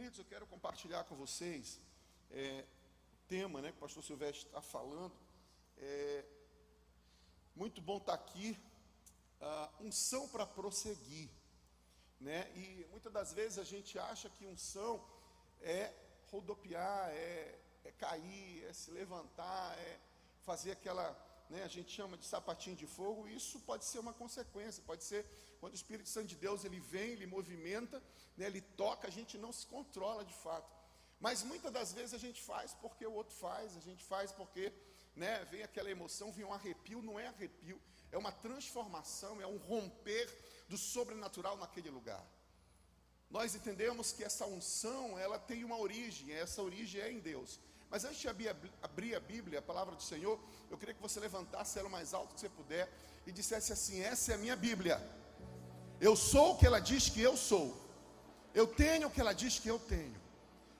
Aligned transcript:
Queridos, 0.00 0.18
eu 0.18 0.24
quero 0.24 0.46
compartilhar 0.46 1.04
com 1.04 1.14
vocês 1.14 1.78
é, 2.30 2.64
o 3.12 3.28
tema 3.28 3.60
né, 3.60 3.70
que 3.70 3.76
o 3.76 3.80
pastor 3.80 4.02
Silvestre 4.02 4.46
está 4.46 4.62
falando. 4.62 5.12
É, 5.76 6.24
muito 7.54 7.82
bom 7.82 7.98
estar 7.98 8.16
tá 8.16 8.24
aqui. 8.24 8.58
Uh, 9.42 9.84
unção 9.84 10.26
para 10.28 10.46
prosseguir. 10.46 11.28
Né? 12.18 12.50
E 12.56 12.86
muitas 12.90 13.12
das 13.12 13.34
vezes 13.34 13.58
a 13.58 13.62
gente 13.62 13.98
acha 13.98 14.30
que 14.30 14.46
unção 14.46 15.06
é 15.60 15.92
rodopiar, 16.30 17.10
é, 17.10 17.58
é 17.84 17.92
cair, 17.98 18.64
é 18.64 18.72
se 18.72 18.90
levantar, 18.90 19.78
é 19.80 20.00
fazer 20.46 20.70
aquela, 20.70 21.14
né, 21.50 21.64
a 21.64 21.68
gente 21.68 21.90
chama 21.90 22.16
de 22.16 22.24
sapatinho 22.24 22.76
de 22.76 22.86
fogo, 22.86 23.28
isso 23.28 23.58
pode 23.60 23.84
ser 23.84 23.98
uma 23.98 24.14
consequência, 24.14 24.82
pode 24.86 25.02
ser 25.04 25.26
quando 25.58 25.72
o 25.72 25.76
Espírito 25.76 26.08
Santo 26.08 26.28
de 26.28 26.36
Deus 26.36 26.64
ele 26.64 26.78
vem, 26.78 27.10
ele 27.10 27.26
movimenta, 27.26 28.02
né, 28.36 28.46
ele 28.46 28.60
toca, 28.60 29.08
a 29.08 29.10
gente 29.10 29.36
não 29.36 29.52
se 29.52 29.66
controla 29.66 30.24
de 30.24 30.32
fato. 30.32 30.70
Mas 31.18 31.42
muitas 31.42 31.72
das 31.72 31.92
vezes 31.92 32.14
a 32.14 32.18
gente 32.18 32.40
faz 32.40 32.72
porque 32.74 33.04
o 33.04 33.12
outro 33.12 33.34
faz, 33.34 33.76
a 33.76 33.80
gente 33.80 34.02
faz 34.04 34.32
porque 34.32 34.72
né, 35.14 35.44
vem 35.46 35.62
aquela 35.62 35.90
emoção, 35.90 36.32
vem 36.32 36.44
um 36.44 36.52
arrepio, 36.52 37.02
não 37.02 37.18
é 37.18 37.26
arrepio, 37.26 37.80
é 38.12 38.16
uma 38.16 38.32
transformação, 38.32 39.40
é 39.40 39.46
um 39.46 39.58
romper 39.58 40.26
do 40.68 40.78
sobrenatural 40.78 41.56
naquele 41.56 41.90
lugar. 41.90 42.24
Nós 43.28 43.54
entendemos 43.54 44.12
que 44.12 44.24
essa 44.24 44.46
unção, 44.46 45.18
ela 45.18 45.38
tem 45.38 45.62
uma 45.64 45.78
origem, 45.78 46.32
essa 46.32 46.62
origem 46.62 47.00
é 47.00 47.12
em 47.12 47.20
Deus. 47.20 47.60
Mas 47.90 48.04
antes 48.04 48.18
de 48.18 48.28
abrir 48.28 49.14
a 49.16 49.20
Bíblia, 49.20 49.58
a 49.58 49.62
palavra 49.62 49.96
do 49.96 50.02
Senhor, 50.02 50.38
eu 50.70 50.78
queria 50.78 50.94
que 50.94 51.02
você 51.02 51.18
levantasse 51.18 51.78
ela 51.78 51.88
o 51.88 51.90
mais 51.90 52.14
alto 52.14 52.34
que 52.34 52.40
você 52.40 52.48
puder 52.48 52.88
e 53.26 53.32
dissesse 53.32 53.72
assim: 53.72 54.00
Essa 54.00 54.32
é 54.32 54.34
a 54.36 54.38
minha 54.38 54.54
Bíblia. 54.54 55.00
Eu 56.00 56.14
sou 56.14 56.52
o 56.52 56.56
que 56.56 56.66
ela 56.66 56.78
diz 56.78 57.08
que 57.08 57.20
eu 57.20 57.36
sou. 57.36 57.76
Eu 58.54 58.66
tenho 58.66 59.08
o 59.08 59.10
que 59.10 59.20
ela 59.20 59.32
diz 59.32 59.58
que 59.58 59.68
eu 59.68 59.78
tenho. 59.78 60.18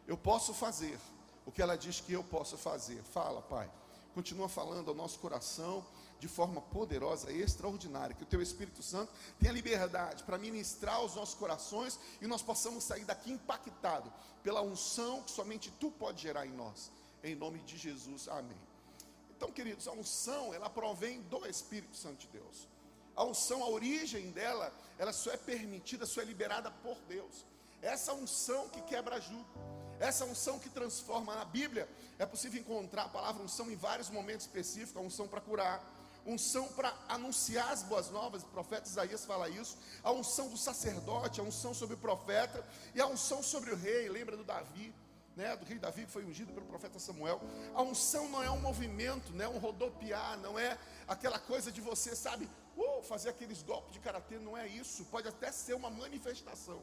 Eu 0.06 0.16
posso 0.16 0.54
fazer 0.54 0.98
o 1.45 1.52
que 1.52 1.60
ela 1.60 1.76
diz 1.76 2.01
que 2.01 2.12
eu 2.12 2.23
posso 2.23 2.57
fazer. 2.57 3.02
Fala, 3.02 3.42
Pai. 3.42 3.70
Continua 4.15 4.48
falando 4.48 4.88
ao 4.88 4.95
nosso 4.95 5.18
coração 5.18 5.85
de 6.18 6.29
forma 6.29 6.60
poderosa 6.60 7.32
e 7.32 7.40
extraordinária. 7.40 8.15
Que 8.15 8.23
o 8.23 8.26
Teu 8.26 8.40
Espírito 8.40 8.82
Santo 8.82 9.13
tenha 9.38 9.52
liberdade 9.52 10.23
para 10.23 10.38
ministrar 10.38 10.96
aos 10.96 11.15
nossos 11.15 11.35
corações 11.35 11.98
e 12.20 12.26
nós 12.26 12.42
possamos 12.42 12.85
sair 12.85 13.04
daqui 13.04 13.32
impactado 13.32 14.13
pela 14.42 14.63
unção 14.63 15.23
que 15.23 15.30
somente 15.30 15.70
Tu 15.79 15.90
pode 15.90 16.23
gerar 16.23 16.46
em 16.46 16.52
nós. 16.52 16.90
Em 17.23 17.35
nome 17.35 17.59
de 17.60 17.76
Jesus. 17.76 18.29
Amém. 18.29 18.57
Então, 19.37 19.51
queridos, 19.51 19.88
a 19.88 19.93
unção, 19.93 20.52
ela 20.52 20.68
provém 20.68 21.23
do 21.23 21.46
Espírito 21.46 21.96
Santo 21.96 22.18
de 22.18 22.29
Deus. 22.29 22.68
A 23.16 23.24
unção, 23.24 23.63
a 23.63 23.68
origem 23.68 24.30
dela, 24.30 24.73
ela 24.99 25.13
só 25.13 25.30
é 25.30 25.37
permitida, 25.37 26.07
só 26.07 26.21
é 26.21 26.24
liberada 26.24 26.71
por 26.71 26.96
Deus. 27.09 27.45
Essa 27.82 28.13
unção 28.13 28.68
que 28.68 28.82
quebra 28.82 29.21
jugo, 29.21 29.46
essa 29.98 30.24
unção 30.24 30.59
que 30.59 30.68
transforma 30.68 31.35
na 31.35 31.45
Bíblia, 31.45 31.88
é 32.18 32.26
possível 32.26 32.60
encontrar 32.60 33.04
a 33.04 33.09
palavra 33.09 33.43
unção 33.43 33.71
em 33.71 33.76
vários 33.76 34.10
momentos 34.10 34.46
específicos, 34.46 34.96
a 34.96 35.01
unção 35.01 35.26
para 35.26 35.41
curar, 35.41 35.82
unção 36.26 36.68
para 36.68 36.95
anunciar 37.09 37.71
as 37.71 37.82
boas 37.82 38.10
novas, 38.10 38.43
o 38.43 38.46
profeta 38.46 38.88
Isaías 38.88 39.24
fala 39.24 39.48
isso, 39.48 39.76
a 40.02 40.13
unção 40.13 40.48
do 40.48 40.57
sacerdote, 40.57 41.41
a 41.41 41.43
unção 41.43 41.73
sobre 41.73 41.95
o 41.95 41.98
profeta 41.98 42.65
e 42.95 43.01
a 43.01 43.07
unção 43.07 43.43
sobre 43.43 43.73
o 43.73 43.76
rei, 43.76 44.09
lembra 44.09 44.37
do 44.37 44.45
Davi, 44.45 44.95
né, 45.41 45.57
do 45.57 45.65
rei 45.65 45.79
Davi 45.79 46.05
que 46.05 46.13
foi 46.16 46.24
ungido 46.24 46.52
pelo 46.52 46.66
profeta 46.66 46.99
Samuel. 46.99 47.41
A 47.74 47.83
unção 47.83 48.29
não 48.29 48.43
é 48.43 48.51
um 48.51 48.60
movimento, 48.60 49.33
não 49.33 49.45
é 49.45 49.49
um 49.49 49.59
rodopiar, 49.59 50.38
não 50.38 50.59
é 50.59 50.77
aquela 51.09 51.38
coisa 51.38 51.73
de 51.73 51.80
você, 51.80 52.15
sabe, 52.15 52.49
uh, 52.77 53.02
fazer 53.02 53.30
aqueles 53.30 53.63
golpes 53.63 53.93
de 53.95 54.01
karatê, 54.01 54.38
não 54.38 54.57
é 54.57 54.66
isso. 54.69 55.05
Pode 55.07 55.29
até 55.29 55.51
ser 55.51 55.74
uma 55.74 55.91
manifestação. 55.91 56.80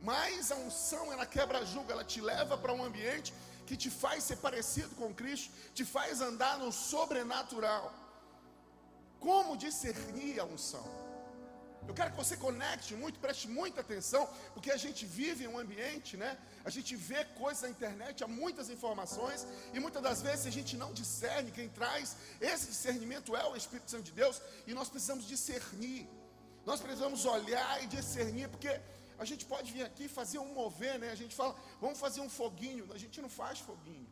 Mas 0.00 0.50
a 0.50 0.56
unção, 0.56 1.12
ela 1.12 1.26
quebra 1.26 1.64
julgo, 1.64 1.92
ela 1.92 2.04
te 2.04 2.20
leva 2.20 2.58
para 2.58 2.72
um 2.72 2.82
ambiente 2.82 3.32
que 3.66 3.76
te 3.76 3.90
faz 3.90 4.24
ser 4.24 4.38
parecido 4.38 4.92
com 4.96 5.14
Cristo, 5.14 5.52
te 5.72 5.84
faz 5.84 6.20
andar 6.20 6.58
no 6.58 6.72
sobrenatural. 6.72 7.94
Como 9.20 9.56
discernir 9.56 10.40
a 10.40 10.44
unção? 10.44 11.09
Eu 11.88 11.94
quero 11.94 12.10
que 12.10 12.16
você 12.16 12.36
conecte 12.36 12.94
muito, 12.94 13.18
preste 13.18 13.48
muita 13.48 13.80
atenção, 13.80 14.28
porque 14.54 14.70
a 14.70 14.76
gente 14.76 15.04
vive 15.06 15.44
em 15.44 15.48
um 15.48 15.58
ambiente, 15.58 16.16
né? 16.16 16.38
A 16.64 16.70
gente 16.70 16.94
vê 16.94 17.24
coisas 17.42 17.62
na 17.62 17.70
internet, 17.70 18.22
há 18.22 18.28
muitas 18.28 18.70
informações, 18.70 19.46
e 19.74 19.80
muitas 19.80 20.02
das 20.02 20.22
vezes 20.22 20.46
a 20.46 20.50
gente 20.50 20.76
não 20.76 20.92
discerne. 20.92 21.50
Quem 21.50 21.68
traz 21.68 22.16
esse 22.40 22.66
discernimento 22.66 23.34
é 23.34 23.44
o 23.44 23.56
Espírito 23.56 23.90
Santo 23.90 24.04
de 24.04 24.12
Deus, 24.12 24.40
e 24.66 24.74
nós 24.74 24.88
precisamos 24.88 25.26
discernir. 25.26 26.08
Nós 26.64 26.80
precisamos 26.80 27.24
olhar 27.24 27.82
e 27.82 27.86
discernir, 27.86 28.48
porque 28.48 28.80
a 29.18 29.24
gente 29.24 29.44
pode 29.44 29.72
vir 29.72 29.84
aqui 29.84 30.08
fazer 30.08 30.38
um 30.38 30.54
mover, 30.54 30.98
né? 30.98 31.10
A 31.10 31.14
gente 31.14 31.34
fala, 31.34 31.54
vamos 31.80 31.98
fazer 31.98 32.20
um 32.20 32.28
foguinho. 32.28 32.88
A 32.92 32.98
gente 32.98 33.20
não 33.20 33.28
faz 33.28 33.58
foguinho. 33.58 34.08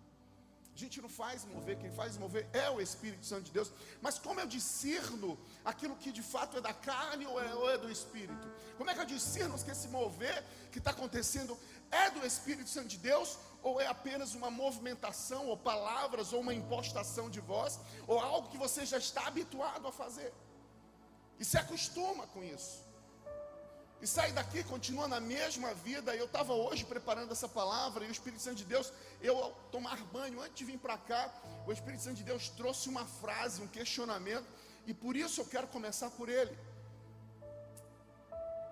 A 0.79 0.81
gente 0.81 1.03
não 1.03 1.09
faz 1.09 1.45
mover, 1.45 1.77
quem 1.77 1.91
faz 1.91 2.17
mover 2.17 2.49
é 2.53 2.71
o 2.71 2.81
Espírito 2.81 3.27
Santo 3.27 3.43
de 3.47 3.51
Deus. 3.51 3.73
Mas 4.01 4.17
como 4.17 4.39
eu 4.39 4.47
discerno 4.47 5.37
aquilo 5.65 5.97
que 5.97 6.13
de 6.13 6.23
fato 6.23 6.57
é 6.57 6.61
da 6.61 6.73
carne 6.73 7.27
ou 7.27 7.43
é, 7.43 7.53
ou 7.53 7.69
é 7.69 7.77
do 7.77 7.91
Espírito? 7.91 8.47
Como 8.77 8.89
é 8.89 8.95
que 8.95 9.01
eu 9.01 9.05
discerno 9.05 9.59
que 9.59 9.73
esse 9.73 9.89
mover 9.89 10.45
que 10.71 10.79
está 10.79 10.93
acontecendo 10.93 11.59
é 11.91 12.13
do 12.13 12.25
Espírito 12.25 12.71
Santo 12.71 12.87
de 12.87 12.99
Deus 12.99 13.39
ou 13.61 13.81
é 13.81 13.89
apenas 13.89 14.37
uma 14.37 14.53
movimentação 14.53 15.49
ou 15.49 15.57
palavras 15.57 16.33
ou 16.33 16.43
uma 16.43 16.55
impostação 16.55 17.29
de 17.29 17.41
voz 17.41 17.81
ou 18.07 18.21
algo 18.21 18.49
que 18.49 18.57
você 18.57 18.87
já 18.87 18.99
está 18.99 19.27
habituado 19.27 19.85
a 19.89 19.91
fazer? 19.91 20.33
E 21.41 21.45
se 21.45 21.59
acostuma 21.59 22.25
com 22.29 22.45
isso 22.45 22.88
e 24.01 24.07
sai 24.07 24.31
daqui, 24.33 24.63
continua 24.63 25.09
na 25.09 25.19
mesma 25.19 25.75
vida. 25.75 26.15
Eu 26.15 26.27
estava 26.27 26.53
hoje 26.53 26.85
preparando 26.85 27.33
essa 27.33 27.49
palavra 27.49 28.05
e 28.05 28.09
o 28.09 28.13
Espírito 28.13 28.43
Santo 28.43 28.57
de 28.57 28.65
Deus, 28.65 28.93
eu 29.21 29.37
ao 29.37 29.53
tomar 29.73 29.99
banho, 30.05 30.41
antes 30.41 30.55
de 30.55 30.65
vir 30.65 30.79
para 30.79 30.97
cá, 30.97 31.33
o 31.67 31.73
Espírito 31.73 32.05
Santo 32.05 32.17
de 32.17 32.25
Deus 32.25 32.49
trouxe 32.49 32.89
uma 32.89 33.05
frase, 33.05 33.61
um 33.61 33.67
questionamento, 33.67 34.47
e 34.87 34.95
por 34.95 35.17
isso 35.17 35.41
eu 35.41 35.47
quero 35.47 35.67
começar 35.67 36.11
por 36.11 36.29
ele. 36.29 36.57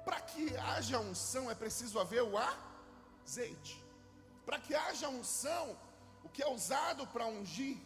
Para 0.04 0.20
que 0.20 0.56
haja 0.56 1.00
unção 1.00 1.50
é 1.50 1.54
preciso 1.54 1.98
haver 1.98 2.22
o 2.22 2.34
azeite. 2.38 3.84
Para 4.44 4.60
que 4.60 4.76
haja 4.76 5.08
unção, 5.08 5.76
o 6.22 6.28
que 6.28 6.40
é 6.40 6.48
usado 6.48 7.04
para 7.08 7.26
ungir, 7.26 7.78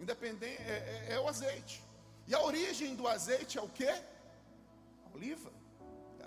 independente, 0.00 0.62
é, 0.62 1.06
é, 1.08 1.12
é 1.14 1.20
o 1.20 1.28
azeite. 1.28 1.84
E 2.26 2.34
a 2.34 2.40
origem 2.40 2.96
do 2.96 3.06
azeite 3.06 3.58
é 3.58 3.62
o 3.62 3.68
que? 3.68 3.86
A 3.86 5.14
oliva 5.14 5.61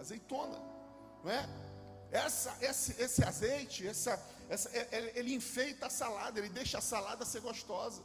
azeitona, 0.06 0.60
não 1.24 1.32
é? 1.32 1.50
Essa, 2.12 2.56
esse, 2.62 3.02
esse 3.02 3.24
azeite, 3.24 3.88
essa, 3.88 4.22
essa, 4.48 4.70
é, 4.70 5.14
ele 5.16 5.34
enfeita 5.34 5.88
a 5.88 5.90
salada, 5.90 6.40
ele 6.40 6.50
deixa 6.50 6.78
a 6.78 6.82
salada 6.82 7.26
ser 7.26 7.42
gostosa. 7.42 8.04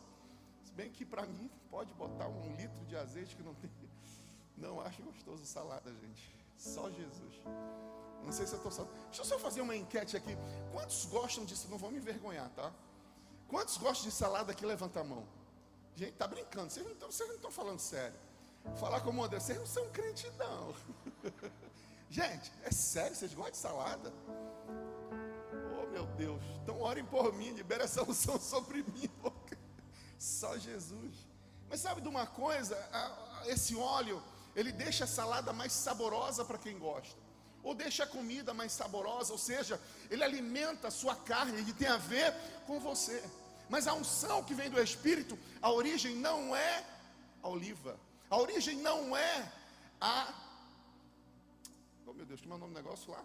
Se 0.64 0.72
bem 0.72 0.90
que 0.90 1.04
para 1.04 1.24
mim 1.26 1.50
pode 1.70 1.92
botar 1.94 2.26
um 2.26 2.56
litro 2.56 2.84
de 2.86 2.96
azeite 2.96 3.36
que 3.36 3.42
não 3.42 3.54
tem. 3.54 3.70
Não 4.56 4.78
acho 4.82 5.02
gostoso 5.02 5.42
salada, 5.46 5.90
gente. 5.90 6.36
Só 6.58 6.90
Jesus. 6.90 7.40
Não 8.22 8.30
sei 8.30 8.46
se 8.46 8.52
eu 8.52 8.58
estou 8.58 8.70
só. 8.70 8.84
Deixa 9.06 9.22
eu 9.22 9.24
só 9.24 9.38
fazer 9.38 9.62
uma 9.62 9.74
enquete 9.74 10.18
aqui. 10.18 10.36
Quantos 10.70 11.06
gostam 11.06 11.46
disso? 11.46 11.66
Não 11.70 11.78
vão 11.78 11.90
me 11.90 11.96
envergonhar, 11.96 12.50
tá? 12.50 12.70
Quantos 13.48 13.78
gostam 13.78 14.10
de 14.10 14.14
salada 14.14 14.52
aqui? 14.52 14.66
Levanta 14.66 15.00
a 15.00 15.04
mão. 15.04 15.26
Gente, 15.96 16.12
tá 16.12 16.26
brincando. 16.28 16.70
Vocês 16.70 17.26
não 17.26 17.36
estão 17.36 17.50
falando 17.50 17.78
sério. 17.78 18.14
Falar 18.78 19.00
como 19.00 19.24
André, 19.24 19.40
vocês 19.40 19.58
não 19.58 19.66
são 19.66 19.88
crente, 19.88 20.30
não. 20.38 20.74
Gente, 22.10 22.50
é 22.64 22.72
sério, 22.72 23.14
vocês 23.14 23.32
gostam 23.32 23.52
de 23.52 23.58
salada? 23.58 24.12
Oh 25.80 25.86
meu 25.92 26.06
Deus, 26.06 26.42
então 26.60 26.80
orem 26.80 27.04
por 27.04 27.32
mim, 27.32 27.50
libera 27.50 27.84
essa 27.84 28.02
unção 28.02 28.38
sobre 28.42 28.82
mim, 28.82 29.08
porque 29.22 29.56
só 30.18 30.58
Jesus. 30.58 31.14
Mas 31.68 31.80
sabe 31.80 32.00
de 32.00 32.08
uma 32.08 32.26
coisa? 32.26 32.76
Esse 33.46 33.76
óleo, 33.76 34.20
ele 34.56 34.72
deixa 34.72 35.04
a 35.04 35.06
salada 35.06 35.52
mais 35.52 35.72
saborosa 35.72 36.44
para 36.44 36.58
quem 36.58 36.76
gosta. 36.80 37.16
Ou 37.62 37.76
deixa 37.76 38.02
a 38.02 38.08
comida 38.08 38.52
mais 38.52 38.72
saborosa, 38.72 39.30
ou 39.30 39.38
seja, 39.38 39.80
ele 40.10 40.24
alimenta 40.24 40.88
a 40.88 40.90
sua 40.90 41.14
carne, 41.14 41.58
ele 41.58 41.72
tem 41.72 41.86
a 41.86 41.96
ver 41.96 42.34
com 42.66 42.80
você. 42.80 43.22
Mas 43.68 43.86
a 43.86 43.94
unção 43.94 44.42
que 44.42 44.52
vem 44.52 44.68
do 44.68 44.82
Espírito, 44.82 45.38
a 45.62 45.70
origem 45.70 46.16
não 46.16 46.56
é 46.56 46.84
a 47.40 47.48
oliva, 47.48 47.96
a 48.28 48.36
origem 48.36 48.78
não 48.78 49.16
é 49.16 49.52
a 50.00 50.49
Oh 52.10 52.12
meu 52.12 52.26
Deus, 52.26 52.40
como 52.40 52.54
é 52.54 52.56
o 52.56 52.58
nome 52.58 52.74
do 52.74 52.82
negócio 52.82 53.12
lá? 53.12 53.24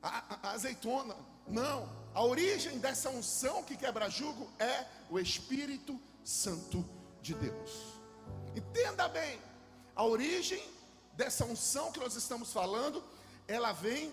A, 0.00 0.08
a, 0.08 0.48
a, 0.48 0.52
azeitona. 0.52 1.16
Não. 1.48 1.90
A 2.14 2.24
origem 2.24 2.78
dessa 2.78 3.10
unção 3.10 3.64
que 3.64 3.76
quebra 3.76 4.08
jugo 4.08 4.48
é 4.60 4.86
o 5.10 5.18
Espírito 5.18 6.00
Santo 6.22 6.84
de 7.20 7.34
Deus. 7.34 7.98
Entenda 8.54 9.08
bem. 9.08 9.40
A 9.96 10.04
origem 10.04 10.62
dessa 11.14 11.44
unção 11.44 11.90
que 11.90 11.98
nós 11.98 12.14
estamos 12.14 12.52
falando, 12.52 13.02
ela 13.48 13.72
vem 13.72 14.12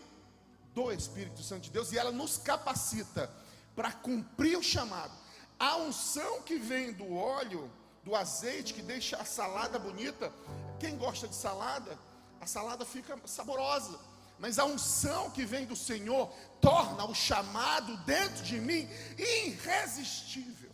do 0.73 0.91
Espírito 0.91 1.43
Santo 1.43 1.65
de 1.65 1.69
Deus 1.69 1.91
e 1.91 1.99
ela 1.99 2.11
nos 2.11 2.39
capacita 2.39 3.31
para 3.75 3.91
cumprir 3.91 4.57
o 4.57 4.63
chamado. 4.63 5.13
A 5.59 5.77
unção 5.77 6.41
que 6.41 6.57
vem 6.57 6.93
do 6.93 7.13
óleo, 7.13 7.71
do 8.03 8.15
azeite 8.15 8.73
que 8.73 8.81
deixa 8.81 9.17
a 9.17 9.25
salada 9.25 9.77
bonita. 9.77 10.33
Quem 10.79 10.97
gosta 10.97 11.27
de 11.27 11.35
salada, 11.35 12.06
a 12.41 12.47
salada 12.47 12.85
fica 12.85 13.17
saborosa. 13.25 13.99
mas 14.39 14.59
a 14.59 14.65
unção 14.65 15.31
que 15.31 15.43
vem 15.45 15.65
do 15.65 15.75
Senhor 15.75 16.31
torna 16.61 17.05
o 17.05 17.15
chamado 17.15 17.97
dentro 18.05 18.43
de 18.43 18.59
mim 18.59 18.87
irresistível. 19.17 20.69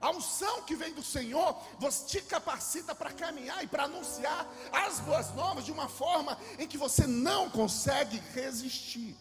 A 0.00 0.10
unção 0.10 0.62
que 0.62 0.76
vem 0.76 0.92
do 0.94 1.02
Senhor 1.02 1.56
você 1.78 2.06
te 2.06 2.20
capacita 2.22 2.94
para 2.94 3.12
caminhar 3.12 3.64
e 3.64 3.66
para 3.66 3.84
anunciar 3.84 4.46
as 4.70 5.00
boas 5.00 5.34
novas 5.34 5.64
de 5.64 5.72
uma 5.72 5.88
forma 5.88 6.38
em 6.58 6.68
que 6.68 6.78
você 6.78 7.06
não 7.06 7.50
consegue 7.50 8.22
resistir. 8.32 9.16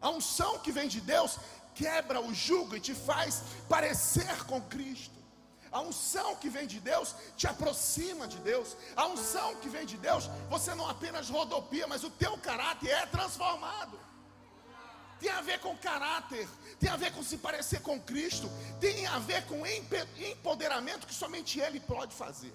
A 0.00 0.10
unção 0.10 0.58
que 0.58 0.72
vem 0.72 0.88
de 0.88 1.00
Deus 1.00 1.38
quebra 1.74 2.20
o 2.20 2.34
jugo 2.34 2.74
e 2.74 2.80
te 2.80 2.94
faz 2.94 3.42
parecer 3.68 4.44
com 4.46 4.60
Cristo. 4.62 5.21
A 5.72 5.80
unção 5.80 6.36
que 6.36 6.50
vem 6.50 6.66
de 6.66 6.78
Deus 6.78 7.14
te 7.36 7.46
aproxima 7.46 8.28
de 8.28 8.38
Deus. 8.38 8.76
A 8.94 9.06
unção 9.06 9.56
que 9.56 9.68
vem 9.68 9.86
de 9.86 9.96
Deus, 9.96 10.28
você 10.50 10.74
não 10.74 10.88
apenas 10.88 11.30
rodopia, 11.30 11.86
mas 11.86 12.04
o 12.04 12.10
teu 12.10 12.36
caráter 12.38 12.90
é 12.90 13.06
transformado. 13.06 13.98
Tem 15.18 15.30
a 15.30 15.40
ver 15.40 15.60
com 15.60 15.76
caráter, 15.78 16.48
tem 16.80 16.90
a 16.90 16.96
ver 16.96 17.12
com 17.12 17.22
se 17.22 17.38
parecer 17.38 17.80
com 17.80 17.98
Cristo, 18.00 18.50
tem 18.80 19.06
a 19.06 19.18
ver 19.20 19.46
com 19.46 19.64
empoderamento 20.32 21.06
que 21.06 21.14
somente 21.14 21.60
Ele 21.60 21.80
pode 21.80 22.12
fazer. 22.12 22.54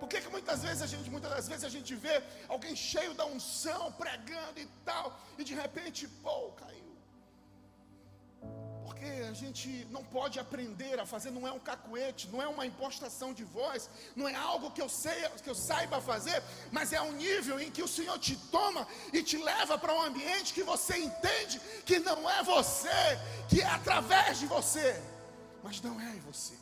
Por 0.00 0.08
que, 0.08 0.20
que 0.20 0.28
muitas 0.28 0.62
vezes 0.64 0.82
a 0.82 0.86
gente, 0.86 1.08
muitas 1.08 1.30
das 1.30 1.46
vezes 1.46 1.64
a 1.64 1.68
gente 1.68 1.94
vê 1.94 2.20
alguém 2.48 2.74
cheio 2.74 3.14
da 3.14 3.24
unção, 3.24 3.92
pregando 3.92 4.58
e 4.58 4.66
tal, 4.84 5.16
e 5.38 5.44
de 5.44 5.54
repente, 5.54 6.08
pô, 6.24 6.50
caiu 6.62 6.81
a 9.28 9.32
gente 9.32 9.86
não 9.90 10.04
pode 10.04 10.38
aprender 10.38 10.98
a 11.00 11.06
fazer, 11.06 11.30
não 11.30 11.46
é 11.46 11.52
um 11.52 11.58
cacuete, 11.58 12.28
não 12.28 12.40
é 12.42 12.46
uma 12.46 12.66
impostação 12.66 13.32
de 13.32 13.44
voz, 13.44 13.88
não 14.14 14.28
é 14.28 14.34
algo 14.34 14.70
que 14.70 14.82
eu, 14.82 14.88
sei, 14.88 15.28
que 15.42 15.50
eu 15.50 15.54
saiba 15.54 16.00
fazer, 16.00 16.42
mas 16.70 16.92
é 16.92 17.00
um 17.00 17.12
nível 17.12 17.60
em 17.60 17.70
que 17.70 17.82
o 17.82 17.88
Senhor 17.88 18.18
te 18.18 18.36
toma 18.50 18.86
e 19.12 19.22
te 19.22 19.36
leva 19.36 19.78
para 19.78 19.94
um 19.94 20.02
ambiente 20.02 20.54
que 20.54 20.62
você 20.62 20.96
entende 20.98 21.60
que 21.84 21.98
não 21.98 22.28
é 22.28 22.42
você, 22.42 23.18
que 23.48 23.60
é 23.60 23.66
através 23.66 24.38
de 24.38 24.46
você, 24.46 25.00
mas 25.62 25.80
não 25.80 26.00
é 26.00 26.12
você. 26.26 26.54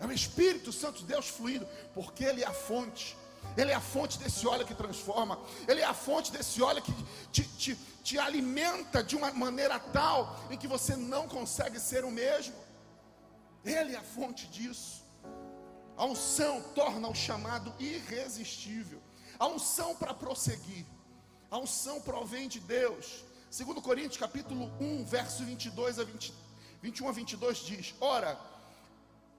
É 0.00 0.06
o 0.06 0.12
Espírito 0.12 0.72
Santo 0.72 1.00
de 1.00 1.06
Deus 1.06 1.28
fluindo, 1.28 1.66
porque 1.92 2.24
Ele 2.24 2.42
é 2.42 2.46
a 2.46 2.52
fonte. 2.52 3.16
Ele 3.56 3.72
é 3.72 3.74
a 3.74 3.80
fonte 3.80 4.18
desse 4.18 4.46
óleo 4.46 4.64
que 4.64 4.74
transforma. 4.74 5.38
Ele 5.66 5.80
é 5.80 5.84
a 5.84 5.94
fonte 5.94 6.30
desse 6.30 6.62
óleo 6.62 6.80
que 6.80 6.94
te, 7.32 7.42
te, 7.42 7.74
te 8.04 8.18
alimenta 8.18 9.02
de 9.02 9.16
uma 9.16 9.32
maneira 9.32 9.78
tal 9.80 10.38
em 10.50 10.56
que 10.56 10.68
você 10.68 10.94
não 10.94 11.26
consegue 11.26 11.80
ser 11.80 12.04
o 12.04 12.10
mesmo. 12.10 12.54
Ele 13.64 13.94
é 13.94 13.98
a 13.98 14.02
fonte 14.02 14.46
disso. 14.46 15.02
A 15.96 16.04
unção 16.04 16.62
torna 16.74 17.08
o 17.08 17.14
chamado 17.14 17.74
irresistível. 17.80 19.02
A 19.38 19.48
unção 19.48 19.96
para 19.96 20.14
prosseguir. 20.14 20.86
A 21.50 21.58
unção 21.58 22.00
provém 22.00 22.46
de 22.46 22.60
Deus. 22.60 23.24
Segundo 23.50 23.82
Coríntios 23.82 24.18
capítulo 24.18 24.70
1, 24.80 25.04
verso 25.04 25.44
22 25.44 25.98
a 25.98 26.04
20, 26.04 26.34
21 26.82 27.08
a 27.08 27.12
22 27.12 27.58
diz: 27.58 27.94
Ora, 28.00 28.38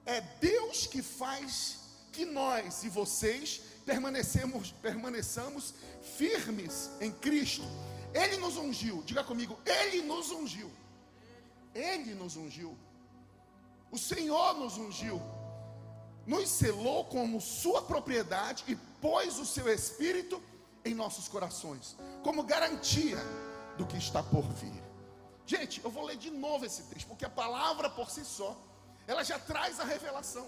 é 0.04 0.20
Deus 0.20 0.86
que 0.86 1.00
faz 1.00 1.78
que 2.12 2.24
nós 2.24 2.82
e 2.82 2.88
vocês 2.88 3.62
permanecemos, 3.84 4.72
permaneçamos 4.72 5.74
firmes 6.16 6.90
em 7.00 7.10
Cristo. 7.10 7.64
Ele 8.12 8.36
nos 8.38 8.56
ungiu, 8.56 9.02
diga 9.02 9.22
comigo, 9.22 9.58
Ele 9.64 10.02
nos 10.02 10.30
ungiu. 10.30 10.70
Ele 11.74 12.14
nos 12.14 12.36
ungiu. 12.36 12.76
O 13.90 13.98
Senhor 13.98 14.54
nos 14.54 14.76
ungiu, 14.76 15.20
nos 16.26 16.48
selou 16.48 17.04
como 17.04 17.40
sua 17.40 17.82
propriedade 17.82 18.64
e 18.68 18.76
pôs 19.00 19.38
o 19.38 19.46
seu 19.46 19.72
Espírito 19.72 20.40
em 20.84 20.94
nossos 20.94 21.28
corações, 21.28 21.96
como 22.22 22.42
garantia 22.42 23.18
do 23.76 23.86
que 23.86 23.96
está 23.96 24.22
por 24.22 24.42
vir. 24.42 24.82
Gente, 25.44 25.82
eu 25.82 25.90
vou 25.90 26.04
ler 26.04 26.16
de 26.16 26.30
novo 26.30 26.64
esse 26.64 26.82
texto, 26.84 27.08
porque 27.08 27.24
a 27.24 27.30
palavra 27.30 27.90
por 27.90 28.08
si 28.10 28.24
só, 28.24 28.56
ela 29.06 29.24
já 29.24 29.38
traz 29.38 29.80
a 29.80 29.84
revelação. 29.84 30.46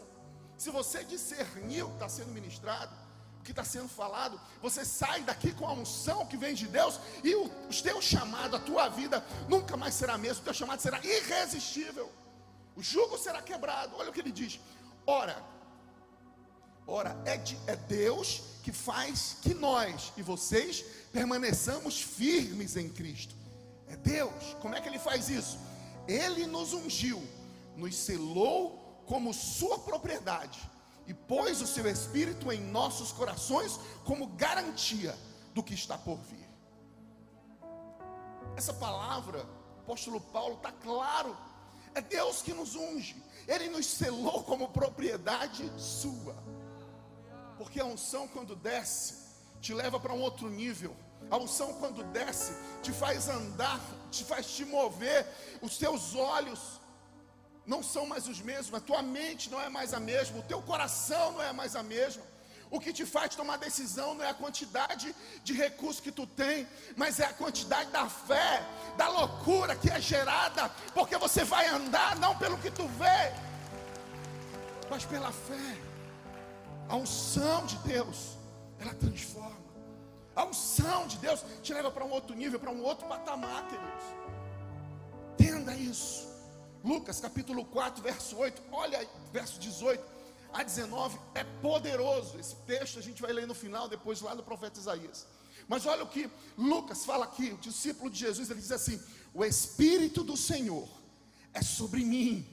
Se 0.56 0.70
você 0.70 1.02
discernir 1.02 1.82
o 1.82 1.88
que 1.88 1.94
está 1.94 2.08
sendo 2.08 2.30
ministrado, 2.30 2.94
que 3.42 3.50
está 3.50 3.64
sendo 3.64 3.88
falado, 3.88 4.40
você 4.60 4.84
sai 4.84 5.22
daqui 5.22 5.52
com 5.52 5.66
a 5.66 5.72
unção 5.72 6.26
que 6.26 6.36
vem 6.36 6.54
de 6.54 6.66
Deus 6.66 6.98
e 7.24 7.34
o, 7.34 7.44
o 7.44 7.82
teu 7.82 8.00
chamado, 8.00 8.56
a 8.56 8.58
tua 8.60 8.88
vida 8.88 9.24
nunca 9.48 9.76
mais 9.76 9.94
será 9.94 10.16
mesmo, 10.16 10.42
o 10.42 10.44
teu 10.44 10.54
chamado 10.54 10.80
será 10.80 11.04
irresistível. 11.04 12.10
O 12.76 12.82
jugo 12.82 13.18
será 13.18 13.42
quebrado. 13.42 13.96
Olha 13.98 14.10
o 14.10 14.12
que 14.12 14.20
ele 14.20 14.32
diz: 14.32 14.58
ora, 15.06 15.42
ora, 16.86 17.20
é, 17.24 17.36
de, 17.36 17.58
é 17.66 17.76
Deus 17.76 18.42
que 18.62 18.72
faz 18.72 19.36
que 19.42 19.52
nós 19.52 20.12
e 20.16 20.22
vocês 20.22 20.84
permaneçamos 21.12 22.00
firmes 22.00 22.76
em 22.76 22.88
Cristo. 22.88 23.34
É 23.88 23.96
Deus. 23.96 24.56
Como 24.60 24.74
é 24.74 24.80
que 24.80 24.88
ele 24.88 24.98
faz 24.98 25.28
isso? 25.28 25.58
Ele 26.08 26.46
nos 26.46 26.72
ungiu, 26.72 27.22
nos 27.76 27.94
selou 27.94 29.02
como 29.06 29.34
sua 29.34 29.78
propriedade 29.78 30.71
e 31.06 31.14
pôs 31.14 31.60
o 31.60 31.66
seu 31.66 31.88
Espírito 31.88 32.52
em 32.52 32.60
nossos 32.60 33.12
corações 33.12 33.78
como 34.04 34.26
garantia 34.28 35.16
do 35.54 35.62
que 35.62 35.74
está 35.74 35.98
por 35.98 36.18
vir. 36.18 36.48
Essa 38.56 38.72
palavra, 38.72 39.46
apóstolo 39.80 40.20
Paulo, 40.20 40.56
está 40.56 40.72
claro, 40.72 41.36
é 41.94 42.00
Deus 42.00 42.42
que 42.42 42.52
nos 42.52 42.74
unge, 42.74 43.16
Ele 43.46 43.68
nos 43.68 43.86
selou 43.86 44.42
como 44.44 44.68
propriedade 44.68 45.70
sua, 45.78 46.36
porque 47.56 47.80
a 47.80 47.84
unção, 47.84 48.28
quando 48.28 48.56
desce, 48.56 49.22
te 49.60 49.72
leva 49.72 49.98
para 50.00 50.12
um 50.12 50.20
outro 50.20 50.50
nível. 50.50 50.96
A 51.30 51.36
unção, 51.36 51.74
quando 51.74 52.02
desce, 52.12 52.52
te 52.82 52.92
faz 52.92 53.28
andar, 53.28 53.80
te 54.10 54.24
faz 54.24 54.54
te 54.54 54.64
mover, 54.64 55.26
os 55.62 55.78
teus 55.78 56.14
olhos 56.14 56.80
não 57.66 57.82
são 57.82 58.06
mais 58.06 58.26
os 58.26 58.40
mesmos, 58.40 58.74
a 58.74 58.80
tua 58.80 59.02
mente 59.02 59.50
não 59.50 59.60
é 59.60 59.68
mais 59.68 59.94
a 59.94 60.00
mesma, 60.00 60.38
o 60.38 60.42
teu 60.42 60.60
coração 60.62 61.32
não 61.32 61.42
é 61.42 61.52
mais 61.52 61.76
a 61.76 61.82
mesma. 61.82 62.22
O 62.70 62.80
que 62.80 62.90
te 62.90 63.04
faz 63.04 63.34
tomar 63.34 63.58
decisão 63.58 64.14
não 64.14 64.24
é 64.24 64.30
a 64.30 64.34
quantidade 64.34 65.14
de 65.44 65.52
recursos 65.52 66.00
que 66.00 66.10
tu 66.10 66.26
tem, 66.26 66.66
mas 66.96 67.20
é 67.20 67.26
a 67.26 67.32
quantidade 67.32 67.90
da 67.90 68.08
fé, 68.08 68.66
da 68.96 69.08
loucura 69.08 69.76
que 69.76 69.90
é 69.90 70.00
gerada, 70.00 70.70
porque 70.94 71.18
você 71.18 71.44
vai 71.44 71.66
andar 71.68 72.16
não 72.16 72.36
pelo 72.38 72.56
que 72.56 72.70
tu 72.70 72.88
vê, 72.88 73.32
mas 74.88 75.04
pela 75.04 75.30
fé. 75.30 75.76
A 76.88 76.96
unção 76.96 77.66
de 77.66 77.76
Deus, 77.78 78.38
ela 78.80 78.94
transforma. 78.94 79.60
A 80.34 80.46
unção 80.46 81.06
de 81.06 81.18
Deus 81.18 81.44
te 81.62 81.74
leva 81.74 81.90
para 81.90 82.06
um 82.06 82.10
outro 82.10 82.34
nível, 82.34 82.58
para 82.58 82.70
um 82.70 82.82
outro 82.82 83.06
patamar, 83.06 83.66
queridos. 83.68 84.04
Entenda 85.34 85.74
isso. 85.74 86.31
Lucas 86.84 87.20
capítulo 87.20 87.64
4, 87.64 88.02
verso 88.02 88.36
8, 88.36 88.62
olha, 88.72 89.08
verso 89.32 89.58
18 89.60 90.02
a 90.52 90.62
19, 90.62 91.18
é 91.34 91.44
poderoso. 91.44 92.38
Esse 92.38 92.56
texto 92.66 92.98
a 92.98 93.02
gente 93.02 93.22
vai 93.22 93.32
ler 93.32 93.46
no 93.46 93.54
final, 93.54 93.88
depois 93.88 94.20
lá 94.20 94.34
do 94.34 94.42
profeta 94.42 94.80
Isaías. 94.80 95.26
Mas 95.68 95.86
olha 95.86 96.02
o 96.02 96.08
que 96.08 96.28
Lucas 96.58 97.04
fala 97.04 97.24
aqui, 97.24 97.52
o 97.52 97.58
discípulo 97.58 98.10
de 98.10 98.18
Jesus, 98.18 98.50
ele 98.50 98.60
diz 98.60 98.72
assim: 98.72 99.00
O 99.32 99.44
Espírito 99.44 100.24
do 100.24 100.36
Senhor 100.36 100.88
é 101.54 101.62
sobre 101.62 102.04
mim, 102.04 102.46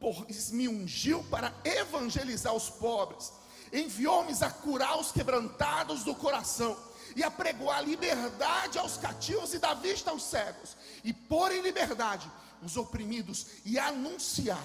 pois 0.00 0.50
me 0.50 0.66
ungiu 0.66 1.22
para 1.24 1.52
evangelizar 1.62 2.54
os 2.54 2.70
pobres, 2.70 3.32
enviou-me 3.72 4.32
a 4.40 4.50
curar 4.50 4.98
os 4.98 5.12
quebrantados 5.12 6.04
do 6.04 6.14
coração 6.14 6.76
e 7.14 7.22
a 7.22 7.80
liberdade 7.80 8.78
aos 8.78 8.96
cativos 8.96 9.52
e 9.52 9.58
dar 9.58 9.74
vista 9.74 10.10
aos 10.10 10.22
cegos, 10.22 10.76
e 11.04 11.12
pôr 11.12 11.52
em 11.52 11.60
liberdade 11.60 12.30
os 12.62 12.76
oprimidos 12.76 13.46
e 13.64 13.78
anunciar 13.78 14.64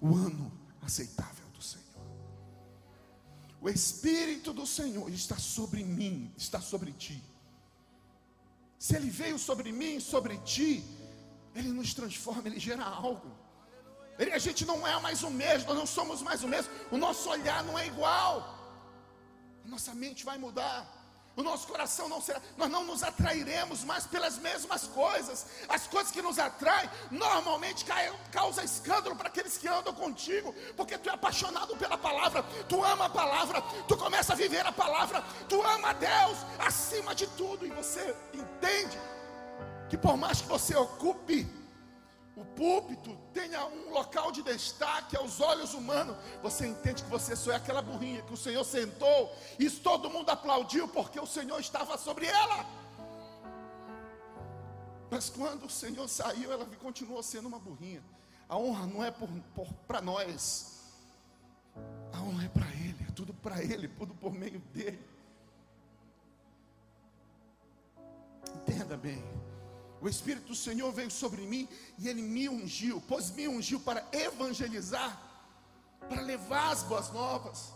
o 0.00 0.14
ano 0.14 0.52
aceitável 0.82 1.46
do 1.54 1.62
Senhor. 1.62 1.84
O 3.60 3.68
Espírito 3.68 4.52
do 4.52 4.66
Senhor 4.66 5.10
está 5.10 5.36
sobre 5.38 5.82
mim, 5.82 6.32
está 6.36 6.60
sobre 6.60 6.92
ti. 6.92 7.22
Se 8.78 8.96
Ele 8.96 9.10
veio 9.10 9.38
sobre 9.38 9.72
mim, 9.72 9.98
sobre 10.00 10.38
ti, 10.38 10.84
Ele 11.54 11.68
nos 11.68 11.94
transforma, 11.94 12.46
Ele 12.48 12.60
gera 12.60 12.84
algo. 12.84 13.30
Ele, 14.18 14.32
a 14.32 14.38
gente 14.38 14.64
não 14.64 14.86
é 14.86 14.98
mais 15.00 15.22
o 15.22 15.30
mesmo, 15.30 15.68
nós 15.68 15.76
não 15.78 15.86
somos 15.86 16.22
mais 16.22 16.42
o 16.42 16.48
mesmo, 16.48 16.70
o 16.90 16.96
nosso 16.96 17.28
olhar 17.28 17.62
não 17.64 17.78
é 17.78 17.86
igual, 17.86 18.56
a 19.64 19.68
nossa 19.68 19.94
mente 19.94 20.24
vai 20.24 20.38
mudar 20.38 20.96
o 21.36 21.42
nosso 21.42 21.68
coração 21.68 22.08
não 22.08 22.20
será, 22.20 22.40
nós 22.56 22.70
não 22.70 22.82
nos 22.82 23.02
atrairemos 23.02 23.84
mais 23.84 24.06
pelas 24.06 24.38
mesmas 24.38 24.84
coisas. 24.84 25.46
As 25.68 25.86
coisas 25.86 26.10
que 26.10 26.22
nos 26.22 26.38
atraem 26.38 26.88
normalmente 27.10 27.84
causam 28.32 28.64
escândalo 28.64 29.14
para 29.14 29.28
aqueles 29.28 29.58
que 29.58 29.68
andam 29.68 29.92
contigo, 29.92 30.54
porque 30.76 30.96
tu 30.96 31.10
é 31.10 31.12
apaixonado 31.12 31.76
pela 31.76 31.98
palavra, 31.98 32.42
tu 32.68 32.82
ama 32.82 33.04
a 33.04 33.10
palavra, 33.10 33.60
tu 33.86 33.96
começa 33.98 34.32
a 34.32 34.36
viver 34.36 34.66
a 34.66 34.72
palavra, 34.72 35.22
tu 35.46 35.60
ama 35.62 35.90
a 35.90 35.92
Deus 35.92 36.38
acima 36.58 37.14
de 37.14 37.26
tudo, 37.28 37.66
e 37.66 37.70
você 37.70 38.16
entende 38.32 38.98
que 39.90 39.98
por 39.98 40.16
mais 40.16 40.40
que 40.40 40.48
você 40.48 40.74
ocupe 40.74 41.46
o 42.36 42.44
púlpito 42.44 43.16
tenha 43.32 43.64
um 43.64 43.94
local 43.94 44.30
de 44.30 44.42
destaque 44.42 45.16
aos 45.16 45.40
olhos 45.40 45.72
humanos, 45.72 46.14
você 46.42 46.66
entende 46.66 47.02
que 47.02 47.08
você 47.08 47.34
só 47.34 47.52
é 47.52 47.56
aquela 47.56 47.80
burrinha 47.80 48.20
que 48.20 48.34
o 48.34 48.36
Senhor 48.36 48.62
sentou, 48.62 49.34
e 49.58 49.70
todo 49.70 50.10
mundo 50.10 50.28
aplaudiu 50.28 50.86
porque 50.86 51.18
o 51.18 51.26
Senhor 51.26 51.58
estava 51.58 51.96
sobre 51.96 52.26
ela. 52.26 52.66
Mas 55.10 55.30
quando 55.30 55.64
o 55.64 55.70
Senhor 55.70 56.06
saiu, 56.08 56.52
ela 56.52 56.66
continuou 56.82 57.22
sendo 57.22 57.48
uma 57.48 57.58
burrinha. 57.58 58.04
A 58.46 58.58
honra 58.58 58.86
não 58.86 59.02
é 59.02 59.10
para 59.86 60.02
nós, 60.02 60.92
a 62.12 62.20
honra 62.20 62.44
é 62.44 62.48
para 62.48 62.66
Ele, 62.66 63.06
é 63.08 63.12
tudo 63.12 63.32
para 63.32 63.62
Ele, 63.62 63.88
tudo 63.88 64.14
por 64.14 64.32
meio 64.32 64.60
dele. 64.74 65.00
Entenda 68.56 68.96
bem. 68.96 69.24
O 70.00 70.08
Espírito 70.08 70.48
do 70.48 70.54
Senhor 70.54 70.92
veio 70.92 71.10
sobre 71.10 71.42
mim 71.42 71.68
e 71.98 72.08
ele 72.08 72.22
me 72.22 72.48
ungiu, 72.48 73.02
pois 73.08 73.30
me 73.30 73.48
ungiu 73.48 73.80
para 73.80 74.06
evangelizar, 74.12 75.20
para 76.08 76.20
levar 76.20 76.72
as 76.72 76.82
boas 76.82 77.10
novas. 77.12 77.72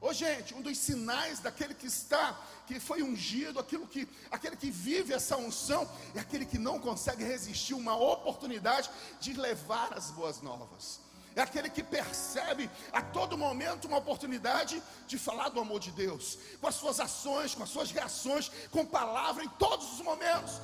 Ô 0.00 0.12
gente, 0.12 0.54
um 0.54 0.60
dos 0.60 0.78
sinais 0.78 1.40
daquele 1.40 1.74
que 1.74 1.86
está, 1.86 2.38
que 2.66 2.78
foi 2.78 3.02
ungido, 3.02 3.58
aquilo 3.58 3.86
que, 3.86 4.08
aquele 4.30 4.54
que 4.54 4.70
vive 4.70 5.12
essa 5.12 5.36
unção, 5.36 5.88
é 6.14 6.20
aquele 6.20 6.44
que 6.44 6.58
não 6.58 6.78
consegue 6.78 7.24
resistir 7.24 7.74
uma 7.74 7.96
oportunidade 7.96 8.90
de 9.20 9.32
levar 9.32 9.92
as 9.94 10.10
boas 10.10 10.40
novas 10.42 11.05
é 11.36 11.42
aquele 11.42 11.68
que 11.68 11.82
percebe 11.82 12.70
a 12.90 13.02
todo 13.02 13.36
momento 13.36 13.86
uma 13.86 13.98
oportunidade 13.98 14.82
de 15.06 15.18
falar 15.18 15.50
do 15.50 15.60
amor 15.60 15.78
de 15.78 15.90
Deus, 15.90 16.38
com 16.60 16.66
as 16.66 16.74
suas 16.74 16.98
ações, 16.98 17.54
com 17.54 17.62
as 17.62 17.68
suas 17.68 17.90
reações, 17.90 18.50
com 18.70 18.86
palavra 18.86 19.44
em 19.44 19.48
todos 19.50 19.92
os 19.92 20.00
momentos. 20.00 20.60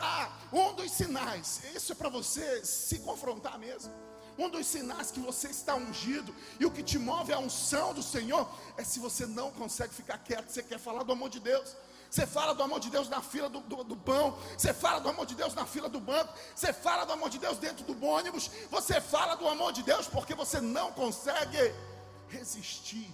Ah, 0.00 0.30
um 0.52 0.74
dos 0.74 0.90
sinais, 0.90 1.62
isso 1.74 1.92
é 1.92 1.94
para 1.94 2.08
você 2.08 2.64
se 2.64 2.98
confrontar 2.98 3.56
mesmo. 3.56 3.92
Um 4.36 4.50
dos 4.50 4.66
sinais 4.66 5.10
que 5.10 5.20
você 5.20 5.48
está 5.48 5.74
ungido 5.76 6.34
e 6.60 6.66
o 6.66 6.70
que 6.70 6.82
te 6.82 6.98
move 6.98 7.32
a 7.32 7.38
unção 7.38 7.94
do 7.94 8.02
Senhor 8.02 8.46
é 8.76 8.84
se 8.84 8.98
você 8.98 9.24
não 9.26 9.50
consegue 9.52 9.94
ficar 9.94 10.18
quieto, 10.18 10.50
você 10.50 10.62
quer 10.62 10.78
falar 10.78 11.04
do 11.04 11.12
amor 11.12 11.30
de 11.30 11.40
Deus. 11.40 11.74
Você 12.16 12.26
fala 12.26 12.54
do 12.54 12.62
amor 12.62 12.80
de 12.80 12.88
Deus 12.88 13.10
na 13.10 13.20
fila 13.20 13.46
do, 13.50 13.60
do, 13.60 13.84
do, 13.84 13.94
pão. 13.94 14.38
Você 14.56 14.72
fala 14.72 14.98
do 15.00 15.08
amor 15.10 15.26
de 15.26 15.34
Deus 15.34 15.52
na 15.54 15.66
fila 15.66 15.86
do 15.86 16.00
banco. 16.00 16.32
Você 16.54 16.72
fala 16.72 17.04
do 17.04 17.12
amor 17.12 17.28
de 17.28 17.38
Deus 17.38 17.58
dentro 17.58 17.84
do 17.84 17.94
ônibus. 18.02 18.48
Você 18.70 19.02
fala 19.02 19.34
do 19.34 19.46
amor 19.46 19.70
de 19.70 19.82
Deus 19.82 20.08
porque 20.08 20.34
você 20.34 20.58
não 20.58 20.90
consegue 20.92 21.58
resistir. 22.28 23.06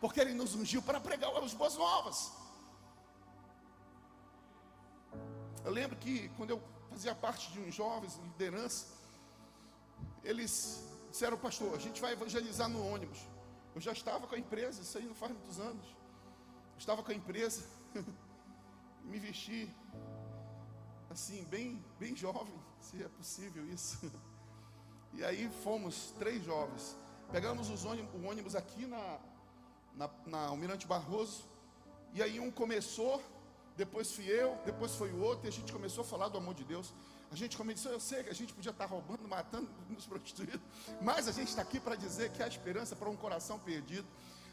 Porque 0.00 0.18
Ele 0.20 0.34
nos 0.34 0.56
ungiu 0.56 0.82
para 0.82 0.98
pregar 0.98 1.30
as 1.36 1.54
boas 1.54 1.76
novas. 1.76 2.32
Eu 5.64 5.70
lembro 5.70 5.96
que 5.96 6.28
quando 6.30 6.50
eu 6.50 6.60
fazia 6.90 7.14
parte 7.14 7.52
de 7.52 7.60
uns 7.60 7.72
jovens, 7.72 8.16
liderança, 8.16 8.86
eles 10.24 10.84
disseram, 11.08 11.38
pastor, 11.38 11.72
a 11.72 11.78
gente 11.78 12.00
vai 12.00 12.14
evangelizar 12.14 12.68
no 12.68 12.84
ônibus. 12.84 13.20
Eu 13.76 13.80
já 13.80 13.92
estava 13.92 14.26
com 14.26 14.34
a 14.34 14.38
empresa, 14.38 14.82
isso 14.82 14.98
aí 14.98 15.04
não 15.04 15.14
faz 15.14 15.30
muitos 15.30 15.60
anos. 15.60 15.86
Eu 16.74 16.78
estava 16.78 17.00
com 17.00 17.12
a 17.12 17.14
empresa. 17.14 17.62
me 19.04 19.18
vestir 19.18 19.68
assim, 21.10 21.44
bem, 21.44 21.84
bem 21.98 22.14
jovem, 22.14 22.54
se 22.80 23.02
é 23.02 23.08
possível 23.08 23.64
isso. 23.68 24.10
E 25.12 25.24
aí 25.24 25.50
fomos 25.64 26.14
três 26.20 26.44
jovens. 26.44 26.96
Pegamos 27.32 27.68
os 27.68 27.84
ônibus, 27.84 28.14
o 28.14 28.26
ônibus 28.28 28.54
aqui 28.54 28.86
na, 28.86 29.18
na, 29.96 30.10
na 30.24 30.38
Almirante 30.46 30.86
Barroso. 30.86 31.44
E 32.14 32.22
aí 32.22 32.38
um 32.38 32.48
começou, 32.48 33.20
depois 33.76 34.12
fui 34.12 34.26
eu, 34.26 34.56
depois 34.64 34.94
foi 34.94 35.10
o 35.12 35.20
outro, 35.20 35.46
e 35.46 35.48
a 35.48 35.52
gente 35.52 35.72
começou 35.72 36.02
a 36.02 36.06
falar 36.06 36.28
do 36.28 36.38
amor 36.38 36.54
de 36.54 36.62
Deus. 36.62 36.92
A 37.30 37.36
gente 37.36 37.56
começou, 37.56 37.92
eu 37.92 38.00
sei 38.00 38.24
que 38.24 38.30
a 38.30 38.34
gente 38.34 38.52
podia 38.52 38.70
estar 38.70 38.86
roubando, 38.86 39.26
matando, 39.28 39.68
nos 39.90 40.06
prostituindo, 40.06 40.60
mas 41.00 41.28
a 41.28 41.32
gente 41.32 41.48
está 41.48 41.62
aqui 41.62 41.78
para 41.78 41.96
dizer 41.96 42.30
que 42.30 42.42
há 42.42 42.48
esperança 42.48 42.96
para 42.96 43.08
um 43.10 43.16
coração 43.16 43.58
perdido. 43.58 44.06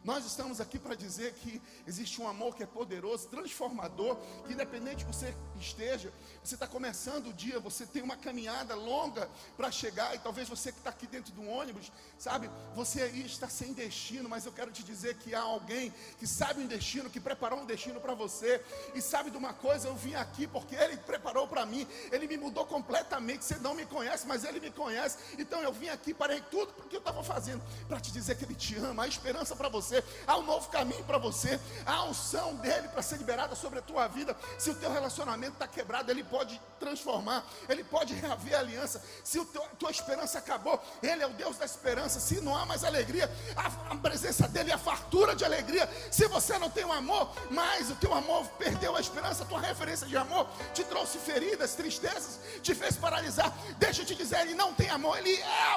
Nós 0.04 0.26
estamos 0.26 0.62
aqui 0.62 0.80
para 0.80 0.96
dizer 0.96 1.34
que 1.34 1.62
existe 1.86 2.22
um 2.22 2.28
amor 2.28 2.56
que 2.56 2.64
é 2.64 2.66
poderoso, 2.66 3.28
transformador, 3.28 4.16
que 4.46 4.54
independente 4.54 5.06
que 5.06 5.14
você 5.14 5.36
esteja, 5.60 6.14
você 6.44 6.56
está 6.56 6.68
começando 6.68 7.28
o 7.28 7.34
dia, 7.34 7.60
você 7.60 7.86
tem 7.86 8.02
uma 8.02 8.16
caminhada 8.16 8.76
longa 8.76 9.30
para 9.56 9.72
chegar, 9.72 10.16
e 10.16 10.20
talvez 10.20 10.48
você 10.48 10.72
que 10.72 10.78
está 10.78 10.92
aqui 10.92 11.08
dentro 11.08 11.34
do 11.34 11.46
ônibus, 11.46 11.92
sabe, 12.18 12.50
você 12.74 13.02
aí 13.02 13.26
está 13.26 13.50
sem 13.50 13.74
destino, 13.74 14.30
mas 14.30 14.46
eu 14.46 14.52
quero 14.52 14.72
te 14.72 14.84
dizer 14.84 15.16
que 15.16 15.36
há 15.36 15.42
alguém 15.42 15.94
que 16.20 16.28
sabe 16.28 16.62
um 16.62 16.68
destino, 16.68 17.10
que 17.10 17.20
preparou 17.20 17.60
um 17.60 17.66
destino 17.66 18.00
para 18.00 18.14
você, 18.14 18.64
e 18.94 19.02
sabe 19.02 19.32
de 19.32 19.38
uma 19.38 19.54
coisa, 19.54 19.88
eu 19.88 19.96
vim 19.96 20.14
aqui 20.16 20.48
porque 20.48 20.76
Ele 20.76 20.98
preparou 20.98 21.48
para 21.48 21.66
mim, 21.66 21.88
Ele 22.12 22.28
me 22.28 22.38
mudou 22.38 22.66
completamente. 22.66 23.44
Você 23.44 23.56
não 23.58 23.74
me 23.74 23.86
conhece, 23.86 24.26
mas 24.28 24.44
Ele 24.44 24.60
me 24.60 24.72
conhece, 24.72 25.18
então 25.38 25.62
eu 25.62 25.74
vim 25.74 25.90
aqui, 25.90 26.14
parei 26.14 26.42
tudo 26.42 26.74
o 26.78 26.88
que 26.88 26.96
eu 26.96 27.00
estava 27.00 27.24
fazendo, 27.24 27.64
para 27.88 28.00
te 28.00 28.12
dizer 28.12 28.38
que 28.38 28.46
Ele 28.46 28.56
te 28.56 28.76
ama, 28.78 29.04
há 29.04 29.08
esperança 29.08 29.56
para 29.56 29.70
você 29.70 29.87
você, 29.88 30.04
há 30.26 30.38
um 30.38 30.44
novo 30.44 30.70
caminho 30.70 31.04
para 31.06 31.18
você, 31.18 31.60
há 31.86 31.94
a 31.94 32.04
unção 32.04 32.56
dele 32.56 32.88
para 32.90 33.02
ser 33.02 33.18
liberada 33.18 33.56
sobre 33.56 33.80
a 33.80 33.82
tua 33.82 34.08
vida. 34.08 34.36
Se 34.58 34.70
o 34.70 34.76
teu 34.76 34.92
relacionamento 34.92 35.54
está 35.54 35.68
quebrado, 35.68 36.12
ele 36.12 36.24
pode 36.24 36.60
transformar, 36.80 37.46
ele 37.70 37.84
pode 37.84 38.14
reaver 38.14 38.56
a 38.56 38.60
aliança. 38.60 39.02
Se 39.24 39.40
a 39.40 39.46
tua 39.80 39.92
esperança 39.92 40.38
acabou, 40.40 40.82
ele 41.02 41.24
é 41.24 41.28
o 41.28 41.34
Deus 41.34 41.58
da 41.58 41.66
esperança. 41.66 42.20
Se 42.20 42.42
não 42.42 42.56
há 42.56 42.66
mais 42.66 42.84
alegria, 42.84 43.32
a, 43.56 43.94
a 43.94 43.96
presença 43.96 44.48
dele 44.48 44.72
é 44.72 44.74
a 44.74 44.78
fartura 44.78 45.36
de 45.36 45.46
alegria. 45.46 45.90
Se 46.12 46.28
você 46.28 46.58
não 46.58 46.70
tem 46.70 46.84
o 46.84 46.90
um 46.90 46.94
amor, 46.94 47.32
mas 47.50 47.90
o 47.90 47.96
teu 47.96 48.14
amor 48.14 48.46
perdeu 48.58 48.96
a 48.96 49.00
esperança, 49.00 49.44
a 49.44 49.48
tua 49.48 49.60
referência 49.60 50.06
de 50.08 50.18
amor 50.18 50.48
te 50.74 50.84
trouxe 50.84 51.18
feridas, 51.18 51.76
tristezas, 51.76 52.40
te 52.62 52.76
fez 52.76 52.96
paralisar. 52.98 53.54
Deixa 53.78 54.02
eu 54.02 54.06
te 54.06 54.16
dizer, 54.16 54.42
ele 54.42 54.54
não 54.54 54.74
tem 54.74 54.90
amor, 54.90 55.18
ele 55.18 55.36
é 55.36 55.74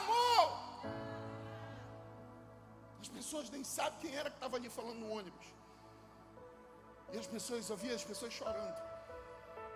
pessoas 3.30 3.50
nem 3.50 3.62
sabem 3.62 4.00
quem 4.00 4.16
era 4.16 4.28
que 4.28 4.36
estava 4.36 4.56
ali 4.56 4.68
falando 4.68 4.98
no 4.98 5.10
ônibus. 5.12 5.46
E 7.12 7.18
as 7.18 7.28
pessoas, 7.28 7.70
eu 7.70 7.76
via 7.76 7.94
as 7.94 8.02
pessoas 8.02 8.32
chorando. 8.32 8.76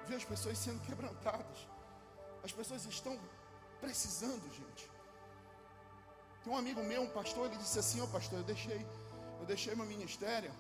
Eu 0.00 0.06
via 0.08 0.16
as 0.16 0.25
pessoas 0.25 0.58
sendo 0.58 0.80
quebrantadas. 0.84 1.58
As 2.42 2.50
pessoas 2.50 2.84
estão 2.84 3.16
precisando, 3.80 4.42
gente. 4.52 4.90
Tem 6.42 6.52
um 6.52 6.56
amigo 6.56 6.82
meu, 6.82 7.02
um 7.02 7.11
pastor, 7.11 7.46
ele 7.46 7.56
disse 7.56 7.78
assim, 7.78 8.00
ó 8.00 8.04
oh, 8.04 8.08
pastor, 8.08 8.40
eu 8.40 8.44
deixei, 8.44 8.84
eu 9.38 9.46
deixei 9.46 9.75
meu 9.76 9.87
ministério 9.87 10.52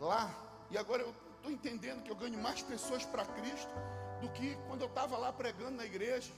lá, 0.00 0.32
e 0.70 0.78
agora 0.78 1.02
eu 1.02 1.12
estou 1.36 1.50
entendendo 1.50 2.04
que 2.04 2.10
eu 2.10 2.16
ganho 2.16 2.38
mais 2.40 2.62
pessoas 2.62 3.04
para 3.04 3.26
Cristo 3.26 3.74
do 4.20 4.28
que 4.30 4.56
quando 4.68 4.82
eu 4.82 4.88
estava 4.88 5.18
lá 5.18 5.32
pregando 5.32 5.72
na 5.72 5.84
igreja. 5.84 6.32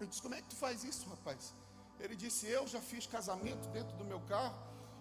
Eu 0.00 0.06
disse, 0.06 0.20
como 0.20 0.34
é 0.34 0.42
que 0.42 0.48
tu 0.48 0.56
faz 0.56 0.82
isso, 0.82 1.08
rapaz? 1.08 1.54
Ele 2.00 2.16
disse: 2.16 2.46
Eu 2.46 2.66
já 2.66 2.80
fiz 2.80 3.06
casamento 3.06 3.68
dentro 3.68 3.96
do 3.96 4.04
meu 4.04 4.20
carro, 4.20 4.56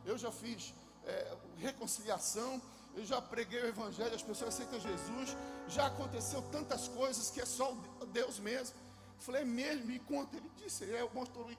eu 0.06 0.18
já 0.18 0.32
fiz 0.32 0.74
é, 1.06 1.38
reconciliação, 1.58 2.62
eu 2.96 3.06
já 3.06 3.22
preguei 3.22 3.62
o 3.62 3.68
Evangelho, 3.68 4.13
as 4.13 4.24
pessoas 4.24 4.53
aceitam 4.53 4.79
Jesus, 4.79 5.36
já 5.68 5.88
aconteceu 5.88 6.41
tantas 6.51 6.88
coisas 6.88 7.29
que 7.29 7.41
é 7.41 7.46
só 7.46 7.75
Deus 8.12 8.39
mesmo. 8.39 8.75
falei: 9.20 9.41
É 9.41 9.46
mesmo? 9.46 9.86
Me 9.86 10.00
conta. 10.00 10.38
Ele 10.38 10.51
disse: 10.58 10.84
Ele 10.84 10.98
é 10.98 11.03
o 11.03 11.12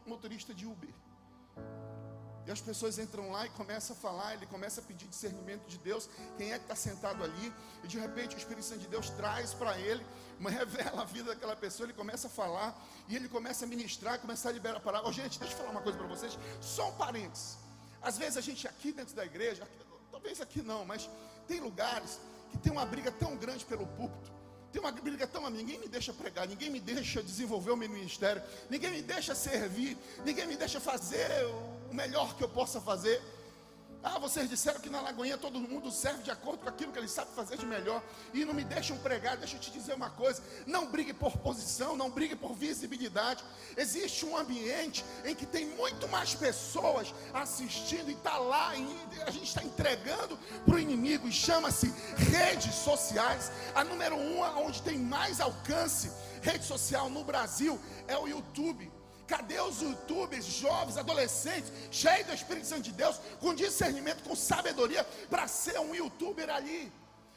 motorista 0.07 0.55
de 0.55 0.67
Uber. 0.67 0.91
As 2.53 2.61
pessoas 2.61 2.99
entram 2.99 3.31
lá 3.31 3.47
e 3.47 3.51
começam 3.51 3.95
a 3.97 3.99
falar, 3.99 4.35
ele 4.35 4.47
começa 4.47 4.81
a 4.81 4.85
pedir 4.85 5.07
discernimento 5.07 5.67
de 5.67 5.79
Deus, 5.79 6.09
quem 6.37 6.53
é 6.53 6.59
que 6.59 6.65
está 6.65 6.75
sentado 6.75 7.23
ali, 7.23 7.53
e 7.85 7.89
de 7.89 7.99
repente 7.99 8.35
o 8.35 8.39
Espírito 8.39 8.65
Santo 8.65 8.81
de 8.81 8.89
Deus 8.89 9.11
traz 9.11 9.55
para 9.55 9.79
ele, 9.79 10.05
revela 10.41 11.03
a 11.03 11.05
vida 11.05 11.35
daquela 11.35 11.55
pessoa, 11.55 11.87
ele 11.87 11.93
começa 11.93 12.27
a 12.27 12.31
falar, 12.31 12.77
e 13.09 13.17
ele 13.17 13.29
começa 13.29 13.65
a 13.65 13.69
ministrar, 13.69 14.19
começa 14.19 14.49
a 14.49 14.53
liberar 14.53 14.79
a 14.79 14.81
palavra. 14.81 15.09
Oh, 15.09 15.13
gente, 15.13 15.39
deixa 15.39 15.55
eu 15.55 15.59
falar 15.59 15.71
uma 15.71 15.83
coisa 15.83 15.99
para 15.99 16.07
vocês, 16.07 16.39
só 16.61 16.91
um 16.91 16.97
parênteses. 16.97 17.59
Às 18.03 18.17
vezes 18.17 18.37
a 18.37 18.41
gente 18.41 18.67
aqui 18.67 18.93
dentro 18.93 19.15
da 19.15 19.25
igreja, 19.25 19.67
talvez 20.11 20.41
aqui 20.41 20.63
não, 20.63 20.85
mas 20.85 21.09
tem 21.47 21.61
lugares 21.61 22.19
que 22.51 22.59
tem 22.59 22.73
uma 22.73 22.85
briga 22.87 23.13
tão 23.13 23.37
grande 23.37 23.65
pelo 23.65 23.87
púlpito, 23.87 24.31
tem 24.73 24.81
uma 24.81 24.93
briga 24.93 25.27
tão 25.27 25.49
ninguém 25.51 25.79
me 25.79 25.89
deixa 25.89 26.13
pregar, 26.13 26.47
ninguém 26.47 26.71
me 26.71 26.81
deixa 26.81 27.23
desenvolver 27.23 27.73
o 27.73 27.77
meu 27.77 27.89
ministério, 27.89 28.43
ninguém 28.69 28.91
me 28.91 29.03
deixa 29.03 29.35
servir, 29.35 29.99
ninguém 30.25 30.47
me 30.47 30.57
deixa 30.57 30.79
fazer 30.81 31.45
o 31.47 31.80
melhor 31.93 32.37
que 32.37 32.45
eu 32.45 32.49
possa 32.49 32.81
fazer. 32.81 33.21
Ah, 34.03 34.19
vocês 34.19 34.49
disseram 34.49 34.81
que 34.81 34.89
na 34.89 35.03
Lagoinha 35.03 35.37
todo 35.37 35.61
mundo 35.61 35.91
serve 35.91 36.23
de 36.23 36.31
acordo 36.31 36.63
com 36.63 36.69
aquilo 36.71 36.91
que 36.91 36.99
ele 36.99 37.07
sabe 37.07 37.33
fazer 37.35 37.59
de 37.59 37.67
melhor. 37.67 38.03
E 38.33 38.47
não 38.47 38.55
me 38.55 38.65
deixam 38.65 38.97
pregar, 38.97 39.37
deixa 39.37 39.57
eu 39.57 39.61
te 39.61 39.71
dizer 39.71 39.93
uma 39.93 40.09
coisa: 40.09 40.43
não 40.67 40.91
brigue 40.91 41.13
por 41.13 41.37
posição, 41.37 41.95
não 41.97 42.11
brigue 42.11 42.35
por 42.35 42.55
visibilidade. 42.55 43.45
Existe 43.77 44.25
um 44.25 44.39
ambiente 44.39 45.05
em 45.23 45.35
que 45.35 45.45
tem 45.45 45.67
muito 45.67 46.09
mais 46.09 46.35
pessoas 46.35 47.13
assistindo 47.35 48.09
e 48.11 48.15
está 48.15 48.39
lá, 48.39 48.75
e 48.75 48.87
a 49.27 49.31
gente 49.31 49.49
está 49.49 49.63
entregando 49.63 50.39
para 50.65 50.77
o 50.77 50.79
inimigo, 50.79 51.29
e 51.29 51.33
chama-se 51.33 51.93
redes 52.17 52.75
sociais. 52.77 53.53
A 53.75 53.85
número 53.85 54.17
um, 54.17 54.41
onde 54.65 54.81
tem 54.81 54.99
mais 54.99 55.43
alcance, 55.43 56.11
rede 56.41 56.65
social 56.65 57.11
no 57.11 57.23
Brasil, 57.23 57.79
é 58.09 58.17
o 58.17 58.27
YouTube. 58.27 59.00
Cadê 59.31 59.61
os 59.61 59.81
youtubers, 59.81 60.45
jovens, 60.45 60.97
adolescentes, 60.97 61.71
cheios 61.93 62.27
do 62.27 62.35
Espírito 62.35 62.67
Santo 62.67 62.83
de 62.83 62.93
Deus, 63.03 63.21
com 63.39 63.55
discernimento, 63.55 64.25
com 64.25 64.35
sabedoria, 64.35 65.05
para 65.33 65.47
ser 65.47 65.79
um 65.79 65.95
youtuber 65.95 66.51
ali? 66.51 66.93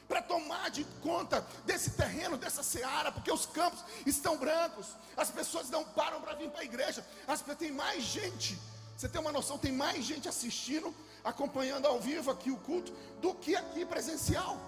para 0.08 0.20
tomar 0.20 0.70
de 0.70 0.84
conta 1.02 1.40
desse 1.64 1.90
terreno, 1.92 2.36
dessa 2.36 2.62
seara, 2.62 3.10
porque 3.10 3.32
os 3.32 3.46
campos 3.46 3.82
estão 4.04 4.36
brancos, 4.36 4.88
as 5.16 5.30
pessoas 5.30 5.70
não 5.70 5.82
param 5.82 6.20
para 6.20 6.34
vir 6.34 6.50
para 6.50 6.60
a 6.60 6.64
igreja, 6.64 7.04
as, 7.26 7.40
tem 7.56 7.72
mais 7.72 8.02
gente, 8.02 8.58
você 8.94 9.08
tem 9.08 9.18
uma 9.18 9.32
noção, 9.32 9.56
tem 9.56 9.72
mais 9.72 10.04
gente 10.04 10.28
assistindo, 10.28 10.94
acompanhando 11.24 11.86
ao 11.86 11.98
vivo 11.98 12.30
aqui 12.30 12.50
o 12.50 12.58
culto, 12.58 12.92
do 13.22 13.34
que 13.34 13.56
aqui 13.56 13.86
presencial, 13.86 14.58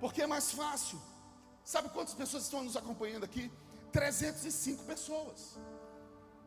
porque 0.00 0.20
é 0.20 0.26
mais 0.26 0.52
fácil. 0.52 1.00
Sabe 1.64 1.88
quantas 1.88 2.14
pessoas 2.14 2.42
estão 2.42 2.62
nos 2.62 2.76
acompanhando 2.76 3.24
aqui? 3.24 3.50
305 3.92 4.84
pessoas. 4.84 5.56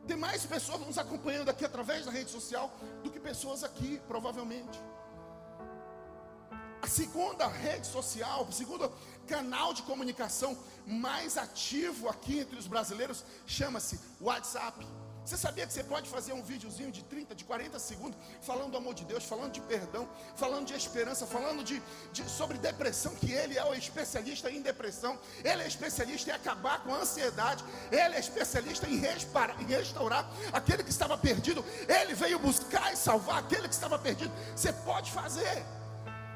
Tem 0.08 0.18
mais 0.18 0.46
pessoas 0.46 0.82
nos 0.82 0.98
acompanhando 0.98 1.50
aqui 1.50 1.66
através 1.66 2.06
da 2.06 2.12
rede 2.12 2.30
social 2.30 2.72
do 3.04 3.10
que 3.10 3.20
pessoas 3.20 3.64
aqui, 3.64 4.02
provavelmente. 4.08 4.80
A 6.82 6.88
segunda 6.88 7.48
rede 7.48 7.88
social, 7.88 8.46
o 8.48 8.52
segundo 8.52 8.92
canal 9.26 9.74
de 9.74 9.82
comunicação 9.82 10.56
mais 10.86 11.38
ativo 11.38 12.08
aqui 12.08 12.40
entre 12.40 12.60
os 12.60 12.68
brasileiros 12.68 13.24
chama-se 13.48 14.00
WhatsApp. 14.22 14.86
Você 15.26 15.38
sabia 15.38 15.66
que 15.66 15.74
você 15.74 15.84
pode 15.84 16.08
fazer 16.08 16.34
um 16.34 16.44
videozinho 16.44 16.92
de 16.92 17.04
30, 17.04 17.34
de 17.34 17.44
40 17.44 17.80
segundos, 17.80 18.18
falando 18.42 18.72
do 18.72 18.78
amor 18.78 18.94
de 18.94 19.04
Deus, 19.06 19.24
falando 19.24 19.54
de 19.54 19.62
perdão, 19.62 20.08
falando 20.36 20.68
de 20.68 20.76
esperança, 20.76 21.26
falando 21.26 21.64
de, 21.64 21.82
de, 22.14 22.30
sobre 22.30 22.60
depressão, 22.60 23.16
que 23.16 23.32
ele 23.32 23.58
é 23.58 23.66
o 23.66 23.74
especialista 23.74 24.52
em 24.52 24.62
depressão, 24.62 25.18
ele 25.44 25.64
é 25.64 25.68
especialista 25.68 26.30
em 26.30 26.34
acabar 26.34 26.84
com 26.84 26.94
a 26.94 27.00
ansiedade, 27.00 27.64
ele 27.92 28.16
é 28.16 28.20
especialista 28.20 28.88
em, 28.88 28.98
resparar, 28.98 29.60
em 29.60 29.66
restaurar 29.66 30.30
aquele 30.54 30.84
que 30.84 30.92
estava 30.92 31.18
perdido, 31.18 31.66
ele 31.88 32.14
veio 32.14 32.38
buscar 32.38 32.94
e 32.94 32.96
salvar 32.96 33.40
aquele 33.40 33.68
que 33.68 33.74
estava 33.74 33.98
perdido. 33.98 34.32
Você 34.56 34.72
pode 34.72 35.12
fazer 35.12 35.66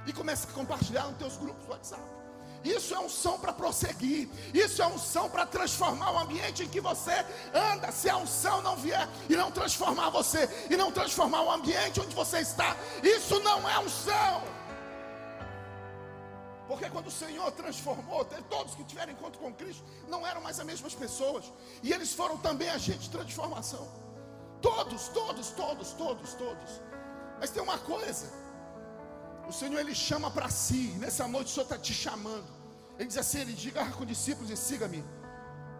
e 0.07 0.11
começa 0.11 0.47
a 0.47 0.51
compartilhar 0.51 1.03
nos 1.03 1.17
teus 1.17 1.37
grupos 1.37 1.63
do 1.63 1.71
WhatsApp. 1.71 2.18
Isso 2.63 2.93
é 2.93 2.99
unção 2.99 3.39
para 3.39 3.53
prosseguir. 3.53 4.29
Isso 4.53 4.81
é 4.81 4.87
unção 4.87 5.29
para 5.29 5.45
transformar 5.45 6.11
o 6.11 6.19
ambiente 6.19 6.63
em 6.63 6.67
que 6.67 6.81
você 6.81 7.25
anda. 7.53 7.91
Se 7.91 8.09
a 8.09 8.17
unção 8.17 8.61
não 8.61 8.75
vier 8.75 9.07
e 9.29 9.35
não 9.35 9.51
transformar 9.51 10.09
você, 10.09 10.49
e 10.69 10.75
não 10.75 10.91
transformar 10.91 11.41
o 11.41 11.51
ambiente 11.51 11.99
onde 11.99 12.15
você 12.15 12.39
está, 12.39 12.75
isso 13.03 13.39
não 13.39 13.67
é 13.69 13.79
unção. 13.79 14.43
Porque 16.67 16.87
quando 16.87 17.07
o 17.07 17.11
Senhor 17.11 17.51
transformou, 17.53 18.23
todos 18.47 18.75
que 18.75 18.83
tiveram 18.83 19.13
encontro 19.13 19.39
com 19.39 19.51
Cristo 19.51 19.83
não 20.07 20.25
eram 20.27 20.39
mais 20.39 20.59
as 20.59 20.65
mesmas 20.65 20.93
pessoas. 20.93 21.51
E 21.81 21.91
eles 21.91 22.13
foram 22.13 22.37
também 22.37 22.69
agentes 22.69 23.05
de 23.05 23.09
transformação. 23.09 23.87
Todos, 24.61 25.07
todos, 25.07 25.49
todos, 25.49 25.93
todos, 25.93 26.33
todos. 26.33 26.81
Mas 27.39 27.49
tem 27.49 27.63
uma 27.63 27.79
coisa 27.79 28.31
o 29.49 29.53
Senhor 29.53 29.79
ele 29.79 29.95
chama 29.95 30.29
para 30.29 30.47
si. 30.47 30.93
Nessa 30.99 31.27
noite 31.27 31.47
o 31.47 31.49
Senhor 31.49 31.63
está 31.63 31.77
te 31.77 31.93
chamando. 31.93 32.45
Ele 32.97 33.07
diz 33.07 33.17
assim: 33.17 33.39
ele 33.41 33.53
diga 33.53 33.83
com 33.97 34.05
discípulos 34.05 34.49
e 34.51 34.55
siga-me. 34.55 35.03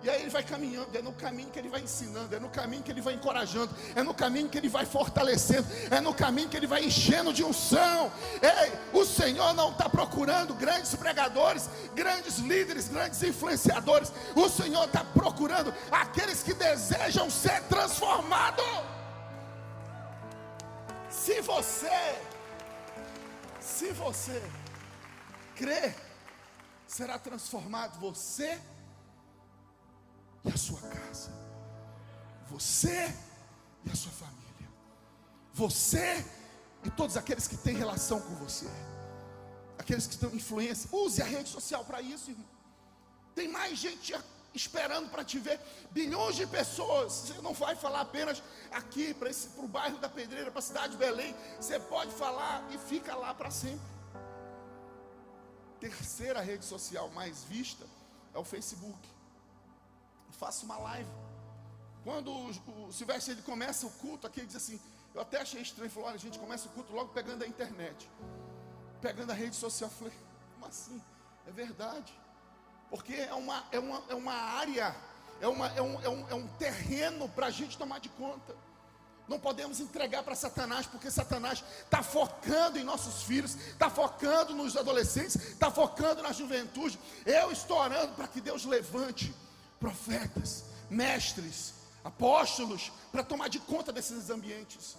E 0.02 0.10
aí 0.10 0.22
ele 0.22 0.30
vai 0.30 0.42
caminhando, 0.42 0.98
é 0.98 1.02
no 1.02 1.12
caminho 1.12 1.50
que 1.50 1.60
ele 1.60 1.68
vai 1.68 1.82
ensinando, 1.82 2.34
é 2.34 2.40
no 2.40 2.50
caminho 2.50 2.82
que 2.82 2.90
ele 2.90 3.02
vai 3.02 3.16
encorajando, 3.16 3.76
é 3.94 4.02
no 4.02 4.14
caminho 4.14 4.48
que 4.48 4.58
ele 4.58 4.70
vai 4.70 4.86
fortalecendo, 4.86 5.68
é 5.92 6.00
no 6.00 6.14
caminho 6.14 6.48
que 6.48 6.56
ele 6.56 6.68
vai 6.68 6.86
enchendo 6.86 7.34
de 7.34 7.44
unção. 7.44 8.10
Ei, 8.42 8.72
o 8.94 9.04
Senhor 9.04 9.54
não 9.54 9.72
está 9.72 9.90
procurando 9.90 10.54
grandes 10.54 10.96
pregadores, 10.96 11.70
grandes 11.94 12.38
líderes, 12.38 12.88
grandes 12.88 13.22
influenciadores. 13.22 14.14
O 14.38 14.48
Senhor 14.48 14.86
está 14.86 15.04
procurando 15.04 15.74
aqueles 15.92 16.42
que 16.42 16.54
desejam 16.54 17.30
ser 17.30 17.62
transformados. 17.64 18.64
Se 21.10 21.42
você 21.42 22.16
se 23.80 23.94
você 23.94 24.44
crer, 25.56 25.96
será 26.86 27.18
transformado 27.18 27.98
você 27.98 28.62
e 30.44 30.50
a 30.50 30.58
sua 30.58 30.82
casa, 30.82 31.32
você 32.50 33.16
e 33.86 33.90
a 33.90 33.96
sua 33.96 34.12
família, 34.12 34.70
você 35.54 36.26
e 36.84 36.90
todos 36.90 37.16
aqueles 37.16 37.48
que 37.48 37.56
têm 37.56 37.78
relação 37.78 38.20
com 38.20 38.36
você, 38.36 38.68
aqueles 39.78 40.06
que 40.08 40.14
estão 40.16 40.36
influência. 40.36 40.90
Use 40.92 41.22
a 41.22 41.26
rede 41.26 41.48
social 41.48 41.86
para 41.86 42.02
isso, 42.02 42.32
irmão. 42.32 42.50
Tem 43.34 43.48
mais 43.48 43.80
gente 43.80 44.14
esperando 44.54 45.10
para 45.10 45.24
te 45.24 45.40
ver. 45.40 45.60
Bilhões 45.92 46.36
de 46.36 46.46
pessoas. 46.48 47.14
Você 47.14 47.42
não 47.42 47.54
vai 47.54 47.76
falar 47.76 48.02
apenas 48.02 48.42
aqui 48.72 49.14
para 49.14 49.30
o 49.58 49.68
bairro 49.68 49.98
da 49.98 50.10
Pedreira, 50.10 50.52
para 50.52 50.60
a 50.60 50.64
cidade 50.64 50.94
de 50.94 50.98
Belém. 50.98 51.36
Você 51.60 51.80
pode 51.80 52.12
falar 52.12 52.66
e 52.72 52.78
fica 52.78 53.16
lá 53.16 53.34
para 53.34 53.52
sempre. 53.52 53.88
Terceira 55.80 56.42
rede 56.42 56.66
social 56.66 57.10
mais 57.10 57.44
vista 57.46 57.86
é 58.34 58.38
o 58.38 58.44
Facebook. 58.44 59.00
Faço 60.32 60.66
uma 60.66 60.78
live. 60.78 61.10
Quando 62.04 62.32
o, 62.32 62.88
o 62.88 62.94
Silvestre 62.94 63.34
ele 63.34 63.42
começa 63.42 63.86
o 63.86 63.92
culto 63.92 64.26
aqui, 64.26 64.40
ele 64.40 64.48
diz 64.48 64.56
assim: 64.56 64.80
Eu 65.14 65.22
até 65.22 65.42
achei 65.42 65.62
estranho. 65.62 65.92
Falou: 65.92 66.08
Olha, 66.08 66.16
a 66.16 66.20
gente 66.20 66.40
começa 66.40 66.68
o 66.68 66.72
culto 66.72 66.94
logo 66.94 67.10
pegando 67.10 67.44
a 67.44 67.48
internet, 67.48 68.10
pegando 69.02 69.32
a 69.32 69.34
rede 69.34 69.56
social. 69.56 69.90
Eu 69.90 69.96
falei: 69.98 70.14
Como 70.54 70.66
assim? 70.66 71.02
É 71.46 71.52
verdade 71.52 72.18
porque 72.90 73.14
é 73.14 73.34
uma, 73.34 73.64
é 73.72 73.80
uma, 73.80 74.04
é 74.10 74.16
uma 74.16 74.34
área, 74.34 74.96
é, 75.40 75.48
uma, 75.48 75.68
é, 75.68 75.82
um, 75.82 76.02
é, 76.02 76.10
um, 76.10 76.30
é 76.30 76.36
um 76.36 76.48
terreno 76.60 77.30
para 77.30 77.48
a 77.48 77.52
gente 77.52 77.78
tomar 77.78 78.00
de 78.00 78.10
conta. 78.10 78.56
Não 79.28 79.40
podemos 79.40 79.80
entregar 79.80 80.24
para 80.24 80.34
Satanás, 80.34 80.88
porque 80.88 81.12
Satanás 81.12 81.64
está 81.84 82.02
focando 82.02 82.80
em 82.80 82.84
nossos 82.84 83.22
filhos, 83.24 83.56
está 83.56 83.88
focando 83.88 84.56
nos 84.56 84.76
adolescentes, 84.76 85.36
está 85.36 85.70
focando 85.70 86.24
na 86.24 86.32
juventude. 86.32 87.00
Eu 87.28 87.52
estou 87.52 87.78
orando 87.78 88.14
para 88.16 88.28
que 88.28 88.42
Deus 88.42 88.66
levante 88.66 89.32
profetas, 89.80 90.66
mestres, 90.90 91.76
apóstolos, 92.04 92.92
para 93.12 93.24
tomar 93.24 93.50
de 93.50 93.60
conta 93.60 93.94
desses 93.94 94.32
ambientes. 94.32 94.98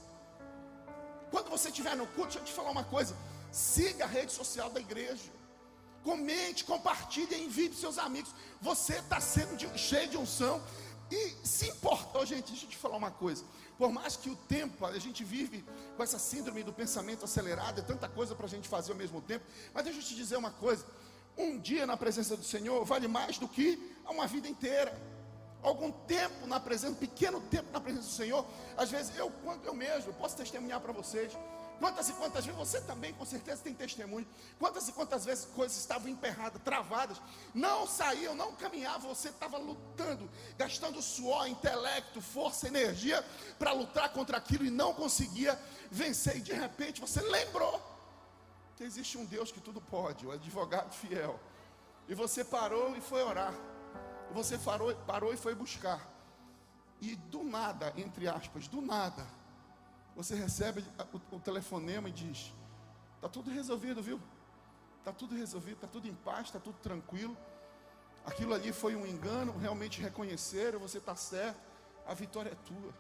Quando 1.33 1.51
você 1.51 1.69
estiver 1.69 1.97
no 1.97 2.07
culto, 2.07 2.29
deixa 2.29 2.39
eu 2.39 2.45
te 2.45 2.53
falar 2.53 2.71
uma 2.71 2.85
coisa: 2.85 3.17
siga 3.51 4.05
a 4.05 4.09
rede 4.09 4.31
social 4.31 4.71
da 4.71 4.79
igreja. 4.79 5.40
Comente, 6.03 6.65
compartilhe, 6.65 7.35
envie 7.45 7.69
para 7.69 7.79
seus 7.79 7.99
amigos. 7.99 8.35
Você 8.61 8.95
está 8.97 9.21
sendo 9.21 9.57
de, 9.57 9.79
cheio 9.79 10.09
de 10.09 10.17
unção. 10.17 10.63
E 11.11 11.35
se 11.43 11.69
importa, 11.69 12.19
oh, 12.19 12.25
gente, 12.25 12.51
deixa 12.53 12.67
eu 12.67 12.71
te 12.71 12.77
falar 12.77 12.97
uma 12.97 13.11
coisa. 13.11 13.45
Por 13.77 13.91
mais 13.91 14.17
que 14.17 14.31
o 14.31 14.37
tempo, 14.37 14.87
a 14.87 14.99
gente 14.99 15.25
vive 15.25 15.65
com 15.97 16.03
essa 16.03 16.19
síndrome 16.19 16.63
do 16.63 16.73
pensamento 16.73 17.25
acelerado, 17.25 17.81
é 17.81 17.83
tanta 17.83 18.09
coisa 18.09 18.35
para 18.35 18.47
a 18.47 18.49
gente 18.49 18.69
fazer 18.69 18.93
ao 18.93 18.99
mesmo 18.99 19.21
tempo. 19.21 19.45
Mas 19.75 19.85
deixa 19.85 19.99
eu 19.99 20.05
te 20.05 20.15
dizer 20.15 20.37
uma 20.37 20.51
coisa: 20.51 20.87
um 21.37 21.59
dia 21.59 21.87
na 21.87 21.97
presença 21.97 22.37
do 22.37 22.45
Senhor 22.45 22.85
vale 22.85 23.09
mais 23.09 23.39
do 23.39 23.49
que 23.49 23.79
uma 24.09 24.27
vida 24.27 24.49
inteira. 24.49 24.97
Algum 25.63 25.91
tempo 25.91 26.47
na 26.47 26.59
presença, 26.61 26.93
um 26.93 26.97
pequeno 26.97 27.41
tempo 27.41 27.71
na 27.73 27.81
presença 27.81 28.07
do 28.07 28.13
Senhor. 28.13 28.47
Às 28.77 28.91
vezes 28.91 29.17
eu, 29.17 29.33
eu 29.65 29.75
mesmo, 29.75 30.13
posso 30.15 30.37
testemunhar 30.37 30.81
para 30.81 30.93
vocês. 30.93 31.33
Quantas 31.81 32.11
e 32.11 32.13
quantas 32.13 32.45
vezes, 32.45 32.59
você 32.59 32.79
também 32.83 33.15
com 33.15 33.25
certeza 33.25 33.63
tem 33.63 33.73
testemunho. 33.73 34.29
Quantas 34.59 34.87
e 34.87 34.93
quantas 34.93 35.25
vezes 35.25 35.47
coisas 35.47 35.79
estavam 35.79 36.11
emperradas, 36.11 36.61
travadas, 36.63 37.21
não 37.55 37.87
saíam, 37.87 38.35
não 38.35 38.55
caminhavam, 38.55 39.09
você 39.15 39.31
estava 39.31 39.57
lutando, 39.57 40.31
gastando 40.59 41.01
suor, 41.01 41.49
intelecto, 41.49 42.21
força, 42.21 42.69
energia 42.69 43.25
para 43.59 43.73
lutar 43.73 44.13
contra 44.13 44.37
aquilo 44.37 44.67
e 44.67 44.71
não 44.71 44.93
conseguia 44.93 45.59
vencer. 45.91 46.37
E 46.37 46.43
de 46.43 46.53
repente 46.53 47.01
você 47.01 47.23
lembrou 47.23 47.81
que 48.77 48.85
existe 48.85 49.17
um 49.17 49.25
Deus 49.25 49.51
que 49.51 49.61
tudo 49.61 49.81
pode, 49.81 50.27
o 50.27 50.33
advogado 50.33 50.93
fiel. 50.93 51.41
E 52.07 52.15
você 52.15 52.45
parou 52.45 52.95
e 52.95 53.01
foi 53.01 53.23
orar. 53.23 53.55
E 54.31 54.35
você 54.35 54.59
parou, 54.59 54.95
parou 55.07 55.33
e 55.33 55.37
foi 55.39 55.55
buscar. 55.55 56.07
E 57.01 57.17
do 57.17 57.43
nada, 57.43 57.91
entre 57.97 58.29
aspas, 58.29 58.69
do 58.69 58.83
nada 58.83 59.40
você 60.17 60.35
recebe 60.35 60.85
o, 61.13 61.37
o 61.37 61.41
telefonema 61.41 62.09
e 62.09 62.13
diz: 62.13 62.53
Está 63.17 63.29
tudo 63.29 63.51
resolvido, 63.51 64.03
viu? 64.03 64.21
Está 64.99 65.13
tudo 65.13 65.35
resolvido, 65.35 65.75
está 65.75 65.87
tudo 65.87 66.09
em 66.09 66.15
paz, 66.15 66.47
está 66.47 66.59
tudo 66.59 66.79
tranquilo. 66.79 67.37
Aquilo 68.25 68.55
ali 68.55 68.73
foi 68.73 68.95
um 68.95 69.07
engano, 69.07 69.57
realmente 69.57 70.01
reconheceram, 70.01 70.79
você 70.79 70.99
está 70.99 71.17
certo, 71.17 71.61
a 72.07 72.15
vitória 72.15 72.51
é 72.51 72.55
tua. 72.55 72.95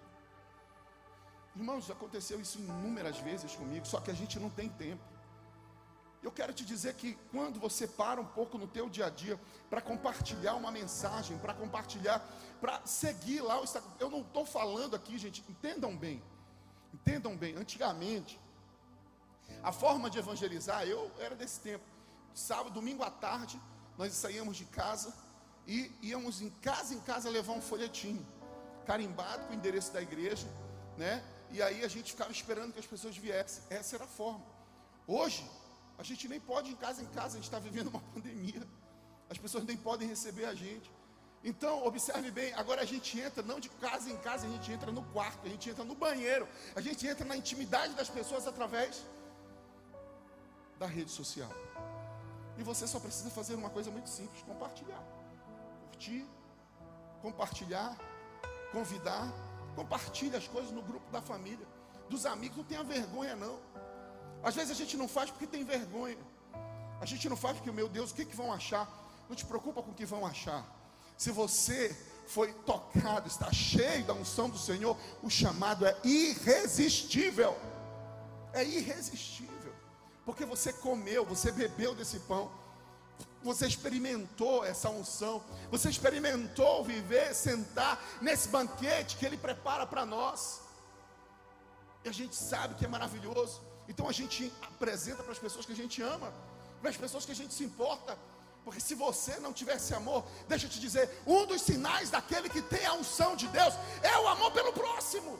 Irmãos, 1.55 1.90
aconteceu 1.90 2.40
isso 2.40 2.59
inúmeras 2.59 3.18
vezes 3.18 3.55
comigo, 3.55 3.87
só 3.87 4.01
que 4.01 4.11
a 4.11 4.14
gente 4.14 4.38
não 4.38 4.49
tem 4.49 4.68
tempo. 4.68 5.03
Eu 6.23 6.31
quero 6.31 6.53
te 6.53 6.64
dizer 6.64 6.94
que 6.94 7.14
quando 7.31 7.59
você 7.59 7.87
para 7.87 8.20
um 8.20 8.27
pouco 8.27 8.59
no 8.59 8.66
teu 8.66 8.88
dia 8.90 9.07
a 9.07 9.11
dia 9.11 9.40
para 9.70 9.81
compartilhar 9.81 10.55
uma 10.55 10.70
mensagem, 10.70 11.38
para 11.38 11.55
compartilhar, 11.55 12.23
para 12.61 12.81
seguir 12.85 13.40
lá 13.40 13.59
eu 13.99 14.11
não 14.11 14.20
estou 14.20 14.44
falando 14.44 14.94
aqui, 14.94 15.16
gente, 15.18 15.42
entendam 15.49 15.96
bem. 15.96 16.23
Entendam 16.92 17.37
bem, 17.37 17.57
antigamente, 17.57 18.40
a 19.62 19.72
forma 19.72 20.09
de 20.09 20.18
evangelizar, 20.18 20.85
eu 20.85 21.11
era 21.18 21.35
desse 21.35 21.61
tempo. 21.61 21.85
Sábado, 22.35 22.70
domingo 22.72 23.03
à 23.03 23.11
tarde, 23.11 23.61
nós 23.98 24.12
saíamos 24.12 24.57
de 24.57 24.64
casa 24.64 25.12
e 25.66 25.90
íamos 26.03 26.40
em 26.40 26.50
casa 26.50 26.94
em 26.94 27.00
casa 27.00 27.29
levar 27.29 27.53
um 27.53 27.61
folhetinho, 27.61 28.26
carimbado 28.87 29.44
com 29.46 29.53
o 29.53 29.57
endereço 29.57 29.92
da 29.92 30.00
igreja, 30.00 30.48
né? 30.96 31.22
E 31.50 31.61
aí 31.61 31.85
a 31.85 31.88
gente 31.88 32.12
ficava 32.12 32.31
esperando 32.31 32.72
que 32.72 32.79
as 32.79 32.87
pessoas 32.87 33.16
viessem. 33.16 33.62
Essa 33.68 33.96
era 33.96 34.05
a 34.05 34.09
forma. 34.09 34.44
Hoje, 35.07 35.44
A 36.00 36.03
gente 36.03 36.26
nem 36.29 36.40
pode 36.40 36.70
ir 36.70 36.72
em 36.72 36.76
casa 36.76 37.03
em 37.03 37.07
casa, 37.07 37.35
a 37.35 37.37
gente 37.37 37.44
está 37.44 37.59
vivendo 37.59 37.88
uma 37.88 38.00
pandemia. 38.14 38.66
As 39.29 39.37
pessoas 39.37 39.64
nem 39.64 39.76
podem 39.76 40.09
receber 40.09 40.46
a 40.46 40.55
gente. 40.55 40.90
Então, 41.42 41.87
observe 41.87 42.31
bem, 42.31 42.53
agora 42.55 42.83
a 42.83 42.85
gente 42.85 43.18
entra 43.18 43.42
não 43.42 43.59
de 43.59 43.70
casa 43.70 44.11
em 44.11 44.16
casa, 44.18 44.46
a 44.46 44.50
gente 44.50 44.70
entra 44.70 44.92
no 44.92 45.03
quarto, 45.05 45.46
a 45.46 45.48
gente 45.48 45.70
entra 45.70 45.83
no 45.85 45.94
banheiro, 45.94 46.46
a 46.76 46.81
gente 46.83 47.07
entra 47.07 47.24
na 47.24 47.35
intimidade 47.35 47.94
das 47.94 48.11
pessoas 48.11 48.46
através 48.46 49.03
da 50.79 50.87
rede 50.87 51.11
social. 51.11 51.50
E 52.59 52.62
você 52.62 52.87
só 52.87 53.00
precisa 53.00 53.31
fazer 53.31 53.55
uma 53.55 53.70
coisa 53.70 53.90
muito 53.90 54.11
simples: 54.11 54.42
compartilhar. 54.42 55.03
Curtir, 55.87 56.26
compartilhar, 57.22 57.96
convidar, 58.70 59.33
compartilhe 59.74 60.37
as 60.37 60.46
coisas 60.46 60.70
no 60.70 60.83
grupo 60.83 61.11
da 61.11 61.22
família, 61.22 61.66
dos 62.11 62.26
amigos, 62.26 62.59
não 62.59 62.64
tenha 62.64 62.85
vergonha 62.85 63.35
não. 63.35 63.59
Às 64.42 64.55
vezes 64.55 64.70
a 64.70 64.74
gente 64.74 64.94
não 64.94 65.09
faz 65.09 65.31
porque 65.31 65.46
tem 65.46 65.64
vergonha. 65.64 66.18
A 67.00 67.07
gente 67.07 67.26
não 67.31 67.37
faz 67.37 67.57
porque, 67.57 67.72
meu 67.72 67.88
Deus, 67.88 68.11
o 68.11 68.14
que, 68.14 68.26
que 68.26 68.37
vão 68.37 68.53
achar? 68.53 68.87
Não 69.26 69.35
te 69.35 69.46
preocupa 69.46 69.83
com 69.83 69.90
o 69.90 69.94
que 69.94 70.05
vão 70.05 70.26
achar. 70.26 70.62
Se 71.20 71.30
você 71.30 71.94
foi 72.26 72.50
tocado, 72.64 73.28
está 73.28 73.52
cheio 73.52 74.02
da 74.06 74.14
unção 74.14 74.48
do 74.48 74.56
Senhor, 74.56 74.96
o 75.22 75.28
chamado 75.28 75.85
é 75.85 75.94
irresistível. 76.02 77.54
É 78.54 78.64
irresistível. 78.64 79.74
Porque 80.24 80.46
você 80.46 80.72
comeu, 80.72 81.22
você 81.22 81.52
bebeu 81.52 81.94
desse 81.94 82.20
pão. 82.20 82.50
Você 83.42 83.66
experimentou 83.66 84.64
essa 84.64 84.88
unção, 84.88 85.44
você 85.70 85.90
experimentou 85.90 86.83
viver, 86.85 87.35
sentar 87.35 88.02
nesse 88.22 88.48
banquete 88.48 89.18
que 89.18 89.26
Ele 89.26 89.37
prepara 89.37 89.87
para 89.87 90.06
nós, 90.06 90.62
e 92.02 92.09
a 92.09 92.12
gente 92.12 92.35
sabe 92.35 92.76
que 92.76 92.85
é 92.87 92.88
maravilhoso, 92.88 93.61
então 93.87 94.09
a 94.09 94.12
gente 94.12 94.50
apresenta 94.62 95.22
para 95.22 95.33
as 95.33 95.38
pessoas 95.38 95.66
que 95.66 95.72
a 95.72 95.76
gente 95.76 96.00
ama, 96.00 96.33
para 96.80 96.90
as 96.90 96.96
pessoas 96.96 97.26
que 97.26 97.33
a 97.33 97.35
gente 97.35 97.52
se 97.52 97.64
importa, 97.64 98.16
porque 98.64 98.81
se 98.81 98.94
você 98.94 99.38
não 99.40 99.53
tivesse 99.53 99.94
amor, 99.94 100.25
deixa 100.49 100.66
eu 100.66 100.70
te 100.70 100.79
dizer, 100.79 101.23
um 101.27 101.46
dos 101.46 101.62
sinais 101.62 102.11
daquele 102.11 102.49
que 102.49 102.61
tem 102.61 102.85
a 102.87 102.94
unção 102.94 103.35
de 103.35 103.49
Deus 103.49 103.75
é 104.03 104.18
o 104.18 104.29
amor 104.29 104.53
pelo 104.53 104.73
próximo. 104.73 105.38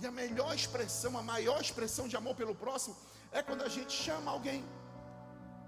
E 0.00 0.06
a 0.06 0.10
melhor 0.10 0.54
expressão, 0.54 1.18
a 1.18 1.22
maior 1.22 1.60
expressão 1.60 2.06
de 2.06 2.16
amor 2.16 2.34
pelo 2.34 2.54
próximo 2.54 2.96
é 3.32 3.42
quando 3.42 3.62
a 3.62 3.68
gente 3.68 3.92
chama 3.92 4.30
alguém 4.30 4.64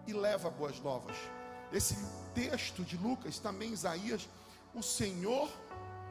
e 0.06 0.12
leva 0.12 0.48
boas 0.50 0.78
novas. 0.80 1.16
Esse 1.72 1.96
texto 2.34 2.84
de 2.84 2.96
Lucas, 2.96 3.38
também 3.38 3.72
Isaías, 3.72 4.28
o 4.74 4.82
Senhor, 4.82 5.50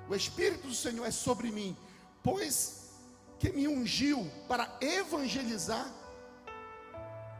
o 0.10 0.15
Espírito 0.15 0.67
do 0.67 0.75
Senhor 0.75 1.05
é 1.05 1.12
sobre 1.12 1.51
mim, 1.51 1.77
pois 2.21 2.89
que 3.39 3.49
me 3.49 3.67
ungiu 3.67 4.29
para 4.47 4.77
evangelizar 4.81 5.89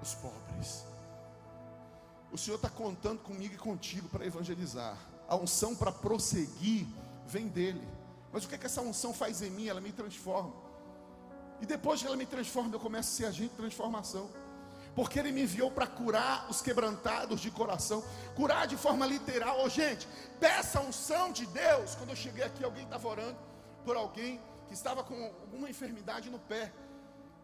os 0.02 0.16
pobres. 0.16 0.85
O 2.36 2.38
Senhor 2.38 2.58
está 2.58 2.70
contando 2.70 3.20
comigo 3.20 3.54
e 3.54 3.58
contigo 3.58 4.10
para 4.10 4.26
evangelizar. 4.26 4.98
A 5.26 5.38
unção 5.38 5.74
para 5.74 5.90
prosseguir 5.90 6.86
vem 7.26 7.48
dele. 7.48 7.82
Mas 8.30 8.44
o 8.44 8.50
que, 8.50 8.56
é 8.56 8.58
que 8.58 8.66
essa 8.66 8.82
unção 8.82 9.14
faz 9.14 9.42
em 9.42 9.50
mim? 9.50 9.70
Ela 9.70 9.80
me 9.80 9.94
transforma. 9.94 10.52
E 11.62 11.66
depois 11.66 12.02
que 12.02 12.08
ela 12.08 12.18
me 12.18 12.26
transforma, 12.26 12.76
eu 12.76 12.80
começo 12.82 13.10
a 13.10 13.16
ser 13.16 13.26
agente 13.28 13.52
de 13.52 13.56
transformação 13.56 14.30
porque 14.94 15.18
Ele 15.18 15.32
me 15.32 15.44
enviou 15.44 15.72
para 15.72 15.88
curar 15.88 16.50
os 16.50 16.62
quebrantados 16.62 17.40
de 17.40 17.52
coração, 17.52 18.04
curar 18.36 18.68
de 18.68 18.76
forma 18.76 19.06
literal. 19.06 19.62
Oh, 19.64 19.70
gente, 19.70 20.06
peça 20.38 20.80
a 20.80 20.82
unção 20.82 21.32
de 21.32 21.46
Deus. 21.46 21.96
Quando 21.96 22.10
eu 22.10 22.16
cheguei 22.18 22.44
aqui, 22.44 22.66
alguém 22.66 22.84
estava 22.84 23.08
orando 23.08 23.38
por 23.86 23.96
alguém 23.96 24.42
que 24.68 24.74
estava 24.74 25.04
com 25.06 25.16
alguma 25.42 25.70
enfermidade 25.70 26.30
no 26.30 26.40
pé. 26.40 26.72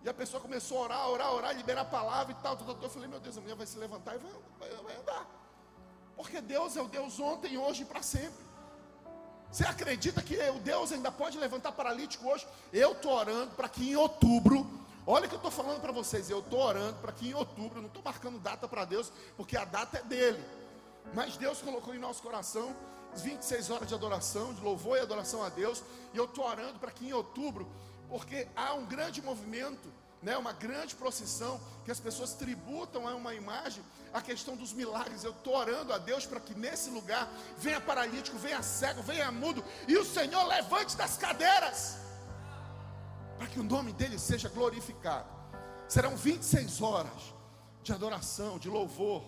E 0.04 0.10
a 0.10 0.14
pessoa 0.14 0.42
começou 0.42 0.80
a 0.80 0.82
orar, 0.82 1.10
orar, 1.10 1.34
orar, 1.34 1.56
liberar 1.56 1.82
a 1.82 1.86
palavra 1.86 2.32
e 2.32 2.44
tal. 2.44 2.58
Eu 2.82 2.90
falei, 2.90 3.08
meu 3.08 3.20
Deus, 3.20 3.38
a 3.38 3.42
mulher 3.42 3.56
vai 3.56 3.68
se 3.68 3.78
levantar 3.78 4.16
e 4.16 4.18
vai, 4.18 4.32
vai, 4.60 4.84
vai 4.84 4.96
andar. 4.98 5.28
Porque 6.16 6.42
Deus 6.42 6.76
é 6.76 6.82
o 6.82 6.88
Deus 6.88 7.20
ontem, 7.20 7.58
hoje 7.58 7.84
e 7.84 7.86
para 7.86 8.02
sempre. 8.02 8.52
Você 9.52 9.64
acredita 9.66 10.22
que 10.22 10.38
o 10.50 10.60
Deus 10.60 10.92
ainda 10.92 11.12
pode 11.12 11.38
levantar 11.38 11.74
paralítico 11.74 12.28
hoje? 12.28 12.48
Eu 12.72 12.94
estou 12.94 13.12
orando 13.12 13.52
para 13.56 13.68
que 13.68 13.92
em 13.92 13.96
outubro 13.96 14.82
Olha 15.06 15.26
o 15.26 15.28
que 15.28 15.34
eu 15.34 15.38
estou 15.38 15.52
falando 15.52 15.82
para 15.82 15.92
vocês. 15.92 16.30
Eu 16.30 16.40
estou 16.40 16.60
orando 16.60 16.98
para 17.00 17.12
que 17.12 17.30
em 17.30 17.34
outubro, 17.34 17.82
não 17.82 17.88
estou 17.88 18.04
marcando 18.04 18.40
data 18.40 18.68
para 18.68 18.86
Deus, 18.86 19.12
porque 19.36 19.58
a 19.58 19.66
data 19.66 19.98
é 19.98 20.04
dele. 20.04 20.44
Mas 21.14 21.38
Deus 21.38 21.62
colocou 21.62 21.96
em 21.96 22.00
nosso 22.00 22.22
coração 22.22 22.76
26 23.16 23.72
horas 23.72 23.88
de 23.88 23.94
adoração, 23.94 24.54
de 24.54 24.62
louvor 24.62 24.98
e 24.98 25.02
adoração 25.02 25.44
a 25.44 25.50
Deus. 25.50 25.84
E 26.14 26.18
eu 26.18 26.26
estou 26.26 26.46
orando 26.46 26.78
para 26.80 26.92
que 26.92 27.08
em 27.08 27.14
outubro, 27.14 27.68
porque 28.12 28.46
há 28.58 28.74
um 28.74 28.86
grande 28.86 29.22
movimento, 29.22 29.88
né, 30.22 30.36
uma 30.38 30.52
grande 30.52 30.94
procissão, 30.96 31.62
que 31.86 31.90
as 31.90 32.00
pessoas 32.00 32.34
tributam 32.34 33.08
a 33.08 33.16
uma 33.16 33.34
imagem 33.34 33.82
a 34.14 34.22
questão 34.22 34.54
dos 34.54 34.74
milagres. 34.74 35.24
Eu 35.24 35.32
estou 35.32 35.56
orando 35.56 35.94
a 35.94 35.98
Deus 35.98 36.26
para 36.26 36.42
que 36.42 36.54
nesse 36.54 36.90
lugar 36.90 37.32
venha 37.58 37.80
paralítico, 37.80 38.38
venha 38.38 38.62
cego, 38.62 39.02
venha 39.02 39.32
mudo, 39.32 39.64
e 39.88 39.98
o 39.98 40.04
Senhor 40.04 40.44
levante 40.44 40.98
das 40.98 41.16
cadeiras 41.18 42.00
para 43.38 43.48
que 43.48 43.62
o 43.62 43.64
nome 43.64 43.94
dele 43.94 44.20
seja 44.20 44.50
glorificado. 44.50 45.30
Serão 45.88 46.18
26 46.18 46.82
horas 46.82 47.34
de 47.82 47.94
adoração, 47.94 48.60
de 48.60 48.70
louvor, 48.70 49.24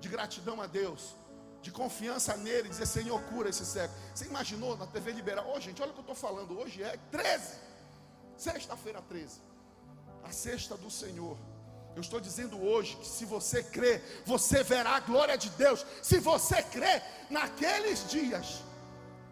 de 0.00 0.08
gratidão 0.08 0.62
a 0.62 0.66
Deus, 0.68 1.16
de 1.60 1.72
confiança 1.72 2.36
nele, 2.36 2.68
dizer: 2.68 2.86
Senhor, 2.86 3.20
cura 3.24 3.48
esse 3.48 3.66
cego. 3.66 3.92
Você 4.14 4.26
imaginou 4.26 4.76
na 4.76 4.86
TV 4.86 5.10
Liberal? 5.10 5.44
Ô, 5.48 5.56
oh, 5.56 5.60
gente, 5.60 5.82
olha 5.82 5.90
o 5.90 5.94
que 5.94 6.00
eu 6.00 6.12
estou 6.12 6.14
falando. 6.14 6.56
Hoje 6.56 6.84
é 6.84 6.96
13, 7.10 7.67
sexta-feira 8.38 9.02
13, 9.02 9.40
a 10.22 10.30
sexta 10.30 10.76
do 10.76 10.90
Senhor. 10.90 11.36
Eu 11.96 12.00
estou 12.00 12.20
dizendo 12.20 12.62
hoje 12.62 12.96
que 12.96 13.06
se 13.06 13.24
você 13.24 13.62
crê, 13.62 14.00
você 14.24 14.62
verá 14.62 14.96
a 14.96 15.00
glória 15.00 15.36
de 15.36 15.50
Deus. 15.50 15.84
Se 16.00 16.20
você 16.20 16.62
crê, 16.62 17.02
naqueles 17.28 18.08
dias 18.08 18.62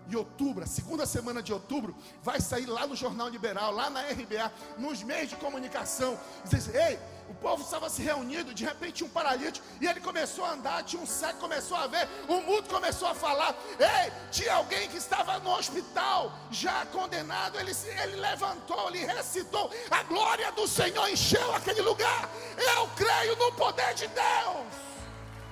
de 0.08 0.16
outubro, 0.16 0.66
segunda 0.66 1.06
semana 1.06 1.40
de 1.40 1.52
outubro, 1.52 1.94
vai 2.22 2.40
sair 2.40 2.66
lá 2.66 2.84
no 2.84 2.96
Jornal 2.96 3.28
Liberal, 3.28 3.70
lá 3.70 3.88
na 3.88 4.02
RBA, 4.02 4.52
nos 4.78 5.02
meios 5.04 5.30
de 5.30 5.36
comunicação. 5.36 6.18
Diz, 6.44 6.68
ei, 6.74 6.98
o 7.28 7.34
povo 7.34 7.62
estava 7.62 7.88
se 7.88 8.02
reunindo, 8.02 8.54
de 8.54 8.64
repente 8.64 9.02
um 9.04 9.08
paralítico, 9.08 9.66
e 9.80 9.86
ele 9.86 10.00
começou 10.00 10.44
a 10.44 10.52
andar, 10.52 10.84
tinha 10.84 11.02
um 11.02 11.06
cego, 11.06 11.38
começou 11.38 11.76
a 11.76 11.86
ver, 11.86 12.08
o 12.28 12.40
mudo 12.40 12.68
começou 12.68 13.08
a 13.08 13.14
falar. 13.14 13.54
Ei, 13.78 14.12
tinha 14.30 14.54
alguém 14.54 14.88
que 14.88 14.96
estava 14.96 15.38
no 15.40 15.50
hospital, 15.50 16.32
já 16.50 16.86
condenado, 16.86 17.58
ele, 17.58 17.72
ele 18.02 18.16
levantou, 18.16 18.88
ele 18.88 19.04
recitou, 19.04 19.70
a 19.90 20.02
glória 20.04 20.50
do 20.52 20.66
Senhor 20.68 21.08
encheu 21.08 21.54
aquele 21.54 21.82
lugar. 21.82 22.28
Eu 22.56 22.88
creio 22.96 23.36
no 23.36 23.52
poder 23.52 23.94
de 23.94 24.06
Deus. 24.08 24.86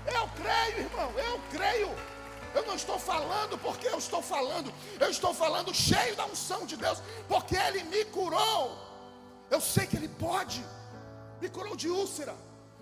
Eu 0.06 0.28
creio, 0.36 0.86
irmão, 0.86 1.12
eu 1.18 1.40
creio. 1.50 1.94
Eu 2.54 2.64
não 2.66 2.74
estou 2.74 2.98
falando 2.98 3.58
porque 3.58 3.88
eu 3.88 3.98
estou 3.98 4.22
falando. 4.22 4.72
Eu 5.00 5.10
estou 5.10 5.34
falando 5.34 5.74
cheio 5.74 6.14
da 6.14 6.24
unção 6.26 6.64
de 6.64 6.76
Deus, 6.76 7.02
porque 7.26 7.56
Ele 7.56 7.82
me 7.84 8.04
curou. 8.06 8.78
Eu 9.50 9.60
sei 9.60 9.86
que 9.86 9.96
Ele 9.96 10.08
pode. 10.08 10.64
Me 11.44 11.50
curou 11.50 11.76
de 11.76 11.90
úlcera. 11.90 12.34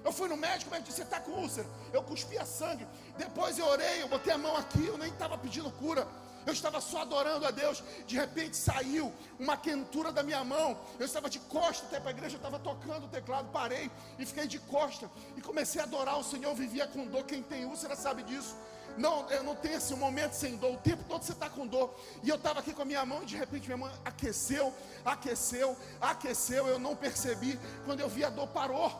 Eu 0.05 0.13
fui 0.13 0.29
no 0.29 0.37
médico, 0.37 0.71
o 0.71 0.73
médico 0.73 0.91
disse: 0.91 0.99
Você 0.99 1.03
está 1.03 1.19
com 1.19 1.33
úlcera. 1.33 1.67
Eu 1.93 2.01
cuspia 2.05 2.45
sangue. 2.45 2.87
Depois 3.19 3.59
eu 3.59 3.67
orei, 3.67 4.03
eu 4.03 4.07
botei 4.07 4.33
a 4.33 4.39
mão 4.39 4.57
aqui. 4.57 4.87
Eu 4.87 4.97
nem 4.97 5.11
estava 5.11 5.37
pedindo 5.37 5.69
cura. 5.73 6.07
Eu 6.47 6.53
estava 6.53 6.81
só 6.81 7.03
adorando 7.03 7.45
a 7.45 7.51
Deus. 7.51 7.83
De 8.07 8.15
repente 8.15 8.57
saiu 8.57 9.13
uma 9.37 9.57
quentura 9.57 10.13
da 10.13 10.23
minha 10.23 10.45
mão. 10.45 10.79
Eu 10.97 11.07
estava 11.07 11.29
de 11.29 11.41
costa 11.41 11.87
até 11.87 11.99
para 11.99 12.11
a 12.11 12.13
igreja. 12.13 12.37
Eu 12.37 12.39
estava 12.45 12.61
tocando 12.61 13.07
o 13.07 13.09
teclado. 13.09 13.51
Parei 13.51 13.91
e 14.17 14.25
fiquei 14.25 14.47
de 14.47 14.61
costa. 14.61 15.11
E 15.37 15.41
comecei 15.41 15.81
a 15.81 15.85
adorar 15.85 16.17
o 16.17 16.23
Senhor. 16.23 16.51
Eu 16.51 16.55
vivia 16.55 16.87
com 16.87 17.05
dor. 17.07 17.25
Quem 17.25 17.43
tem 17.43 17.65
úlcera 17.65 17.97
sabe 17.97 18.23
disso. 18.23 18.55
Não, 18.97 19.29
eu 19.31 19.43
não 19.43 19.55
tenho 19.55 19.77
esse 19.77 19.95
momento 19.95 20.33
sem 20.33 20.57
dor. 20.57 20.75
O 20.75 20.79
tempo 20.79 21.03
todo 21.09 21.23
você 21.23 21.33
está 21.33 21.49
com 21.49 21.67
dor. 21.67 21.95
E 22.23 22.29
eu 22.29 22.37
estava 22.37 22.61
aqui 22.61 22.73
com 22.73 22.83
a 22.83 22.85
minha 22.85 23.05
mão 23.07 23.23
e 23.23 23.27
de 23.27 23.37
repente 23.37 23.67
minha 23.67 23.77
mão 23.77 23.91
aqueceu, 24.05 24.73
aqueceu, 25.05 25.77
aqueceu. 26.01 26.67
Eu 26.67 26.79
não 26.79 26.95
percebi. 26.95 27.59
Quando 27.85 28.01
eu 28.01 28.09
vi 28.09 28.25
a 28.25 28.31
dor 28.31 28.49
parou. 28.49 28.93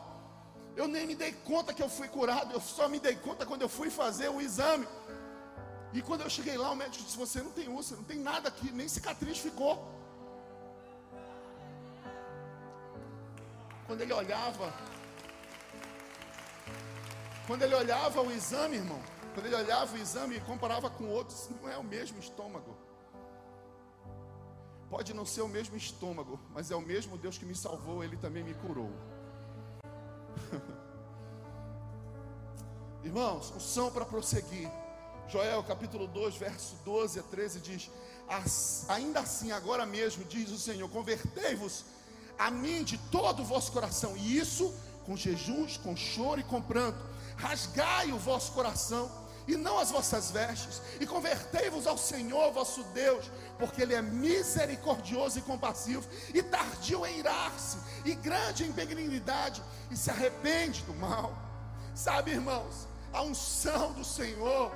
Eu 0.75 0.87
nem 0.87 1.05
me 1.05 1.13
dei 1.13 1.31
conta 1.31 1.73
que 1.73 1.83
eu 1.83 1.89
fui 1.89 2.07
curado. 2.07 2.51
Eu 2.51 2.59
só 2.59 2.89
me 2.89 2.99
dei 2.99 3.15
conta 3.15 3.45
quando 3.45 3.61
eu 3.61 3.69
fui 3.69 3.89
fazer 3.89 4.29
o 4.29 4.41
exame. 4.41 4.87
E 5.93 6.01
quando 6.01 6.21
eu 6.21 6.29
cheguei 6.29 6.57
lá, 6.57 6.71
o 6.71 6.75
médico 6.75 7.03
disse: 7.03 7.17
Você 7.17 7.41
não 7.41 7.51
tem 7.51 7.69
úlcera, 7.69 7.97
não 7.97 8.03
tem 8.03 8.17
nada 8.17 8.49
aqui, 8.49 8.71
nem 8.71 8.87
cicatriz 8.87 9.37
ficou. 9.37 9.87
Quando 13.85 14.01
ele 14.01 14.13
olhava, 14.13 14.73
quando 17.45 17.61
ele 17.61 17.75
olhava 17.75 18.21
o 18.21 18.31
exame, 18.31 18.77
irmão, 18.77 18.99
quando 19.33 19.47
ele 19.47 19.55
olhava 19.55 19.95
o 19.95 19.97
exame 19.99 20.37
e 20.37 20.41
comparava 20.41 20.89
com 20.89 21.09
outros, 21.09 21.49
não 21.49 21.69
é 21.69 21.77
o 21.77 21.83
mesmo 21.83 22.19
estômago. 22.19 22.77
Pode 24.89 25.13
não 25.13 25.25
ser 25.25 25.41
o 25.41 25.47
mesmo 25.47 25.75
estômago, 25.75 26.39
mas 26.53 26.69
é 26.69 26.75
o 26.75 26.81
mesmo 26.81 27.17
Deus 27.17 27.37
que 27.37 27.45
me 27.45 27.55
salvou, 27.55 28.03
ele 28.03 28.15
também 28.15 28.43
me 28.43 28.53
curou. 28.53 28.91
Irmãos, 33.03 33.51
unção 33.55 33.91
para 33.91 34.05
prosseguir. 34.05 34.69
Joel 35.27 35.63
capítulo 35.63 36.05
2, 36.05 36.35
verso 36.35 36.75
12 36.85 37.19
a 37.19 37.23
13 37.23 37.59
diz: 37.59 37.89
Ainda 38.87 39.21
assim, 39.21 39.51
agora 39.51 39.83
mesmo, 39.85 40.23
diz 40.25 40.51
o 40.51 40.59
Senhor: 40.59 40.87
Convertei-vos 40.89 41.85
a 42.37 42.51
mim 42.51 42.83
de 42.83 42.99
todo 43.09 43.41
o 43.41 43.45
vosso 43.45 43.71
coração, 43.71 44.15
e 44.15 44.37
isso 44.37 44.71
com 45.05 45.17
jejuns, 45.17 45.77
com 45.77 45.95
choro 45.95 46.39
e 46.39 46.43
com 46.43 46.61
pranto. 46.61 46.99
Rasgai 47.35 48.11
o 48.11 48.19
vosso 48.19 48.51
coração 48.51 49.22
e 49.47 49.55
não 49.55 49.79
as 49.79 49.91
vossas 49.91 50.31
vestes, 50.31 50.81
e 50.99 51.05
convertei-vos 51.05 51.87
ao 51.87 51.97
Senhor 51.97 52.51
vosso 52.51 52.83
Deus, 52.85 53.29
porque 53.57 53.81
Ele 53.81 53.93
é 53.93 54.01
misericordioso 54.01 55.39
e 55.39 55.41
compassivo, 55.41 56.07
e 56.33 56.41
tardio 56.41 57.05
em 57.05 57.19
irar-se, 57.19 57.77
e 58.05 58.15
grande 58.15 58.63
em 58.63 58.71
benignidade, 58.71 59.63
e 59.91 59.97
se 59.97 60.09
arrepende 60.09 60.83
do 60.83 60.93
mal. 60.93 61.35
Sabe, 61.93 62.31
irmãos, 62.31 62.87
a 63.11 63.21
unção 63.21 63.93
do 63.93 64.03
Senhor, 64.03 64.71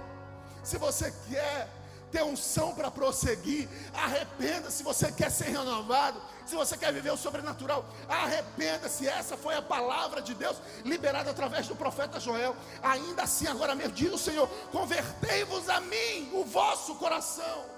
se 0.63 0.77
você 0.77 1.13
quer 1.29 1.69
ter 2.11 2.23
unção 2.23 2.73
para 2.73 2.89
prosseguir, 2.89 3.67
arrependa 3.93 4.71
se 4.71 4.83
você 4.83 5.11
quer 5.11 5.29
ser 5.29 5.49
renovado, 5.49 6.21
se 6.45 6.55
você 6.55 6.77
quer 6.77 6.93
viver 6.93 7.11
o 7.11 7.17
sobrenatural, 7.17 7.85
arrependa-se. 8.07 9.07
Essa 9.07 9.35
foi 9.35 9.55
a 9.55 9.61
palavra 9.61 10.21
de 10.21 10.33
Deus 10.33 10.57
liberada 10.85 11.31
através 11.31 11.67
do 11.67 11.75
profeta 11.75 12.19
Joel. 12.19 12.55
Ainda 12.81 13.23
assim, 13.23 13.47
agora 13.47 13.75
mesmo, 13.75 13.93
diz 13.93 14.13
o 14.13 14.17
Senhor: 14.17 14.47
convertei-vos 14.71 15.69
a 15.69 15.81
mim 15.81 16.29
o 16.33 16.43
vosso 16.43 16.95
coração. 16.95 17.77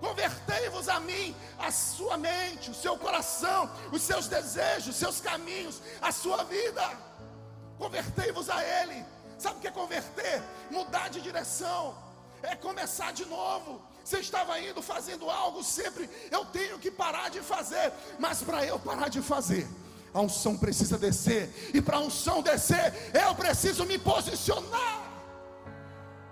Convertei-vos 0.00 0.88
a 0.88 1.00
mim, 1.00 1.34
a 1.58 1.72
sua 1.72 2.16
mente, 2.16 2.70
o 2.70 2.74
seu 2.74 2.96
coração, 2.96 3.68
os 3.90 4.00
seus 4.02 4.28
desejos, 4.28 4.88
os 4.88 4.96
seus 4.96 5.20
caminhos, 5.20 5.82
a 6.00 6.12
sua 6.12 6.44
vida. 6.44 6.88
Convertei-vos 7.78 8.48
a 8.48 8.62
Ele. 8.62 9.04
Sabe 9.38 9.56
o 9.56 9.60
que 9.60 9.68
é 9.68 9.70
converter? 9.72 10.42
Mudar 10.70 11.08
de 11.10 11.20
direção, 11.20 11.96
é 12.42 12.54
começar 12.54 13.12
de 13.12 13.24
novo. 13.24 13.82
Você 14.04 14.20
estava 14.20 14.58
indo 14.60 14.80
fazendo 14.80 15.28
algo 15.28 15.62
sempre, 15.62 16.08
eu 16.30 16.44
tenho 16.46 16.78
que 16.78 16.90
parar 16.90 17.28
de 17.28 17.40
fazer, 17.40 17.92
mas 18.18 18.42
para 18.42 18.64
eu 18.64 18.78
parar 18.78 19.08
de 19.08 19.20
fazer, 19.20 19.68
a 20.14 20.20
unção 20.20 20.56
precisa 20.56 20.96
descer, 20.96 21.70
e 21.74 21.82
para 21.82 21.98
a 21.98 22.00
unção 22.00 22.40
descer, 22.40 22.94
eu 23.12 23.34
preciso 23.34 23.84
me 23.84 23.98
posicionar 23.98 25.08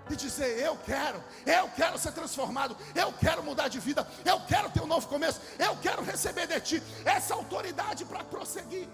e 0.09 0.15
dizer: 0.15 0.59
Eu 0.59 0.77
quero, 0.77 1.23
eu 1.45 1.69
quero 1.75 1.97
ser 1.97 2.11
transformado, 2.13 2.75
eu 2.95 3.13
quero 3.13 3.43
mudar 3.43 3.67
de 3.67 3.79
vida, 3.79 4.07
eu 4.25 4.39
quero 4.41 4.69
ter 4.69 4.81
um 4.81 4.87
novo 4.87 5.07
começo, 5.07 5.39
eu 5.59 5.75
quero 5.77 6.01
receber 6.03 6.47
de 6.47 6.59
Ti 6.61 6.83
essa 7.05 7.33
autoridade 7.33 8.05
para 8.05 8.23
prosseguir, 8.23 8.87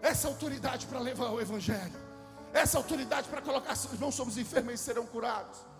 essa 0.00 0.28
autoridade 0.28 0.86
para 0.86 0.98
levar 0.98 1.30
o 1.30 1.40
Evangelho, 1.40 2.03
essa 2.54 2.78
autoridade 2.78 3.28
para 3.28 3.42
colocar 3.42 3.72
as 3.72 3.86
mãos 3.98 4.14
sobre 4.14 4.32
os 4.32 4.38
enfermos 4.38 4.74
e 4.74 4.78
serão 4.78 5.06
curados 5.06 5.74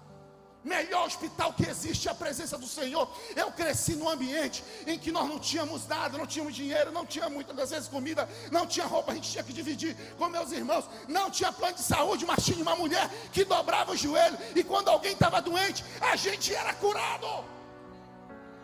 melhor 0.64 1.06
hospital 1.06 1.52
que 1.52 1.68
existe 1.68 2.08
é 2.08 2.10
a 2.10 2.14
presença 2.14 2.56
do 2.56 2.66
Senhor. 2.66 3.08
Eu 3.37 3.52
cresci 3.52 3.94
num 3.94 4.08
ambiente 4.08 4.64
em 4.87 4.98
que 4.98 5.12
nós 5.12 5.28
não 5.28 5.38
tínhamos 5.38 5.87
nada, 5.87 6.16
não 6.16 6.26
tínhamos 6.26 6.54
dinheiro, 6.54 6.90
não 6.90 7.04
tinha 7.04 7.28
muitas 7.28 7.54
das 7.54 7.70
vezes 7.70 7.88
comida, 7.88 8.28
não 8.50 8.66
tinha 8.66 8.87
roupa, 8.87 9.12
a 9.12 9.14
gente 9.14 9.30
tinha 9.30 9.44
que 9.44 9.52
dividir 9.52 9.94
com 10.16 10.28
meus 10.28 10.50
irmãos, 10.50 10.88
não 11.06 11.30
tinha 11.30 11.52
plano 11.52 11.74
de 11.74 11.82
saúde, 11.82 12.24
mas 12.24 12.44
tinha 12.44 12.62
uma 12.62 12.74
mulher 12.74 13.08
que 13.30 13.44
dobrava 13.44 13.92
o 13.92 13.96
joelho, 13.96 14.38
e 14.56 14.64
quando 14.64 14.88
alguém 14.88 15.12
estava 15.12 15.42
doente, 15.42 15.84
a 16.00 16.16
gente 16.16 16.54
era 16.54 16.72
curado. 16.74 17.44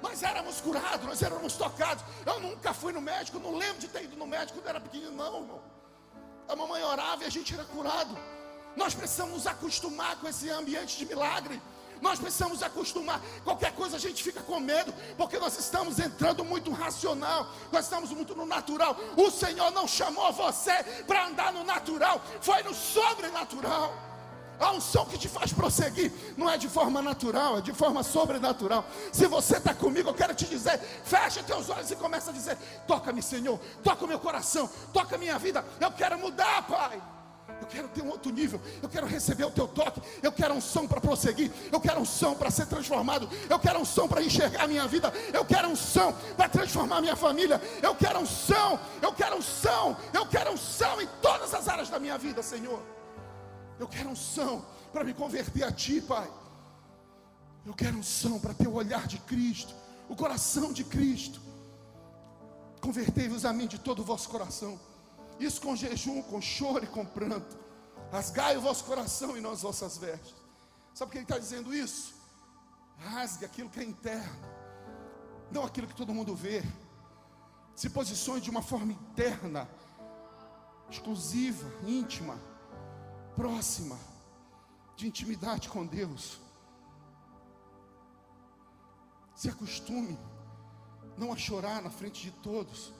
Nós 0.02 0.22
éramos 0.22 0.62
curados, 0.62 1.06
nós 1.06 1.20
éramos 1.20 1.52
tocados. 1.56 2.02
Eu 2.24 2.40
nunca 2.40 2.72
fui 2.72 2.90
no 2.90 3.02
médico, 3.02 3.38
não 3.38 3.54
lembro 3.54 3.78
de 3.78 3.88
ter 3.88 4.04
ido 4.04 4.16
no 4.16 4.26
médico 4.26 4.58
quando 4.58 4.68
era 4.68 4.80
pequeno, 4.80 5.10
não, 5.12 5.42
irmão. 5.42 5.79
A 6.50 6.56
mamãe 6.56 6.82
orava 6.82 7.22
e 7.22 7.26
a 7.26 7.30
gente 7.30 7.54
era 7.54 7.64
curado. 7.64 8.18
Nós 8.76 8.92
precisamos 8.92 9.34
nos 9.34 9.46
acostumar 9.46 10.16
com 10.16 10.26
esse 10.28 10.50
ambiente 10.50 10.98
de 10.98 11.06
milagre. 11.06 11.62
Nós 12.00 12.18
precisamos 12.18 12.62
acostumar. 12.62 13.20
Qualquer 13.44 13.72
coisa 13.74 13.96
a 13.96 14.00
gente 14.00 14.22
fica 14.22 14.40
com 14.42 14.58
medo, 14.58 14.92
porque 15.16 15.38
nós 15.38 15.56
estamos 15.58 15.98
entrando 16.00 16.44
muito 16.44 16.72
racional, 16.72 17.46
nós 17.70 17.84
estamos 17.84 18.10
muito 18.10 18.34
no 18.34 18.46
natural. 18.46 18.96
O 19.16 19.30
Senhor 19.30 19.70
não 19.70 19.86
chamou 19.86 20.32
você 20.32 20.82
para 21.06 21.26
andar 21.26 21.52
no 21.52 21.62
natural, 21.62 22.20
foi 22.40 22.62
no 22.62 22.74
sobrenatural. 22.74 24.09
A 24.60 24.72
unção 24.72 25.06
que 25.06 25.16
te 25.16 25.26
faz 25.26 25.54
prosseguir 25.54 26.12
não 26.36 26.48
é 26.48 26.58
de 26.58 26.68
forma 26.68 27.00
natural, 27.00 27.58
é 27.58 27.60
de 27.62 27.72
forma 27.72 28.02
sobrenatural. 28.02 28.84
Se 29.10 29.26
você 29.26 29.56
está 29.56 29.74
comigo, 29.74 30.10
eu 30.10 30.14
quero 30.14 30.34
te 30.34 30.44
dizer: 30.44 30.78
fecha 31.02 31.42
teus 31.42 31.70
olhos 31.70 31.90
e 31.90 31.96
começa 31.96 32.30
a 32.30 32.34
dizer: 32.34 32.58
toca-me, 32.86 33.22
Senhor, 33.22 33.58
toca 33.82 34.04
o 34.04 34.08
meu 34.08 34.18
coração, 34.18 34.68
toca 34.92 35.16
a 35.16 35.18
minha 35.18 35.38
vida. 35.38 35.64
Eu 35.80 35.90
quero 35.90 36.18
mudar, 36.18 36.66
Pai. 36.66 37.00
Eu 37.58 37.66
quero 37.66 37.88
ter 37.88 38.02
um 38.02 38.10
outro 38.10 38.30
nível. 38.30 38.60
Eu 38.82 38.88
quero 38.88 39.06
receber 39.06 39.44
o 39.44 39.50
teu 39.50 39.66
toque. 39.66 40.00
Eu 40.22 40.30
quero 40.30 40.54
um 40.54 40.60
som 40.60 40.86
para 40.86 41.00
prosseguir. 41.00 41.50
Eu 41.72 41.80
quero 41.80 42.00
um 42.00 42.04
som 42.04 42.34
para 42.34 42.50
ser 42.50 42.66
transformado. 42.66 43.28
Eu 43.48 43.58
quero 43.58 43.78
um 43.80 43.84
som 43.84 44.06
para 44.06 44.22
enxergar 44.22 44.64
a 44.64 44.66
minha 44.66 44.86
vida. 44.86 45.12
Eu 45.32 45.44
quero 45.44 45.68
um 45.68 45.76
som 45.76 46.12
para 46.36 46.48
transformar 46.48 46.98
a 46.98 47.00
minha 47.00 47.16
família. 47.16 47.60
Eu 47.82 47.94
quero 47.94 48.20
um 48.20 48.26
som. 48.26 48.78
Eu 49.02 49.12
quero 49.12 49.36
um 49.36 49.42
som. 49.42 49.96
Eu 50.12 50.26
quero 50.26 50.52
um 50.52 50.56
som 50.56 51.00
em 51.00 51.08
todas 51.20 51.52
as 51.52 51.68
áreas 51.68 51.88
da 51.88 51.98
minha 51.98 52.16
vida, 52.16 52.42
Senhor. 52.42 52.99
Eu 53.80 53.88
quero 53.88 54.10
um 54.10 54.16
som 54.16 54.64
para 54.92 55.02
me 55.02 55.12
converter 55.12 55.64
a 55.64 55.72
Ti, 55.72 56.00
Pai. 56.00 56.30
Eu 57.66 57.74
quero 57.74 57.96
um 57.96 58.02
som 58.02 58.38
para 58.38 58.54
ter 58.54 58.68
o 58.68 58.74
olhar 58.74 59.08
de 59.08 59.18
Cristo, 59.18 59.74
o 60.08 60.14
coração 60.14 60.72
de 60.72 60.84
Cristo. 60.84 61.40
Convertei-vos 62.80 63.44
a 63.44 63.52
mim 63.52 63.66
de 63.66 63.78
todo 63.78 64.00
o 64.02 64.04
vosso 64.04 64.28
coração 64.28 64.78
isso 65.40 65.60
com 65.62 65.74
jejum, 65.74 66.22
com 66.22 66.40
choro 66.40 66.84
e 66.84 66.86
com 66.86 67.04
pranto. 67.04 67.58
Rasgai 68.12 68.56
o 68.58 68.60
vosso 68.60 68.84
coração 68.84 69.36
e 69.36 69.46
as 69.46 69.62
vossas 69.62 69.96
vestes. 69.96 70.34
Sabe 70.92 71.08
por 71.08 71.12
que 71.12 71.18
ele 71.18 71.24
está 71.24 71.38
dizendo 71.38 71.74
isso? 71.74 72.14
Rasgue 72.98 73.46
aquilo 73.46 73.70
que 73.70 73.80
é 73.80 73.84
interno, 73.84 74.36
não 75.50 75.64
aquilo 75.64 75.86
que 75.86 75.94
todo 75.94 76.12
mundo 76.12 76.34
vê. 76.34 76.62
Se 77.74 77.88
posicione 77.88 78.42
de 78.42 78.50
uma 78.50 78.60
forma 78.60 78.92
interna, 78.92 79.66
exclusiva, 80.90 81.66
íntima, 81.86 82.38
próxima, 83.40 83.98
de 84.96 85.06
intimidade 85.06 85.70
com 85.70 85.86
Deus. 85.86 86.38
Se 89.34 89.48
acostume 89.48 90.18
não 91.16 91.32
a 91.32 91.36
chorar 91.36 91.80
na 91.80 91.88
frente 91.88 92.20
de 92.20 92.30
todos, 92.32 92.92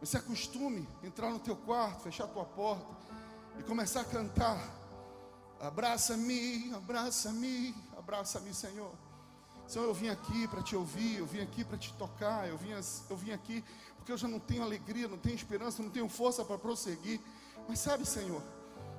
mas 0.00 0.08
se 0.08 0.16
acostume 0.16 0.88
a 1.02 1.06
entrar 1.06 1.30
no 1.30 1.38
teu 1.38 1.54
quarto, 1.54 2.04
fechar 2.04 2.24
a 2.24 2.28
tua 2.28 2.46
porta 2.46 2.86
e 3.58 3.62
começar 3.64 4.00
a 4.00 4.04
cantar. 4.04 4.58
Abraça-me, 5.60 6.72
abraça-me, 6.72 7.74
abraça-me, 7.98 8.54
Senhor. 8.54 8.92
Senhor, 9.68 9.84
eu 9.84 9.94
vim 9.94 10.08
aqui 10.08 10.48
para 10.48 10.62
te 10.62 10.74
ouvir, 10.74 11.18
eu 11.18 11.26
vim 11.26 11.40
aqui 11.40 11.64
para 11.64 11.76
te 11.76 11.92
tocar, 11.94 12.48
eu 12.48 12.56
vim, 12.56 12.70
eu 12.70 13.16
vim 13.16 13.32
aqui 13.32 13.62
porque 13.96 14.10
eu 14.10 14.16
já 14.16 14.26
não 14.26 14.40
tenho 14.40 14.62
alegria, 14.62 15.06
não 15.06 15.18
tenho 15.18 15.36
esperança, 15.36 15.82
não 15.82 15.90
tenho 15.90 16.08
força 16.08 16.42
para 16.46 16.56
prosseguir. 16.56 17.20
Mas 17.68 17.78
sabe, 17.78 18.06
Senhor, 18.06 18.42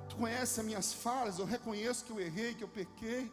Tu 0.08 0.16
conheces 0.16 0.58
as 0.58 0.64
minhas 0.64 0.92
falhas, 0.92 1.38
eu 1.38 1.46
reconheço 1.46 2.04
que 2.04 2.10
eu 2.10 2.20
errei, 2.20 2.54
que 2.54 2.64
eu 2.64 2.68
pequei. 2.68 3.30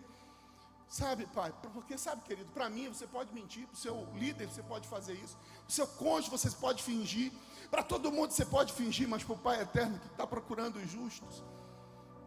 Sabe, 0.92 1.26
pai, 1.28 1.54
porque 1.74 1.98
sabe, 1.98 2.22
querido, 2.24 2.52
para 2.52 2.70
mim 2.70 2.90
você 2.90 3.08
pode 3.08 3.34
mentir, 3.34 3.66
para 3.66 3.76
o 3.76 3.78
seu 3.78 4.08
líder 4.14 4.50
você 4.50 4.62
pode 4.62 4.86
fazer 4.90 5.14
isso, 5.14 5.38
para 5.38 5.70
o 5.70 5.72
seu 5.72 5.88
cônjuge 5.88 6.30
você 6.30 6.52
pode 6.52 6.84
fingir, 6.84 7.32
para 7.70 7.82
todo 7.82 8.12
mundo 8.12 8.32
você 8.32 8.44
pode 8.44 8.74
fingir, 8.74 9.08
mas 9.08 9.24
para 9.24 9.34
o 9.34 9.38
Pai 9.38 9.62
eterno 9.62 9.98
que 10.00 10.08
está 10.08 10.28
procurando 10.28 10.76
os 10.76 10.92
justos, 10.92 11.46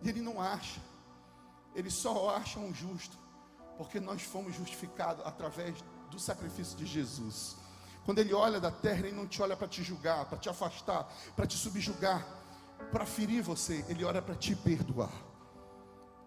e 0.03 0.09
Ele 0.09 0.23
não 0.23 0.41
acha, 0.41 0.81
Ele 1.75 1.91
só 1.91 2.35
acha 2.35 2.59
um 2.59 2.73
justo, 2.73 3.19
porque 3.77 4.01
nós 4.01 4.23
fomos 4.23 4.55
justificados 4.55 5.27
através 5.27 5.85
do 6.11 6.19
sacrifício 6.19 6.75
de 6.79 6.87
Jesus. 6.87 7.57
Quando 8.07 8.21
Ele 8.21 8.33
olha 8.33 8.59
da 8.59 8.71
terra, 8.71 9.01
Ele 9.01 9.13
não 9.13 9.27
te 9.27 9.43
olha 9.43 9.59
para 9.59 9.69
te 9.69 9.83
julgar, 9.83 10.25
para 10.25 10.39
te 10.39 10.49
afastar, 10.49 11.07
para 11.37 11.47
te 11.47 11.59
subjugar, 11.59 12.27
para 12.95 13.05
ferir 13.05 13.43
você, 13.43 13.85
Ele 13.89 14.05
olha 14.05 14.23
para 14.23 14.37
te 14.37 14.55
perdoar, 14.55 15.11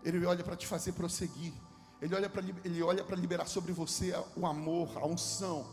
Ele 0.04 0.26
olha 0.26 0.44
para 0.44 0.58
te 0.58 0.68
fazer 0.68 0.92
prosseguir. 0.92 1.54
Ele 2.02 2.14
olha 2.14 2.30
para 2.30 2.44
ele 2.64 2.84
olha 2.84 3.04
para 3.04 3.16
liberar 3.16 3.48
sobre 3.48 3.72
você 3.72 4.14
o 4.36 4.46
amor, 4.46 4.96
a 4.98 5.06
unção 5.08 5.66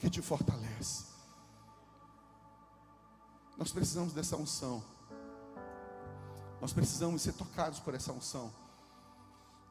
que 0.00 0.08
te 0.08 0.22
fortalece. 0.22 1.04
Nós 3.58 3.70
precisamos 3.70 4.12
dessa 4.14 4.36
unção. 4.36 4.82
Nós 6.62 6.72
precisamos 6.72 7.22
ser 7.22 7.34
tocados 7.34 7.78
por 7.78 7.94
essa 7.94 8.12
unção. 8.12 8.50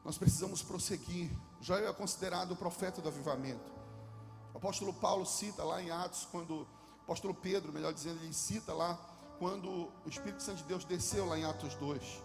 Nós 0.04 0.16
precisamos 0.16 0.62
prosseguir. 0.62 1.30
Joel 1.60 1.88
é 1.88 1.92
considerado 1.92 2.52
o 2.52 2.56
profeta 2.56 3.02
do 3.02 3.08
avivamento. 3.08 3.70
O 4.54 4.58
apóstolo 4.58 4.94
Paulo 4.94 5.26
cita 5.26 5.62
lá 5.62 5.82
em 5.82 5.90
Atos, 5.90 6.26
quando 6.30 6.60
o 6.60 6.66
apóstolo 7.02 7.34
Pedro, 7.34 7.72
melhor 7.72 7.92
dizendo, 7.92 8.22
ele 8.22 8.32
cita 8.32 8.72
lá 8.72 8.98
quando 9.38 9.68
o 10.04 10.08
Espírito 10.08 10.42
Santo 10.42 10.58
de 10.58 10.64
Deus 10.64 10.84
desceu 10.84 11.26
lá 11.26 11.38
em 11.38 11.44
Atos 11.44 11.74
2. 11.74 12.22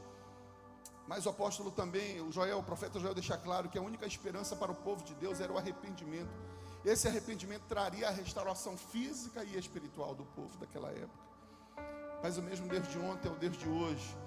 Mas 1.07 1.25
o 1.25 1.29
apóstolo 1.29 1.71
também, 1.71 2.21
o 2.21 2.31
Joel, 2.31 2.59
o 2.59 2.63
profeta 2.63 2.99
Joel 2.99 3.13
deixa 3.13 3.37
claro 3.37 3.69
que 3.69 3.77
a 3.77 3.81
única 3.81 4.05
esperança 4.05 4.55
para 4.55 4.71
o 4.71 4.75
povo 4.75 5.03
de 5.03 5.13
Deus 5.15 5.41
era 5.41 5.51
o 5.51 5.57
arrependimento. 5.57 6.33
Esse 6.85 7.07
arrependimento 7.07 7.63
traria 7.67 8.07
a 8.07 8.11
restauração 8.11 8.77
física 8.77 9.43
e 9.43 9.57
espiritual 9.57 10.15
do 10.15 10.25
povo 10.25 10.57
daquela 10.57 10.89
época 10.89 11.23
mas 12.23 12.37
o 12.37 12.41
mesmo 12.41 12.69
Deus 12.69 12.87
de 12.87 12.97
ontem 12.97 13.27
é 13.27 13.31
o 13.31 13.35
Deus 13.35 13.57
de 13.57 13.67
hoje. 13.67 14.17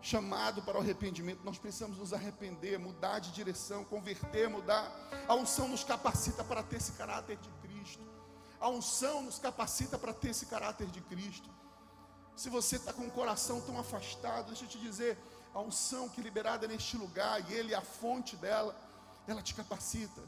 Chamado 0.00 0.62
para 0.62 0.78
o 0.78 0.80
arrependimento, 0.80 1.44
nós 1.44 1.58
precisamos 1.58 1.98
nos 1.98 2.14
arrepender, 2.14 2.78
mudar 2.78 3.18
de 3.18 3.30
direção, 3.32 3.84
converter, 3.84 4.48
mudar. 4.48 4.90
A 5.28 5.34
unção 5.34 5.68
nos 5.68 5.84
capacita 5.84 6.42
para 6.42 6.62
ter 6.62 6.76
esse 6.76 6.92
caráter 6.92 7.36
de 7.36 7.50
Cristo. 7.60 8.02
A 8.58 8.70
unção 8.70 9.20
nos 9.20 9.38
capacita 9.38 9.98
para 9.98 10.14
ter 10.14 10.30
esse 10.30 10.46
caráter 10.46 10.86
de 10.86 11.02
Cristo. 11.02 11.50
Se 12.38 12.48
você 12.48 12.76
está 12.76 12.92
com 12.92 13.04
o 13.04 13.10
coração 13.10 13.60
tão 13.60 13.76
afastado, 13.80 14.46
deixa 14.46 14.62
eu 14.62 14.68
te 14.68 14.78
dizer, 14.78 15.18
a 15.52 15.60
unção 15.60 16.08
que 16.08 16.20
é 16.20 16.22
liberada 16.22 16.68
neste 16.68 16.96
lugar, 16.96 17.44
e 17.50 17.52
Ele 17.52 17.74
é 17.74 17.76
a 17.76 17.82
fonte 17.82 18.36
dela, 18.36 18.80
ela 19.26 19.42
te 19.42 19.52
capacita 19.56 20.22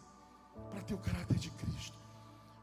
para 0.72 0.80
ter 0.80 0.92
o 0.92 0.98
caráter 0.98 1.36
de 1.36 1.50
Cristo. 1.50 1.96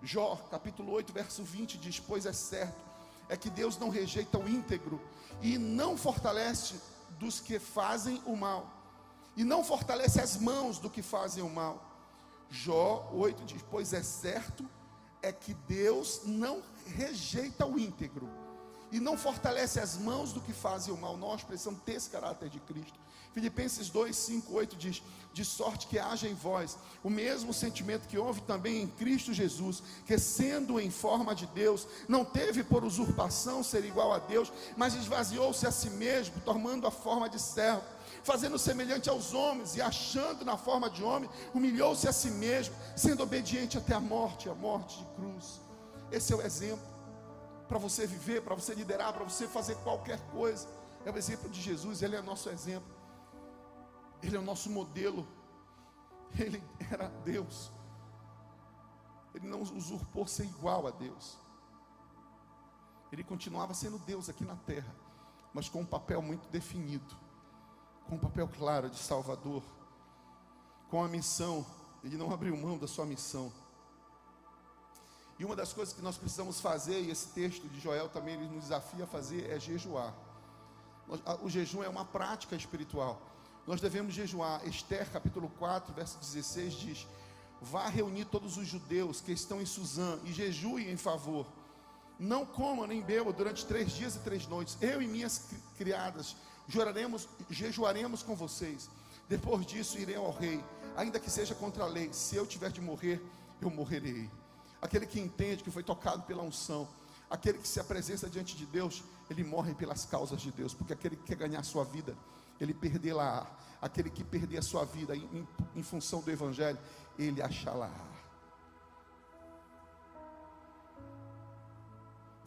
Jó, 0.03 0.36
capítulo 0.51 0.91
8, 0.91 1.13
verso 1.13 1.45
20 1.45 1.77
diz: 1.77 1.97
Pois 1.97 2.25
é 2.25 2.33
certo, 2.33 2.83
é 3.29 3.38
que 3.38 3.49
Deus 3.49 3.77
não 3.77 3.88
rejeita 3.88 4.38
o 4.38 4.49
íntegro 4.49 5.01
e 5.41 5.57
não 5.57 5.95
fortalece 5.95 6.81
dos 7.17 7.39
que 7.39 7.57
fazem 7.57 8.21
o 8.25 8.36
mal, 8.36 8.69
e 9.38 9.45
não 9.45 9.63
fortalece 9.63 10.19
as 10.19 10.36
mãos 10.36 10.77
do 10.77 10.89
que 10.89 11.01
fazem 11.01 11.41
o 11.41 11.49
mal. 11.49 11.81
Jó 12.49 13.10
8 13.13 13.45
diz: 13.45 13.62
Pois 13.71 13.93
é 13.93 14.03
certo, 14.03 14.69
é 15.21 15.31
que 15.31 15.53
Deus 15.53 16.23
não 16.25 16.62
rejeita 16.86 17.65
o 17.65 17.79
íntegro 17.79 18.29
e 18.91 19.00
não 19.00 19.17
fortalece 19.17 19.80
as 19.80 19.97
mãos 19.97 20.32
do 20.32 20.41
que 20.41 20.54
fazem 20.54 20.93
o 20.93 20.97
mal. 20.97 21.17
Nós 21.17 21.43
precisamos 21.43 21.82
ter 21.84 21.93
esse 21.93 22.10
caráter 22.10 22.50
de 22.50 22.60
Cristo. 22.60 22.97
Filipenses 23.34 23.89
2, 23.89 24.15
5, 24.15 24.54
8 24.54 24.76
diz: 24.76 25.04
De 25.32 25.45
sorte 25.45 25.86
que 25.86 26.00
haja 26.00 26.28
em 26.28 26.34
vós 26.34 26.76
o 27.04 27.10
mesmo 27.10 27.54
sentimento 27.54 28.08
que 28.08 28.17
houve 28.17 28.41
também 28.41 28.82
em 28.82 28.88
Cristo 28.88 29.32
Jesus, 29.32 29.84
que 30.08 30.17
sendo 30.17 30.80
em 30.80 30.89
forma 30.89 31.36
de 31.36 31.45
Deus, 31.45 31.88
não 32.08 32.26
teve 32.26 32.63
por 32.63 32.84
usurpação 32.84 33.62
ser 33.62 33.86
igual 33.86 34.12
a 34.12 34.17
Deus, 34.17 34.52
mas 34.76 34.95
esvaziou-se 34.95 35.67
a 35.67 35.71
si 35.71 35.91
mesmo, 35.91 36.41
tomando 36.43 36.88
a 36.88 36.91
forma 36.91 37.30
de 37.30 37.39
servo, 37.39 37.84
fazendo 38.23 38.58
semelhante 38.58 39.08
aos 39.08 39.34
homens 39.34 39.76
e 39.76 39.82
achando 39.82 40.43
na 40.43 40.58
forma 40.58 40.89
de 40.89 41.04
homem, 41.04 41.30
humilhou-se 41.54 42.08
a 42.08 42.12
si 42.12 42.32
mesmo, 42.32 42.76
sendo 42.95 43.21
obediente 43.21 43.78
até 43.78 43.93
a 43.93 44.00
morte 44.00 44.50
a 44.50 44.56
morte 44.56 44.97
de 44.97 45.06
cruz. 45.15 45.62
Esse 46.12 46.34
é 46.34 46.36
o 46.36 46.41
exemplo 46.41 46.96
para 47.67 47.77
você 47.77 48.08
viver, 48.08 48.41
para 48.41 48.56
você 48.56 48.73
liderar, 48.73 49.13
para 49.13 49.23
você 49.23 49.47
fazer 49.47 49.75
qualquer 49.77 50.19
coisa. 50.32 50.67
É 51.06 51.12
o 51.12 51.17
exemplo 51.17 51.49
de 51.49 51.62
Jesus, 51.62 52.01
ele 52.01 52.15
é 52.15 52.21
nosso 52.21 52.49
exemplo. 52.49 52.95
Ele 54.21 54.36
é 54.36 54.39
o 54.39 54.43
nosso 54.43 54.69
modelo. 54.69 55.27
Ele 56.38 56.62
era 56.91 57.08
Deus. 57.23 57.71
Ele 59.34 59.47
não 59.47 59.62
usurpou 59.62 60.25
ser 60.25 60.45
igual 60.45 60.88
a 60.88 60.91
Deus. 60.91 61.38
Ele 63.12 63.23
continuava 63.23 63.73
sendo 63.73 63.99
Deus 63.99 64.27
aqui 64.30 64.43
na 64.43 64.56
terra, 64.56 64.93
mas 65.53 65.69
com 65.69 65.82
um 65.82 65.86
papel 65.86 66.21
muito 66.21 66.49
definido, 66.49 67.15
com 68.08 68.15
um 68.15 68.19
papel 68.19 68.49
claro 68.49 68.89
de 68.89 68.97
Salvador, 68.97 69.63
com 70.89 71.03
a 71.03 71.08
missão. 71.08 71.65
Ele 72.03 72.17
não 72.17 72.34
abriu 72.34 72.58
mão 72.58 72.77
da 72.77 72.88
sua 72.88 73.06
missão. 73.06 73.51
E 75.39 75.45
uma 75.45 75.56
das 75.56 75.71
coisas 75.71 75.93
que 75.93 76.02
nós 76.02 76.17
precisamos 76.17 76.60
fazer, 76.60 77.00
e 77.00 77.12
esse 77.12 77.28
texto 77.28 77.67
de 77.67 77.80
Joel 77.80 78.10
também 78.10 78.34
ele 78.34 78.47
nos 78.47 78.63
desafia 78.63 79.04
a 79.04 79.08
fazer, 79.08 79.50
é 79.50 79.60
jejuar. 79.60 80.13
O 81.41 81.50
jejum 81.50 81.84
é 81.84 81.89
uma 81.89 82.04
prática 82.04 82.56
espiritual. 82.56 83.21
Nós 83.65 83.80
devemos 83.80 84.15
jejuar. 84.15 84.65
Esther, 84.67 85.10
capítulo 85.12 85.50
4, 85.60 85.93
verso 85.93 86.17
16 86.17 86.73
diz: 86.73 87.08
Vá 87.62 87.88
reunir 87.88 88.26
todos 88.26 88.58
os 88.58 88.67
judeus 88.67 89.21
que 89.21 89.32
estão 89.32 89.62
em 89.62 89.65
Suzã 89.65 90.19
e 90.23 90.34
jejuem 90.34 90.89
em 90.89 90.97
favor. 90.97 91.45
Não 92.19 92.43
comam 92.43 92.88
nem 92.88 93.02
bebam 93.02 93.32
durante 93.32 93.65
três 93.65 93.91
dias 93.91 94.15
e 94.15 94.19
três 94.19 94.47
noites. 94.47 94.76
Eu 94.82 95.02
e 95.04 95.08
minhas 95.08 95.50
criadas 95.78 96.36
juraremos, 96.67 97.28
jejuaremos 97.50 98.23
com 98.23 98.36
vocês. 98.36 98.89
Depois 99.30 99.65
disso 99.67 100.00
irei 100.00 100.15
ao 100.15 100.32
rei, 100.32 100.63
ainda 100.95 101.19
que 101.19 101.30
seja 101.30 101.54
contra 101.54 101.84
a 101.84 101.88
lei. 101.88 102.12
Se 102.12 102.36
eu 102.36 102.47
tiver 102.47 102.71
de 102.71 102.82
morrer, 102.82 103.21
eu 103.62 103.69
morrerei 103.69 104.30
aquele 104.81 105.05
que 105.05 105.19
entende 105.19 105.63
que 105.63 105.71
foi 105.71 105.83
tocado 105.83 106.23
pela 106.23 106.43
unção, 106.43 106.87
aquele 107.29 107.57
que 107.57 107.67
se 107.67 107.79
apresenta 107.79 108.29
diante 108.29 108.55
de 108.55 108.65
Deus, 108.65 109.03
ele 109.29 109.43
morre 109.43 109.73
pelas 109.73 110.05
causas 110.05 110.41
de 110.41 110.51
Deus, 110.51 110.73
porque 110.73 110.93
aquele 110.93 111.15
que 111.15 111.23
quer 111.23 111.35
ganhar 111.35 111.59
a 111.59 111.63
sua 111.63 111.83
vida, 111.83 112.15
ele 112.59 112.73
perder 112.73 113.13
lá, 113.13 113.49
aquele 113.81 114.09
que 114.09 114.23
perder 114.23 114.57
a 114.57 114.61
sua 114.61 114.85
vida 114.85 115.15
em, 115.15 115.23
em, 115.33 115.47
em 115.75 115.83
função 115.83 116.21
do 116.21 116.31
Evangelho, 116.31 116.79
ele 117.17 117.41
achará. 117.41 117.91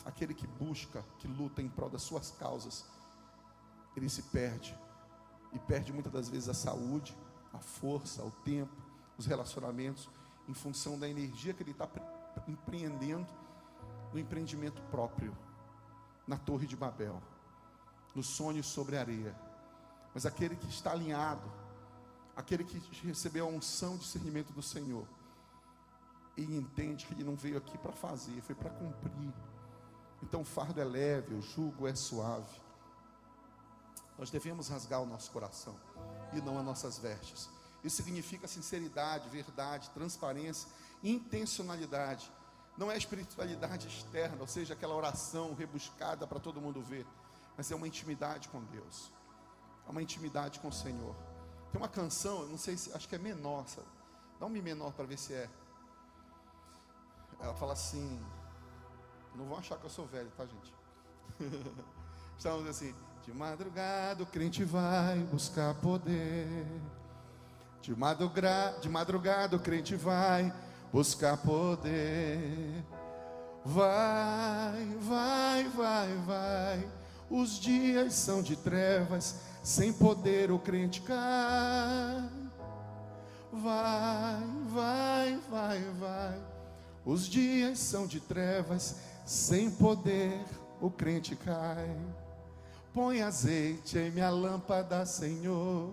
Aquele 0.05 0.33
que 0.33 0.47
busca, 0.47 1.05
que 1.19 1.29
luta 1.29 1.61
em 1.61 1.69
prol 1.69 1.91
das 1.91 2.03
suas 2.03 2.31
causas, 2.31 2.87
ele 3.97 4.09
se 4.09 4.23
perde, 4.23 4.77
e 5.53 5.59
perde 5.59 5.93
muitas 5.93 6.13
das 6.13 6.29
vezes 6.29 6.49
a 6.49 6.55
saúde, 6.55 7.17
a 7.53 7.59
força, 7.59 8.23
o 8.23 8.31
tempo, 8.31 8.75
os 9.19 9.27
relacionamentos, 9.27 10.09
em 10.49 10.55
função 10.55 10.99
da 10.99 11.09
energia 11.09 11.53
que 11.53 11.63
ele 11.63 11.73
está 11.73 11.87
empreendendo 12.51 13.27
no 14.13 14.19
empreendimento 14.19 14.83
próprio, 14.91 15.37
na 16.27 16.37
Torre 16.37 16.67
de 16.67 16.77
Babel, 16.77 17.21
no 18.15 18.23
sonho 18.23 18.63
sobre 18.63 18.97
areia. 18.97 19.35
Mas 20.13 20.27
aquele 20.27 20.57
que 20.57 20.69
está 20.69 20.91
alinhado, 20.91 21.51
aquele 22.37 22.65
que 22.65 22.79
recebeu 23.07 23.47
a 23.47 23.51
unção 23.51 23.95
de 23.95 24.01
discernimento 24.01 24.53
do 24.53 24.63
Senhor, 24.63 25.07
e 26.37 26.43
entende 26.43 27.07
que 27.07 27.15
ele 27.15 27.25
não 27.25 27.37
veio 27.37 27.59
aqui 27.59 27.77
para 27.79 27.93
fazer, 27.93 28.41
foi 28.43 28.55
para 28.55 28.71
cumprir. 28.71 29.33
Então 30.23 30.43
o 30.43 30.45
fardo 30.45 30.81
é 30.81 30.85
leve, 30.85 31.35
o 31.35 31.43
jugo 31.43 31.87
é 31.87 31.95
suave. 31.95 32.61
Nós 34.19 34.31
devemos 34.31 34.69
rasgar 34.69 35.01
o 35.01 35.07
nosso 35.07 35.31
coração 35.31 35.75
e 36.33 36.41
não 36.41 36.59
as 36.59 36.65
nossas 36.65 36.99
vestes. 36.99 37.49
Isso 37.83 37.97
significa 37.97 38.47
sinceridade, 38.47 39.29
verdade, 39.31 39.91
transparência 39.91 40.69
intencionalidade. 41.03 42.31
Não 42.81 42.91
é 42.91 42.97
espiritualidade 42.97 43.87
externa, 43.87 44.39
ou 44.41 44.47
seja, 44.47 44.73
aquela 44.73 44.95
oração 44.95 45.53
rebuscada 45.53 46.27
para 46.27 46.41
todo 46.41 46.63
mundo 46.63 46.81
ver, 46.81 47.07
mas 47.55 47.71
é 47.71 47.75
uma 47.75 47.87
intimidade 47.87 48.49
com 48.49 48.65
Deus. 48.65 49.13
É 49.87 49.91
uma 49.91 50.01
intimidade 50.01 50.59
com 50.61 50.69
o 50.69 50.73
Senhor. 50.73 51.15
Tem 51.71 51.79
uma 51.79 51.91
canção, 51.91 52.47
não 52.47 52.57
sei 52.57 52.79
se, 52.79 52.91
acho 52.95 53.07
que 53.07 53.15
é 53.15 53.19
menor, 53.19 53.69
sabe? 53.69 53.87
Dá 54.39 54.47
um 54.47 54.49
mi 54.49 54.63
menor 54.63 54.95
para 54.95 55.05
ver 55.05 55.19
se 55.19 55.35
é. 55.35 55.47
Ela 57.39 57.53
fala 57.53 57.75
assim, 57.75 58.19
não 59.35 59.45
vão 59.45 59.59
achar 59.59 59.77
que 59.77 59.85
eu 59.85 59.91
sou 59.91 60.07
velho, 60.07 60.31
tá, 60.35 60.47
gente? 60.47 60.75
Estamos 62.39 62.67
assim, 62.67 62.95
de 63.23 63.33
madrugada 63.35 64.23
o 64.23 64.27
crente 64.27 64.65
vai 64.65 65.19
buscar 65.19 65.75
poder. 65.75 66.67
De 67.83 67.95
madrugada, 67.95 68.81
de 68.81 68.89
madrugada 68.89 69.57
o 69.57 69.61
crente 69.61 69.95
vai 69.97 70.51
buscar 70.93 71.37
poder. 71.37 72.85
Vai, 73.65 74.87
vai, 75.01 75.65
vai, 75.69 76.17
vai. 76.27 76.91
Os 77.31 77.59
dias 77.61 78.15
são 78.15 78.43
de 78.43 78.57
trevas, 78.57 79.37
sem 79.63 79.93
poder 79.93 80.51
o 80.51 80.59
crente 80.59 81.01
cai. 81.03 82.29
Vai, 83.53 84.45
vai, 84.69 85.41
vai, 85.51 85.81
vai. 85.99 86.41
Os 87.05 87.27
dias 87.29 87.79
são 87.79 88.07
de 88.07 88.21
trevas, 88.21 88.97
sem 89.25 89.71
poder 89.71 90.41
o 90.81 90.91
crente 90.91 91.37
cai. 91.37 91.97
Põe 92.93 93.23
azeite 93.23 93.99
em 93.99 94.11
minha 94.11 94.31
lâmpada, 94.31 95.07
Senhor. 95.07 95.93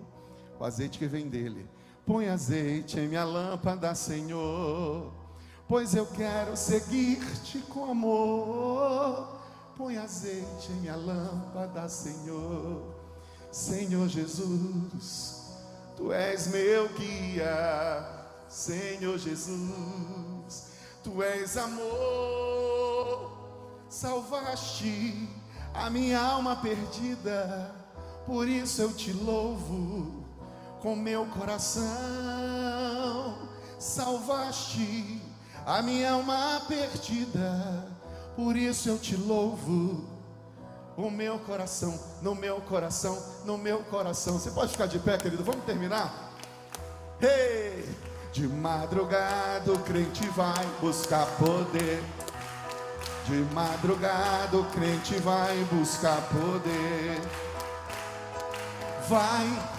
O 0.58 0.64
azeite 0.64 0.98
que 0.98 1.06
vem 1.06 1.28
dele 1.28 1.68
Põe 2.08 2.26
azeite 2.30 2.98
em 2.98 3.06
minha 3.06 3.22
lâmpada, 3.22 3.94
Senhor, 3.94 5.12
pois 5.68 5.94
eu 5.94 6.06
quero 6.06 6.56
seguir-te 6.56 7.58
com 7.68 7.90
amor. 7.90 9.38
Põe 9.76 9.98
azeite 9.98 10.72
em 10.72 10.76
minha 10.76 10.96
lâmpada, 10.96 11.86
Senhor, 11.86 12.94
Senhor 13.52 14.08
Jesus, 14.08 15.58
tu 15.98 16.10
és 16.10 16.46
meu 16.46 16.88
guia, 16.94 18.26
Senhor 18.48 19.18
Jesus, 19.18 20.68
tu 21.04 21.22
és 21.22 21.58
amor, 21.58 23.32
salvaste 23.90 25.28
a 25.74 25.90
minha 25.90 26.18
alma 26.18 26.56
perdida, 26.56 27.70
por 28.24 28.48
isso 28.48 28.80
eu 28.80 28.94
te 28.94 29.12
louvo 29.12 30.17
com 30.80 30.94
meu 30.96 31.26
coração, 31.26 31.84
salvaste 33.78 35.22
a 35.66 35.82
minha 35.82 36.12
alma 36.12 36.62
perdida, 36.66 37.86
por 38.36 38.56
isso 38.56 38.88
eu 38.88 38.98
te 38.98 39.16
louvo. 39.16 40.16
O 40.96 41.10
meu 41.10 41.38
coração, 41.38 41.96
no 42.22 42.34
meu 42.34 42.60
coração, 42.62 43.22
no 43.44 43.56
meu 43.56 43.84
coração. 43.84 44.36
Você 44.36 44.50
pode 44.50 44.72
ficar 44.72 44.86
de 44.86 44.98
pé, 44.98 45.16
querido? 45.16 45.44
Vamos 45.44 45.64
terminar? 45.64 46.32
Hey! 47.22 47.88
De 48.32 48.46
madrugada 48.46 49.72
o 49.72 49.78
crente 49.80 50.26
vai 50.28 50.66
buscar 50.80 51.26
poder. 51.38 52.02
De 53.26 53.36
madrugada 53.54 54.56
o 54.56 54.64
crente 54.70 55.14
vai 55.16 55.56
buscar 55.70 56.20
poder. 56.28 57.20
Vai 59.08 59.77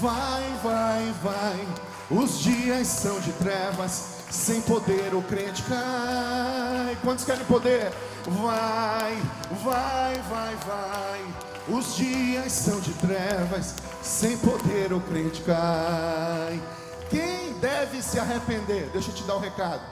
Vai, 0.00 0.44
vai, 0.62 1.12
vai. 1.22 1.68
Os 2.10 2.38
dias 2.38 2.86
são 2.86 3.18
de 3.20 3.32
trevas, 3.32 4.18
sem 4.30 4.62
poder 4.62 5.12
o 5.12 5.22
crente 5.22 5.62
cai. 5.64 6.96
Quantos 7.02 7.24
querem 7.24 7.44
poder? 7.46 7.92
Vai, 8.24 9.16
vai, 9.64 10.14
vai, 10.22 10.56
vai. 10.56 11.34
Os 11.68 11.96
dias 11.96 12.52
são 12.52 12.78
de 12.80 12.92
trevas, 12.94 13.74
sem 14.00 14.38
poder 14.38 14.92
o 14.92 15.00
crente 15.00 15.42
cai. 15.42 16.62
Quem 17.10 17.54
deve 17.58 18.00
se 18.00 18.20
arrepender? 18.20 18.88
Deixa 18.90 19.10
eu 19.10 19.14
te 19.14 19.24
dar 19.24 19.36
um 19.36 19.40
recado. 19.40 19.82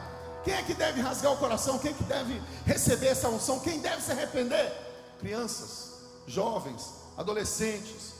Quem 0.45 0.55
é 0.55 0.63
que 0.63 0.75
deve 0.75 1.01
rasgar 1.01 1.33
o 1.33 1.37
coração? 1.37 1.79
Quem 1.79 1.91
é 1.91 1.95
que 1.95 2.05
deve 2.05 2.41
receber 2.65 3.09
essa 3.09 3.29
unção? 3.29 3.59
Quem 3.59 3.81
deve 3.81 4.01
se 4.01 4.13
arrepender? 4.13 4.73
Crianças, 5.19 5.95
jovens, 6.29 6.93
adolescentes, 7.17 8.15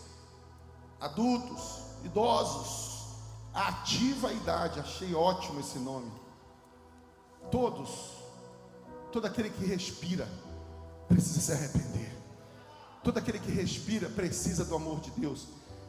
adultos, 1.01 1.76
idosos, 2.05 3.07
ativa 3.55 4.33
idade. 4.33 4.81
Achei 4.81 5.15
ótimo 5.15 5.61
esse 5.61 5.79
nome. 5.79 6.11
Todos, 7.51 7.91
todo 9.13 9.27
aquele 9.27 9.51
que 9.51 9.65
respira 9.65 10.29
precisa 11.09 11.41
se 11.41 11.53
arrepender. 11.53 12.17
Todo 13.03 13.19
aquele 13.19 13.39
que 13.39 13.51
respira 13.51 14.09
precisa 14.09 14.65
do 14.65 14.75
amor 14.75 15.01
de 15.01 15.11
Deus. 15.13 15.47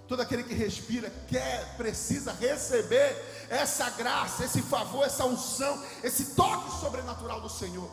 Todo 0.07 0.21
aquele 0.21 0.43
que 0.43 0.53
respira 0.53 1.09
quer, 1.27 1.75
precisa 1.75 2.31
receber 2.31 3.47
essa 3.49 3.89
graça, 3.89 4.45
esse 4.45 4.61
favor, 4.61 5.03
essa 5.03 5.25
unção, 5.25 5.83
esse 6.01 6.35
toque 6.35 6.71
sobrenatural 6.79 7.41
do 7.41 7.49
Senhor. 7.49 7.89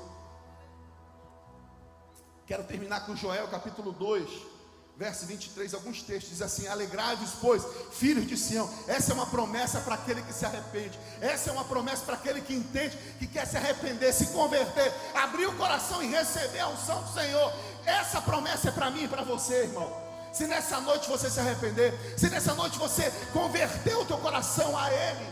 Quero 2.46 2.62
terminar 2.64 3.06
com 3.06 3.16
Joel 3.16 3.48
capítulo 3.48 3.90
2, 3.90 4.28
verso 4.96 5.26
23, 5.26 5.74
alguns 5.74 6.02
textos 6.02 6.30
diz 6.30 6.42
assim: 6.42 6.66
Alegrai-vos, 6.66 7.30
pois, 7.40 7.62
filhos 7.92 8.26
de 8.26 8.36
Sião. 8.36 8.68
Essa 8.86 9.12
é 9.12 9.14
uma 9.14 9.26
promessa 9.26 9.80
para 9.80 9.94
aquele 9.94 10.22
que 10.22 10.32
se 10.32 10.44
arrepende. 10.44 10.98
Essa 11.20 11.50
é 11.50 11.52
uma 11.52 11.64
promessa 11.64 12.04
para 12.04 12.14
aquele 12.14 12.40
que 12.40 12.54
entende, 12.54 12.96
que 13.18 13.26
quer 13.26 13.46
se 13.46 13.56
arrepender, 13.56 14.12
se 14.12 14.26
converter, 14.26 14.92
abrir 15.14 15.46
o 15.46 15.56
coração 15.56 16.02
e 16.02 16.06
receber 16.06 16.60
a 16.60 16.68
unção 16.68 17.02
do 17.02 17.12
Senhor. 17.12 17.52
Essa 17.84 18.20
promessa 18.20 18.68
é 18.68 18.72
para 18.72 18.90
mim 18.90 19.04
e 19.04 19.08
para 19.08 19.22
você, 19.22 19.64
irmão 19.64 20.04
se 20.34 20.48
nessa 20.48 20.80
noite 20.80 21.08
você 21.08 21.30
se 21.30 21.38
arrepender, 21.38 21.94
se 22.16 22.28
nessa 22.28 22.54
noite 22.54 22.76
você 22.76 23.08
converter 23.32 23.96
o 23.96 24.04
teu 24.04 24.18
coração 24.18 24.76
a 24.76 24.92
Ele, 24.92 25.26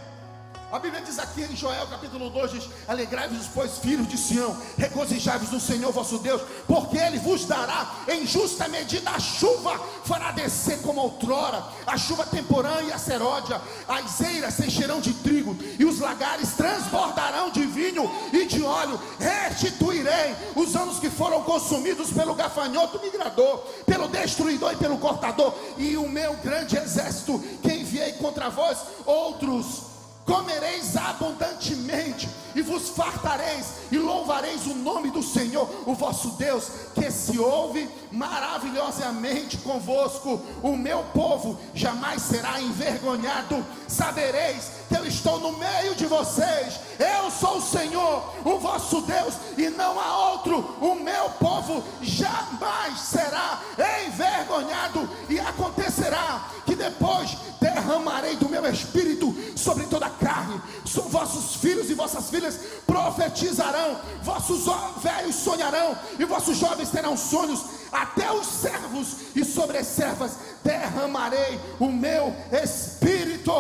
a 0.73 0.79
Bíblia 0.79 1.03
diz 1.03 1.19
aqui 1.19 1.43
em 1.43 1.55
Joel 1.55 1.87
capítulo 1.87 2.31
2: 2.31 2.51
diz, 2.53 2.69
Alegrai-vos, 2.89 3.47
pois, 3.55 3.79
filhos 3.79 4.09
de 4.09 4.17
Sião, 4.17 4.57
regozijai-vos 4.79 5.51
no 5.51 5.61
Senhor 5.61 5.93
vosso 5.93 6.19
Deus, 6.19 6.41
porque 6.67 6.97
Ele 6.97 7.19
vos 7.19 7.45
dará 7.45 7.87
em 8.09 8.27
justa 8.27 8.67
medida 8.69 9.11
a 9.11 9.21
chuva, 9.21 9.79
fará 10.07 10.33
descer 10.33 10.81
como 10.81 11.03
outrora, 11.03 11.63
a 11.87 11.99
chuva 11.99 12.25
temporã 12.25 12.81
e 12.81 12.91
a 12.91 12.97
seródia, 12.97 13.61
as 13.87 14.19
eiras 14.23 14.55
se 14.55 14.67
encherão 14.67 14.99
de 14.99 15.13
trigo, 15.13 15.55
e 15.79 15.85
os 15.85 16.01
lagares 16.01 16.53
transbordarão 16.53 17.51
de 17.51 17.67
vinho 17.67 18.11
e 18.33 18.47
de 18.47 18.63
óleo, 18.63 18.99
restituirei 19.21 20.35
os 20.57 20.75
anos 20.75 20.99
que 20.99 21.11
foram 21.11 21.43
consumidos 21.43 22.11
pelo 22.15 22.35
gafanhoto 22.35 22.99
migrador, 23.03 23.59
pelo 23.85 24.09
destruidor 24.09 24.73
e 24.73 24.77
pelo 24.77 24.97
cortador, 24.97 25.55
e 25.77 25.99
o 25.99 26.09
meu 26.09 26.33
grande 26.37 26.79
exército 26.79 27.39
que 27.61 27.75
enviei 27.75 28.15
contra 28.15 28.49
vós, 28.49 28.79
outros 29.05 29.92
comereis 30.25 30.97
abundantemente 30.97 32.29
e 32.55 32.63
vos 32.63 32.91
fartareis 32.91 33.67
e 33.91 33.99
louvareis 33.99 34.67
o 34.67 34.75
nome 34.75 35.11
do 35.11 35.23
Senhor, 35.23 35.69
o 35.87 35.95
vosso 35.95 36.31
Deus, 36.31 36.71
que 36.95 37.11
se 37.11 37.39
ouve 37.39 37.89
maravilhosamente 38.11 39.57
convosco. 39.59 40.41
O 40.63 40.77
meu 40.77 41.03
povo 41.15 41.59
jamais 41.75 42.23
será 42.23 42.61
envergonhado. 42.61 43.65
Sabereis 43.89 44.73
que 44.89 44.97
eu 44.97 45.07
estou 45.07 45.41
no 45.41 45.53
meio 45.59 45.95
de 45.95 46.07
vocês. 46.07 46.81
Eu 46.99 47.31
sou 47.31 47.59
o 47.59 47.63
Senhor, 47.63 48.33
o 48.45 48.59
vosso 48.59 49.01
Deus, 49.03 49.35
e 49.57 49.71
não 49.71 49.99
há 49.99 50.31
outro. 50.33 50.77
O 50.81 50.95
meu 50.95 51.31
povo 51.31 51.83
jamais 52.03 53.01
será 53.01 53.61
envergonhado 54.07 55.09
e 55.29 55.41
acontecerá 55.41 56.49
que 56.73 56.77
depois 56.77 57.37
derramarei 57.61 58.37
do 58.37 58.49
meu 58.49 58.65
espírito 58.67 59.35
sobre 59.55 59.85
toda 59.87 60.07
a 60.07 60.11
carne. 60.11 60.61
Vossos 61.09 61.57
filhos 61.57 61.91
e 61.91 61.95
vossas 61.95 62.31
filhas 62.31 62.59
profetizarão, 62.87 64.01
vossos 64.23 64.65
velhos 65.03 65.35
sonharão, 65.37 65.97
e 66.19 66.25
vossos 66.25 66.57
jovens 66.57 66.91
terão 66.91 67.15
sonhos. 67.15 67.83
Até 67.93 68.33
os 68.33 68.47
servos 68.47 69.37
e 69.37 69.45
sobre 69.45 69.77
as 69.77 69.87
servas 69.87 70.33
derramarei 70.65 71.61
o 71.79 71.89
meu 71.89 72.35
espírito. 72.65 73.53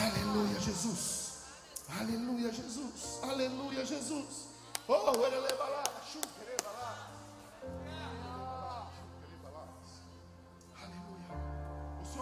Aleluia, 0.00 0.60
Jesus. 0.60 1.28
Aleluia, 2.00 2.52
Jesus. 2.52 3.20
Aleluia, 3.22 3.84
Jesus. 3.84 4.48
Oh, 4.88 5.26
ele 5.26 5.38
leva 5.38 5.64
lá, 5.64 5.84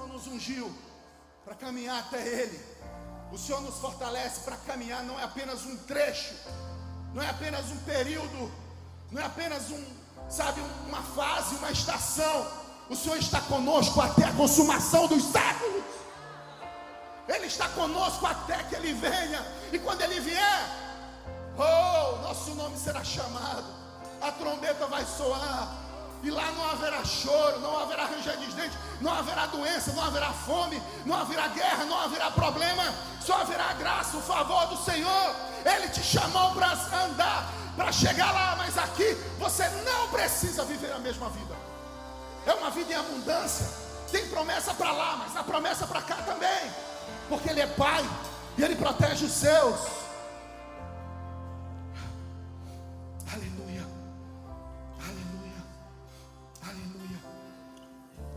nos 0.07 0.27
ungiu 0.27 0.73
para 1.45 1.55
caminhar 1.55 2.01
até 2.01 2.21
Ele. 2.21 2.61
O 3.33 3.39
Senhor 3.39 3.61
nos 3.61 3.77
fortalece 3.77 4.41
para 4.41 4.57
caminhar, 4.59 5.03
não 5.03 5.19
é 5.19 5.25
apenas 5.25 5.65
um 5.65 5.77
trecho, 5.79 6.35
não 7.13 7.23
é 7.23 7.29
apenas 7.29 7.67
um 7.71 7.77
período, 7.79 8.53
não 9.11 9.21
é 9.21 9.25
apenas 9.25 9.71
um, 9.71 9.85
sabe, 10.29 10.61
uma 10.87 11.03
fase, 11.03 11.57
uma 11.57 11.71
estação. 11.71 12.47
O 12.89 12.95
Senhor 12.95 13.17
está 13.19 13.41
conosco 13.41 14.01
até 14.01 14.25
a 14.25 14.33
consumação 14.33 15.07
dos 15.07 15.25
séculos. 15.25 15.85
Ele 17.29 17.47
está 17.47 17.69
conosco 17.71 18.25
até 18.25 18.63
que 18.65 18.77
Ele 18.77 18.93
venha. 18.93 19.45
E 19.73 19.79
quando 19.79 20.03
Ele 20.03 20.21
vier, 20.21 20.69
oh, 21.57 22.23
nosso 22.23 22.55
nome 22.55 22.79
será 22.79 23.03
chamado. 23.03 23.67
A 24.21 24.31
trombeta 24.33 24.87
vai 24.87 25.05
soar 25.05 25.86
e 26.27 26.31
lá 26.31 26.51
não 26.51 26.71
haverá 26.71 27.05
choro, 27.05 27.61
não 27.61 27.79
haverá 27.79 28.07
ranger 28.07 28.37
de 28.37 28.47
dentes, 28.47 28.77
não 29.01 29.13
haverá 29.13 29.47
doença, 29.47 29.93
não 29.93 30.03
haverá 30.03 30.33
fome, 30.33 30.83
não 31.05 31.17
haverá 31.17 31.47
guerra, 31.49 31.85
não 31.85 32.01
haverá 32.03 32.33
problema, 32.33 32.83
só 33.25 33.43
haverá 33.43 33.73
graça, 33.75 34.17
o 34.17 34.21
favor 34.21 34.67
do 34.67 34.77
Senhor. 34.77 35.37
Ele 35.65 35.89
te 35.89 36.03
chamou 36.03 36.51
para 36.51 36.73
andar, 37.05 37.49
para 37.77 37.93
chegar 37.93 38.33
lá, 38.33 38.57
mas 38.59 38.77
aqui 38.77 39.17
você 39.39 39.69
não 39.85 40.09
precisa 40.09 40.65
viver 40.65 40.93
a 40.93 40.99
mesma 40.99 41.29
vida. 41.31 41.55
É 42.45 42.55
uma 42.55 42.71
vida 42.71 42.93
em 42.93 42.97
abundância. 42.97 43.67
Tem 44.11 44.27
promessa 44.27 44.75
para 44.75 44.91
lá, 44.91 45.17
mas 45.19 45.37
a 45.37 45.45
promessa 45.45 45.87
para 45.87 46.03
cá 46.03 46.17
também. 46.17 46.73
Porque 47.29 47.51
Ele 47.51 47.61
é 47.61 47.67
Pai 47.69 48.05
e 48.59 48.65
Ele 48.65 48.75
protege 48.75 49.27
os 49.27 49.33
seus. 49.33 49.77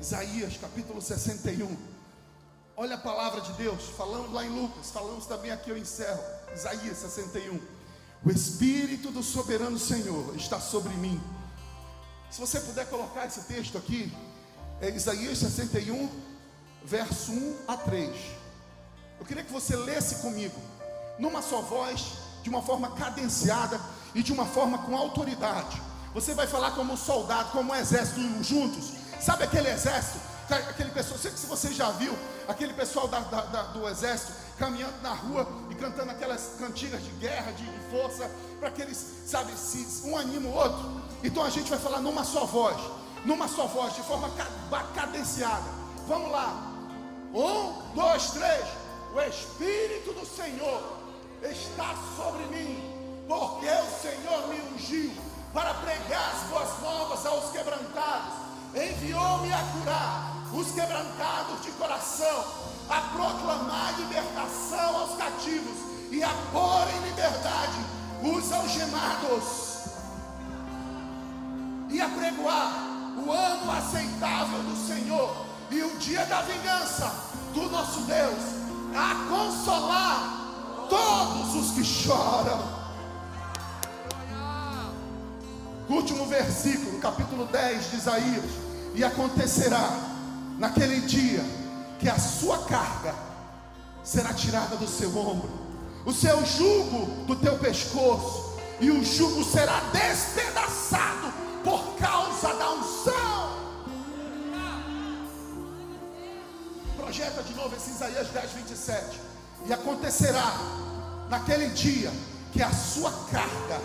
Isaías 0.02 0.56
capítulo 0.56 1.02
61. 1.02 1.76
Olha 2.78 2.96
a 2.96 2.98
palavra 2.98 3.42
de 3.42 3.52
Deus, 3.54 3.84
falamos 3.98 4.32
lá 4.32 4.46
em 4.46 4.50
Lucas, 4.50 4.92
falamos 4.92 5.26
também 5.26 5.52
aqui, 5.52 5.70
eu 5.70 5.78
encerro. 5.78 6.24
Isaías 6.56 6.98
61. 7.00 7.60
O 8.24 8.32
Espírito 8.32 9.12
do 9.12 9.22
soberano 9.22 9.78
Senhor 9.78 10.34
está 10.38 10.58
sobre 10.60 10.94
mim. 10.94 11.22
Se 12.32 12.40
você 12.40 12.62
puder 12.62 12.90
colocar 12.90 13.26
esse 13.26 13.42
texto 13.42 13.78
aqui, 13.78 14.10
é 14.80 14.90
Isaías 14.90 15.40
61, 15.40 16.10
verso 16.86 17.34
1 17.34 17.58
a 17.68 17.76
3. 17.76 18.16
Eu 19.20 19.26
queria 19.26 19.44
que 19.44 19.52
você 19.52 19.76
lesse 19.76 20.16
comigo, 20.22 20.56
numa 21.18 21.42
só 21.42 21.62
voz, 21.62 22.14
de 22.42 22.50
uma 22.50 22.62
forma 22.62 22.92
cadenciada 22.92 23.82
e 24.16 24.24
de 24.24 24.32
uma 24.32 24.46
forma 24.46 24.78
com 24.78 24.96
autoridade. 24.96 25.82
Você 26.14 26.34
vai 26.34 26.48
falar 26.48 26.72
como 26.72 26.94
um 26.94 26.98
soldado, 26.98 27.52
como 27.52 27.74
um 27.74 27.76
exército 27.76 28.22
juntos. 28.42 28.99
Sabe 29.20 29.44
aquele 29.44 29.70
exército? 29.70 30.20
Aquele 30.50 30.90
pessoal, 30.90 31.20
sei 31.20 31.30
que 31.30 31.38
se 31.38 31.46
você 31.46 31.72
já 31.72 31.92
viu, 31.92 32.18
aquele 32.48 32.74
pessoal 32.74 33.08
da, 33.08 33.20
da, 33.20 33.42
da, 33.42 33.62
do 33.64 33.88
exército 33.88 34.34
caminhando 34.58 35.00
na 35.04 35.14
rua 35.14 35.48
e 35.70 35.76
cantando 35.76 36.10
aquelas 36.10 36.56
cantigas 36.58 37.04
de 37.04 37.12
guerra, 37.12 37.52
de, 37.52 37.64
de 37.64 37.80
força, 37.92 38.30
para 38.60 38.72
que 38.72 38.82
eles, 38.82 38.98
sabe, 39.28 39.52
se 39.54 40.08
um 40.08 40.18
anima 40.18 40.50
o 40.50 40.54
outro. 40.56 41.02
Então 41.24 41.44
a 41.44 41.50
gente 41.52 41.70
vai 41.70 41.78
falar 41.78 42.00
numa 42.00 42.24
só 42.24 42.46
voz, 42.46 42.78
numa 43.26 43.48
só 43.48 43.68
voz, 43.68 43.94
de 43.96 44.02
forma 44.02 44.32
cadenciada. 44.96 45.70
Vamos 46.08 46.32
lá. 46.32 46.72
Um, 47.32 47.94
dois, 47.94 48.32
três. 48.32 48.66
O 49.14 49.22
Espírito 49.22 50.14
do 50.14 50.26
Senhor 50.26 50.98
está 51.44 51.94
sobre 52.16 52.44
mim, 52.46 53.26
porque 53.28 53.68
o 53.68 54.02
Senhor 54.02 54.48
me 54.48 54.62
ungiu 54.74 55.12
para 55.54 55.76
pregar 55.76 56.34
as 56.34 56.50
boas 56.50 56.82
novas 56.82 57.26
aos 57.26 57.52
quebrantados 57.52 58.49
enviou-me 58.76 59.52
a 59.52 59.64
curar 59.74 60.36
os 60.54 60.72
quebrantados 60.72 61.62
de 61.64 61.72
coração, 61.72 62.44
a 62.90 63.02
proclamar 63.02 64.00
libertação 64.00 64.98
aos 64.98 65.18
cativos 65.18 65.78
e 66.12 66.24
a 66.24 66.30
pôr 66.52 66.88
em 66.96 67.10
liberdade 67.10 67.78
os 68.24 68.52
algemados 68.52 69.70
e 71.90 72.02
a 72.02 72.10
pregoar 72.10 72.74
o 73.18 73.32
ano 73.32 73.72
aceitável 73.72 74.60
do 74.64 74.76
Senhor 74.88 75.46
e 75.72 75.84
o 75.84 75.98
dia 75.98 76.26
da 76.26 76.42
vingança 76.42 77.12
do 77.54 77.70
nosso 77.70 78.02
Deus, 78.02 78.40
a 78.96 79.28
consolar 79.30 80.88
todos 80.90 81.56
os 81.56 81.72
que 81.72 81.84
choram. 81.84 82.79
Último 85.90 86.28
versículo, 86.28 87.00
capítulo 87.00 87.46
10 87.48 87.90
de 87.90 87.96
Isaías. 87.98 88.46
E 88.94 89.04
acontecerá 89.04 89.90
naquele 90.60 91.02
dia 91.02 91.44
que 92.00 92.08
a 92.08 92.20
sua 92.20 92.60
carga 92.66 93.16
será 94.04 94.34
tirada 94.34 94.76
do 94.76 94.88
seu 94.88 95.10
ombro, 95.18 95.50
o 96.06 96.14
seu 96.14 96.46
jugo 96.46 97.26
do 97.26 97.36
teu 97.36 97.58
pescoço, 97.58 98.58
e 98.80 98.90
o 98.90 99.04
jugo 99.04 99.44
será 99.44 99.82
despedaçado 99.92 101.34
por 101.64 101.96
causa 101.98 102.54
da 102.54 102.72
unção. 102.72 103.60
Projeta 106.96 107.44
de 107.44 107.54
novo 107.56 107.76
esse 107.76 107.90
Isaías 107.90 108.28
10, 108.30 108.52
27. 108.52 109.20
E 109.66 109.74
acontecerá 109.74 110.54
naquele 111.30 111.70
dia 111.70 112.12
que 112.54 112.62
a 112.62 112.72
sua 112.72 113.12
carga, 113.32 113.82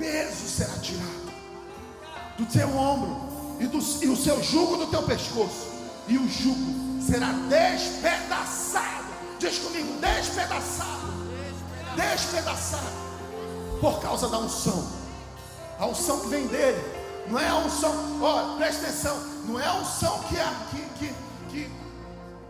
peso 0.00 0.48
será 0.48 0.72
tirado 0.78 1.30
do 2.38 2.46
teu 2.46 2.74
ombro 2.74 3.28
e, 3.60 3.66
do, 3.66 3.78
e 3.78 4.08
o 4.08 4.16
seu 4.16 4.42
jugo 4.42 4.78
do 4.78 4.86
teu 4.86 5.02
pescoço, 5.02 5.68
e 6.08 6.16
o 6.16 6.26
jugo 6.26 7.02
será 7.02 7.32
despedaçado. 7.48 9.04
Diz 9.38 9.58
comigo, 9.58 10.00
despedaçado, 10.00 11.12
despedaçado, 11.94 12.90
por 13.78 14.00
causa 14.00 14.28
da 14.28 14.38
unção, 14.38 14.90
a 15.78 15.86
unção 15.86 16.20
que 16.20 16.28
vem 16.28 16.46
dele, 16.46 16.82
não 17.28 17.38
é 17.38 17.48
a 17.48 17.56
unção, 17.56 17.94
ó, 18.22 18.56
presta 18.56 18.86
atenção, 18.86 19.16
não 19.46 19.60
é 19.60 19.66
a 19.66 19.74
unção 19.74 20.18
que, 20.20 20.36
é, 20.36 20.52
que, 20.70 20.82
que, 20.98 21.14
que 21.50 21.70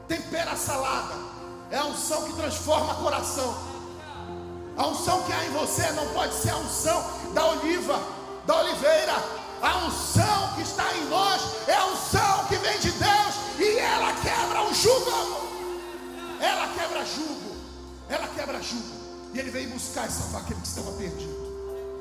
tempera 0.07 0.53
a 0.53 0.57
salada, 0.57 1.14
é 1.72 1.78
a 1.78 1.86
unção 1.86 2.22
que 2.22 2.32
transforma 2.34 2.94
coração. 2.94 3.70
A 4.76 4.86
unção 4.86 5.22
que 5.24 5.32
há 5.32 5.44
em 5.44 5.51
você 5.51 5.90
não 5.92 6.07
pode 6.09 6.32
ser 6.34 6.51
a 6.51 6.57
unção 6.57 7.20
da 7.35 7.47
oliva, 7.47 8.01
da 8.47 8.61
oliveira. 8.61 9.41
A 9.62 9.78
unção 9.87 10.55
que 10.55 10.62
está 10.62 10.95
em 10.97 11.05
nós 11.09 11.43
é 11.66 11.74
a 11.74 11.87
unção 11.87 12.47
que 12.49 12.57
vem 12.57 12.78
de 12.78 12.91
Deus 12.93 13.35
e 13.59 13.78
ela 13.78 14.12
quebra 14.14 14.62
o 14.62 14.74
jugo. 14.74 15.51
Ela 16.41 16.68
quebra 16.68 17.05
jugo. 17.05 17.57
Ela 18.09 18.26
quebra 18.28 18.62
jugo. 18.62 19.01
E 19.35 19.39
ele 19.39 19.51
veio 19.51 19.70
buscar 19.70 20.09
e 20.09 20.12
salvar 20.12 20.43
aquele 20.43 20.61
que 20.61 20.66
estava 20.66 20.91
perdido. 20.93 21.51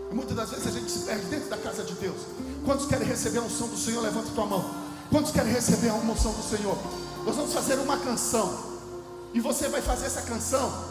E 0.09 0.15
muitas 0.15 0.35
das 0.35 0.49
vezes 0.49 0.67
a 0.67 0.71
gente 0.71 0.89
se 0.89 0.99
perde 0.99 1.25
dentro 1.25 1.49
da 1.49 1.57
casa 1.57 1.83
de 1.83 1.93
Deus. 1.95 2.17
Quantos 2.65 2.87
querem 2.87 3.05
receber 3.07 3.39
a 3.39 3.41
unção 3.41 3.67
do 3.67 3.77
Senhor? 3.77 4.01
Levanta 4.01 4.31
tua 4.31 4.45
mão. 4.45 4.73
Quantos 5.11 5.31
querem 5.31 5.51
receber 5.51 5.89
a 5.89 5.93
unção 5.95 6.31
do 6.31 6.43
Senhor? 6.43 6.77
Nós 7.25 7.35
vamos 7.35 7.53
fazer 7.53 7.75
uma 7.75 7.97
canção. 7.97 8.57
E 9.33 9.39
você 9.39 9.67
vai 9.67 9.81
fazer 9.81 10.07
essa 10.07 10.21
canção 10.21 10.88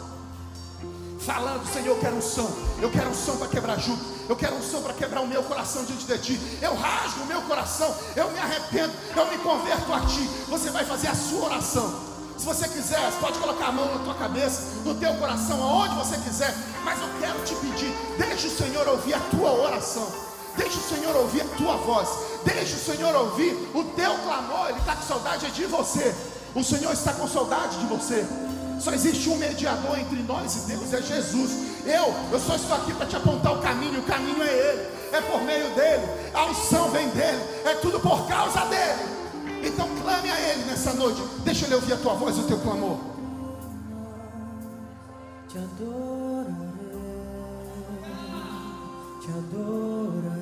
falando, 1.19 1.65
Senhor, 1.71 1.95
eu 1.95 1.99
quero 1.99 2.15
um 2.15 2.21
som, 2.21 2.49
eu 2.81 2.89
quero 2.89 3.09
um 3.09 3.13
som 3.13 3.37
para 3.37 3.47
quebrar 3.47 3.77
jugo, 3.79 4.01
eu 4.27 4.35
quero 4.35 4.55
um 4.55 4.61
som 4.61 4.81
para 4.81 4.93
quebrar 4.93 5.21
o 5.21 5.27
meu 5.27 5.43
coração 5.43 5.83
diante 5.83 6.05
de 6.05 6.17
ti. 6.17 6.39
Eu 6.61 6.75
rasgo 6.75 7.21
o 7.21 7.25
meu 7.25 7.41
coração, 7.43 7.93
eu 8.15 8.31
me 8.31 8.39
arrependo, 8.39 8.93
eu 9.15 9.25
me 9.27 9.37
converto 9.39 9.93
a 9.93 10.01
ti. 10.01 10.29
Você 10.47 10.69
vai 10.69 10.85
fazer 10.85 11.07
a 11.07 11.15
sua 11.15 11.45
oração. 11.45 12.09
Se 12.37 12.45
você 12.45 12.69
quiser, 12.69 13.11
pode 13.19 13.37
colocar 13.37 13.67
a 13.67 13.71
mão 13.71 13.93
na 13.93 14.03
tua 14.03 14.13
cabeça, 14.15 14.61
no 14.85 14.95
teu 14.95 15.13
coração, 15.15 15.61
aonde 15.61 15.95
você 15.95 16.15
quiser. 16.17 16.55
Mas 16.85 16.99
eu 17.01 17.09
quero 17.19 17.39
te 17.43 17.53
pedir, 17.55 17.93
deixe 18.17 18.47
o 18.47 18.57
Senhor 18.57 18.87
ouvir 18.87 19.13
a 19.13 19.19
tua 19.19 19.51
oração. 19.51 20.07
Deixe 20.55 20.77
o 20.77 20.81
Senhor 20.81 21.15
ouvir 21.15 21.41
a 21.41 21.45
tua 21.57 21.77
voz. 21.77 22.09
Deixe 22.43 22.75
o 22.75 22.79
Senhor 22.79 23.15
ouvir 23.15 23.53
o 23.73 23.83
teu 23.95 24.17
clamor. 24.19 24.69
Ele 24.69 24.79
está 24.79 24.95
com 24.95 25.03
saudade 25.03 25.51
de 25.51 25.65
você. 25.65 26.15
O 26.55 26.63
Senhor 26.63 26.91
está 26.93 27.13
com 27.13 27.27
saudade 27.27 27.77
de 27.77 27.85
você. 27.85 28.25
Só 28.79 28.91
existe 28.93 29.29
um 29.29 29.35
mediador 29.35 29.99
entre 29.99 30.23
nós 30.23 30.55
e 30.55 30.59
Deus, 30.67 30.93
é 30.93 31.01
Jesus. 31.01 31.51
Eu, 31.85 32.13
eu 32.31 32.39
só 32.39 32.55
estou 32.55 32.77
aqui 32.77 32.93
para 32.93 33.05
te 33.05 33.15
apontar 33.15 33.53
o 33.53 33.61
caminho, 33.61 33.99
o 33.99 34.03
caminho 34.03 34.41
é 34.41 34.47
Ele, 34.47 34.87
é 35.11 35.21
por 35.21 35.41
meio 35.43 35.69
dele, 35.75 36.05
a 36.33 36.45
unção 36.45 36.89
vem 36.89 37.09
dele, 37.09 37.41
é 37.65 37.75
tudo 37.75 37.99
por 37.99 38.25
causa 38.27 38.61
dele. 38.65 39.19
Então 39.63 39.87
clame 40.01 40.31
a 40.31 40.39
Ele 40.39 40.63
nessa 40.65 40.93
noite, 40.93 41.21
deixa 41.43 41.65
Ele 41.65 41.75
ouvir 41.75 41.93
a 41.93 41.97
tua 41.97 42.13
voz 42.13 42.37
e 42.37 42.39
o 42.39 42.43
teu 42.43 42.59
clamor. 42.59 42.97
Te 45.49 45.57
adorarei, 45.57 46.53
te 49.19 49.29
adorarei. 49.29 50.39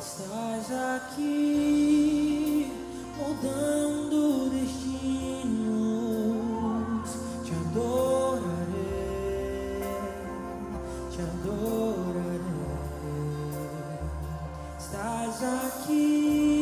Estás 0.00 0.70
aqui 0.96 2.72
mudando 3.16 4.07
aqui 15.42 16.57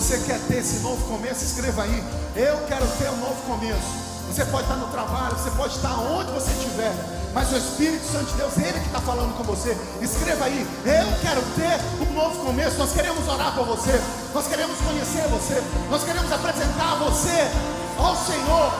você 0.00 0.16
quer 0.24 0.40
ter 0.48 0.58
esse 0.58 0.78
novo 0.80 1.04
começo, 1.06 1.44
escreva 1.44 1.82
aí. 1.82 2.02
Eu 2.34 2.56
quero 2.66 2.86
ter 2.96 3.10
um 3.10 3.16
novo 3.18 3.36
começo. 3.46 4.00
Você 4.32 4.46
pode 4.46 4.62
estar 4.62 4.76
no 4.76 4.86
trabalho, 4.86 5.36
você 5.36 5.50
pode 5.50 5.74
estar 5.76 5.92
onde 5.92 6.32
você 6.32 6.50
estiver, 6.52 6.94
mas 7.34 7.52
o 7.52 7.56
Espírito 7.56 8.10
Santo 8.10 8.24
de 8.26 8.34
Deus, 8.34 8.56
Ele 8.56 8.80
que 8.80 8.86
está 8.86 9.00
falando 9.00 9.36
com 9.36 9.44
você. 9.44 9.76
Escreva 10.00 10.46
aí. 10.46 10.66
Eu 10.86 11.06
quero 11.20 11.42
ter 11.54 12.08
um 12.08 12.14
novo 12.14 12.46
começo. 12.46 12.78
Nós 12.78 12.92
queremos 12.92 13.28
orar 13.28 13.54
por 13.54 13.66
você. 13.66 14.00
Nós 14.32 14.46
queremos 14.46 14.78
conhecer 14.78 15.28
você. 15.28 15.62
Nós 15.90 16.02
queremos 16.02 16.32
apresentar 16.32 16.96
você 16.96 17.50
ao 17.98 18.16
Senhor. 18.16 18.72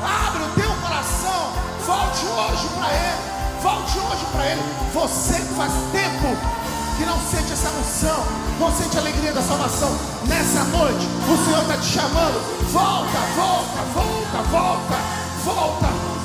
Abre 0.00 0.44
o 0.44 0.54
teu 0.54 0.70
coração. 0.80 1.52
Volte 1.84 2.24
hoje 2.24 2.68
para 2.78 2.94
Ele. 2.94 3.62
Volte 3.62 3.98
hoje 3.98 4.24
para 4.30 4.46
Ele. 4.46 4.62
Você 4.94 5.34
faz 5.56 5.72
tempo 5.90 6.58
que 6.98 7.04
não 7.04 7.18
sente 7.30 7.52
essa 7.52 7.68
unção, 7.70 8.26
você 8.58 8.82
sente 8.82 8.96
a 8.96 9.00
alegria 9.00 9.32
da 9.32 9.40
salvação. 9.40 9.88
Nessa 10.26 10.64
noite, 10.64 11.06
o 11.06 11.44
Senhor 11.44 11.62
está 11.62 11.76
te 11.76 11.86
chamando. 11.86 12.40
Volta, 12.72 13.18
volta, 13.36 13.82
volta, 13.94 14.42
volta, 14.50 14.96
volta. 15.44 16.18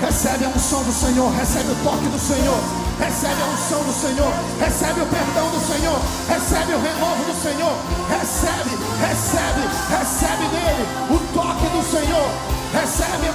Recebe 0.00 0.44
a 0.44 0.48
unção 0.48 0.84
do 0.84 0.92
Senhor, 0.92 1.30
recebe 1.32 1.72
o 1.72 1.76
toque 1.82 2.08
do 2.08 2.18
Senhor, 2.18 2.60
recebe 2.98 3.42
a 3.42 3.46
unção 3.46 3.82
do 3.82 3.92
Senhor, 3.92 4.32
recebe 4.60 5.00
o 5.00 5.06
perdão 5.06 5.50
do 5.50 5.60
Senhor, 5.66 6.00
recebe 6.28 6.72
o 6.74 6.80
renovo 6.80 7.24
do 7.24 7.42
Senhor, 7.42 7.74
recebe, 8.08 8.70
recebe, 9.00 9.62
recebe 9.90 10.44
dele 10.48 10.86
o 11.10 11.18
toque 11.34 11.66
do 11.66 11.82
Senhor, 11.90 12.30
recebe, 12.72 13.30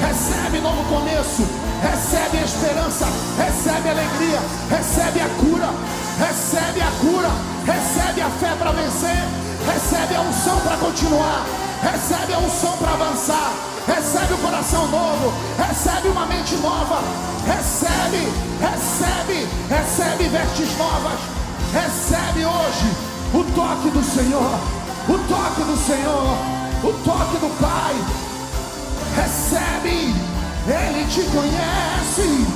recebe 0.00 0.60
novo 0.60 0.82
começo, 0.88 1.71
esperança, 2.44 3.06
recebe 3.36 3.88
alegria, 3.88 4.38
recebe 4.68 5.20
a 5.20 5.28
cura, 5.40 5.70
recebe 6.18 6.80
a 6.80 6.90
cura, 7.00 7.30
recebe 7.64 8.20
a 8.20 8.30
fé 8.30 8.54
para 8.58 8.72
vencer, 8.72 9.24
recebe 9.66 10.14
a 10.14 10.20
unção 10.20 10.60
para 10.60 10.76
continuar, 10.76 11.46
recebe 11.82 12.34
a 12.34 12.38
unção 12.38 12.76
para 12.78 12.92
avançar, 12.92 13.52
recebe 13.86 14.34
o 14.34 14.38
coração 14.38 14.86
novo, 14.88 15.32
recebe 15.56 16.08
uma 16.08 16.26
mente 16.26 16.54
nova, 16.56 17.00
recebe, 17.46 18.28
recebe, 18.60 19.48
recebe 19.68 20.28
vestes 20.28 20.76
novas, 20.78 21.18
recebe 21.72 22.44
hoje 22.44 23.12
o 23.34 23.44
toque 23.54 23.90
do 23.90 24.04
Senhor, 24.04 24.58
o 25.08 25.18
toque 25.28 25.62
do 25.62 25.76
Senhor, 25.76 26.36
o 26.84 26.92
toque 27.04 27.38
do 27.38 27.58
Pai. 27.60 27.94
Recebe, 29.14 30.14
ele 30.64 31.04
te 31.06 31.22
conhece, 31.30 32.46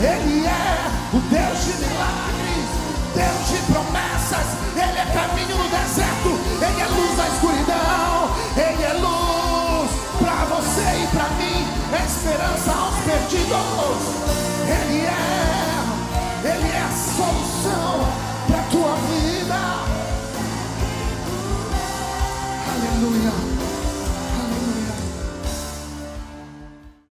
Ele 0.00 0.44
é 0.44 0.90
o 1.12 1.20
Deus 1.20 1.64
de 1.64 1.84
milagres, 1.84 2.66
Deus 3.14 3.48
de 3.48 3.72
promessas, 3.72 4.46
Ele 4.74 4.98
é 4.98 5.06
caminho 5.14 5.56
no 5.56 5.68
deserto, 5.68 6.30
Ele 6.60 6.80
é 6.80 6.86
luz 6.86 7.16
da 7.16 7.28
escuridão, 7.28 8.34
Ele 8.56 8.82
é 8.82 8.92
luz 8.94 9.90
para 10.18 10.44
você 10.46 10.80
e 10.80 11.06
para 11.14 11.28
mim, 11.36 11.64
é 11.92 12.04
esperança 12.04 12.72
aos 12.72 12.96
perdidos, 13.04 14.02
Ele 14.66 15.06
é, 15.06 15.14
Ele 16.42 16.72
é 16.72 16.80
a 16.80 16.90
solução 16.90 18.08
para 18.48 18.58
a 18.58 18.64
tua 18.64 18.96
vida. 18.96 19.84
Aleluia. 22.74 23.43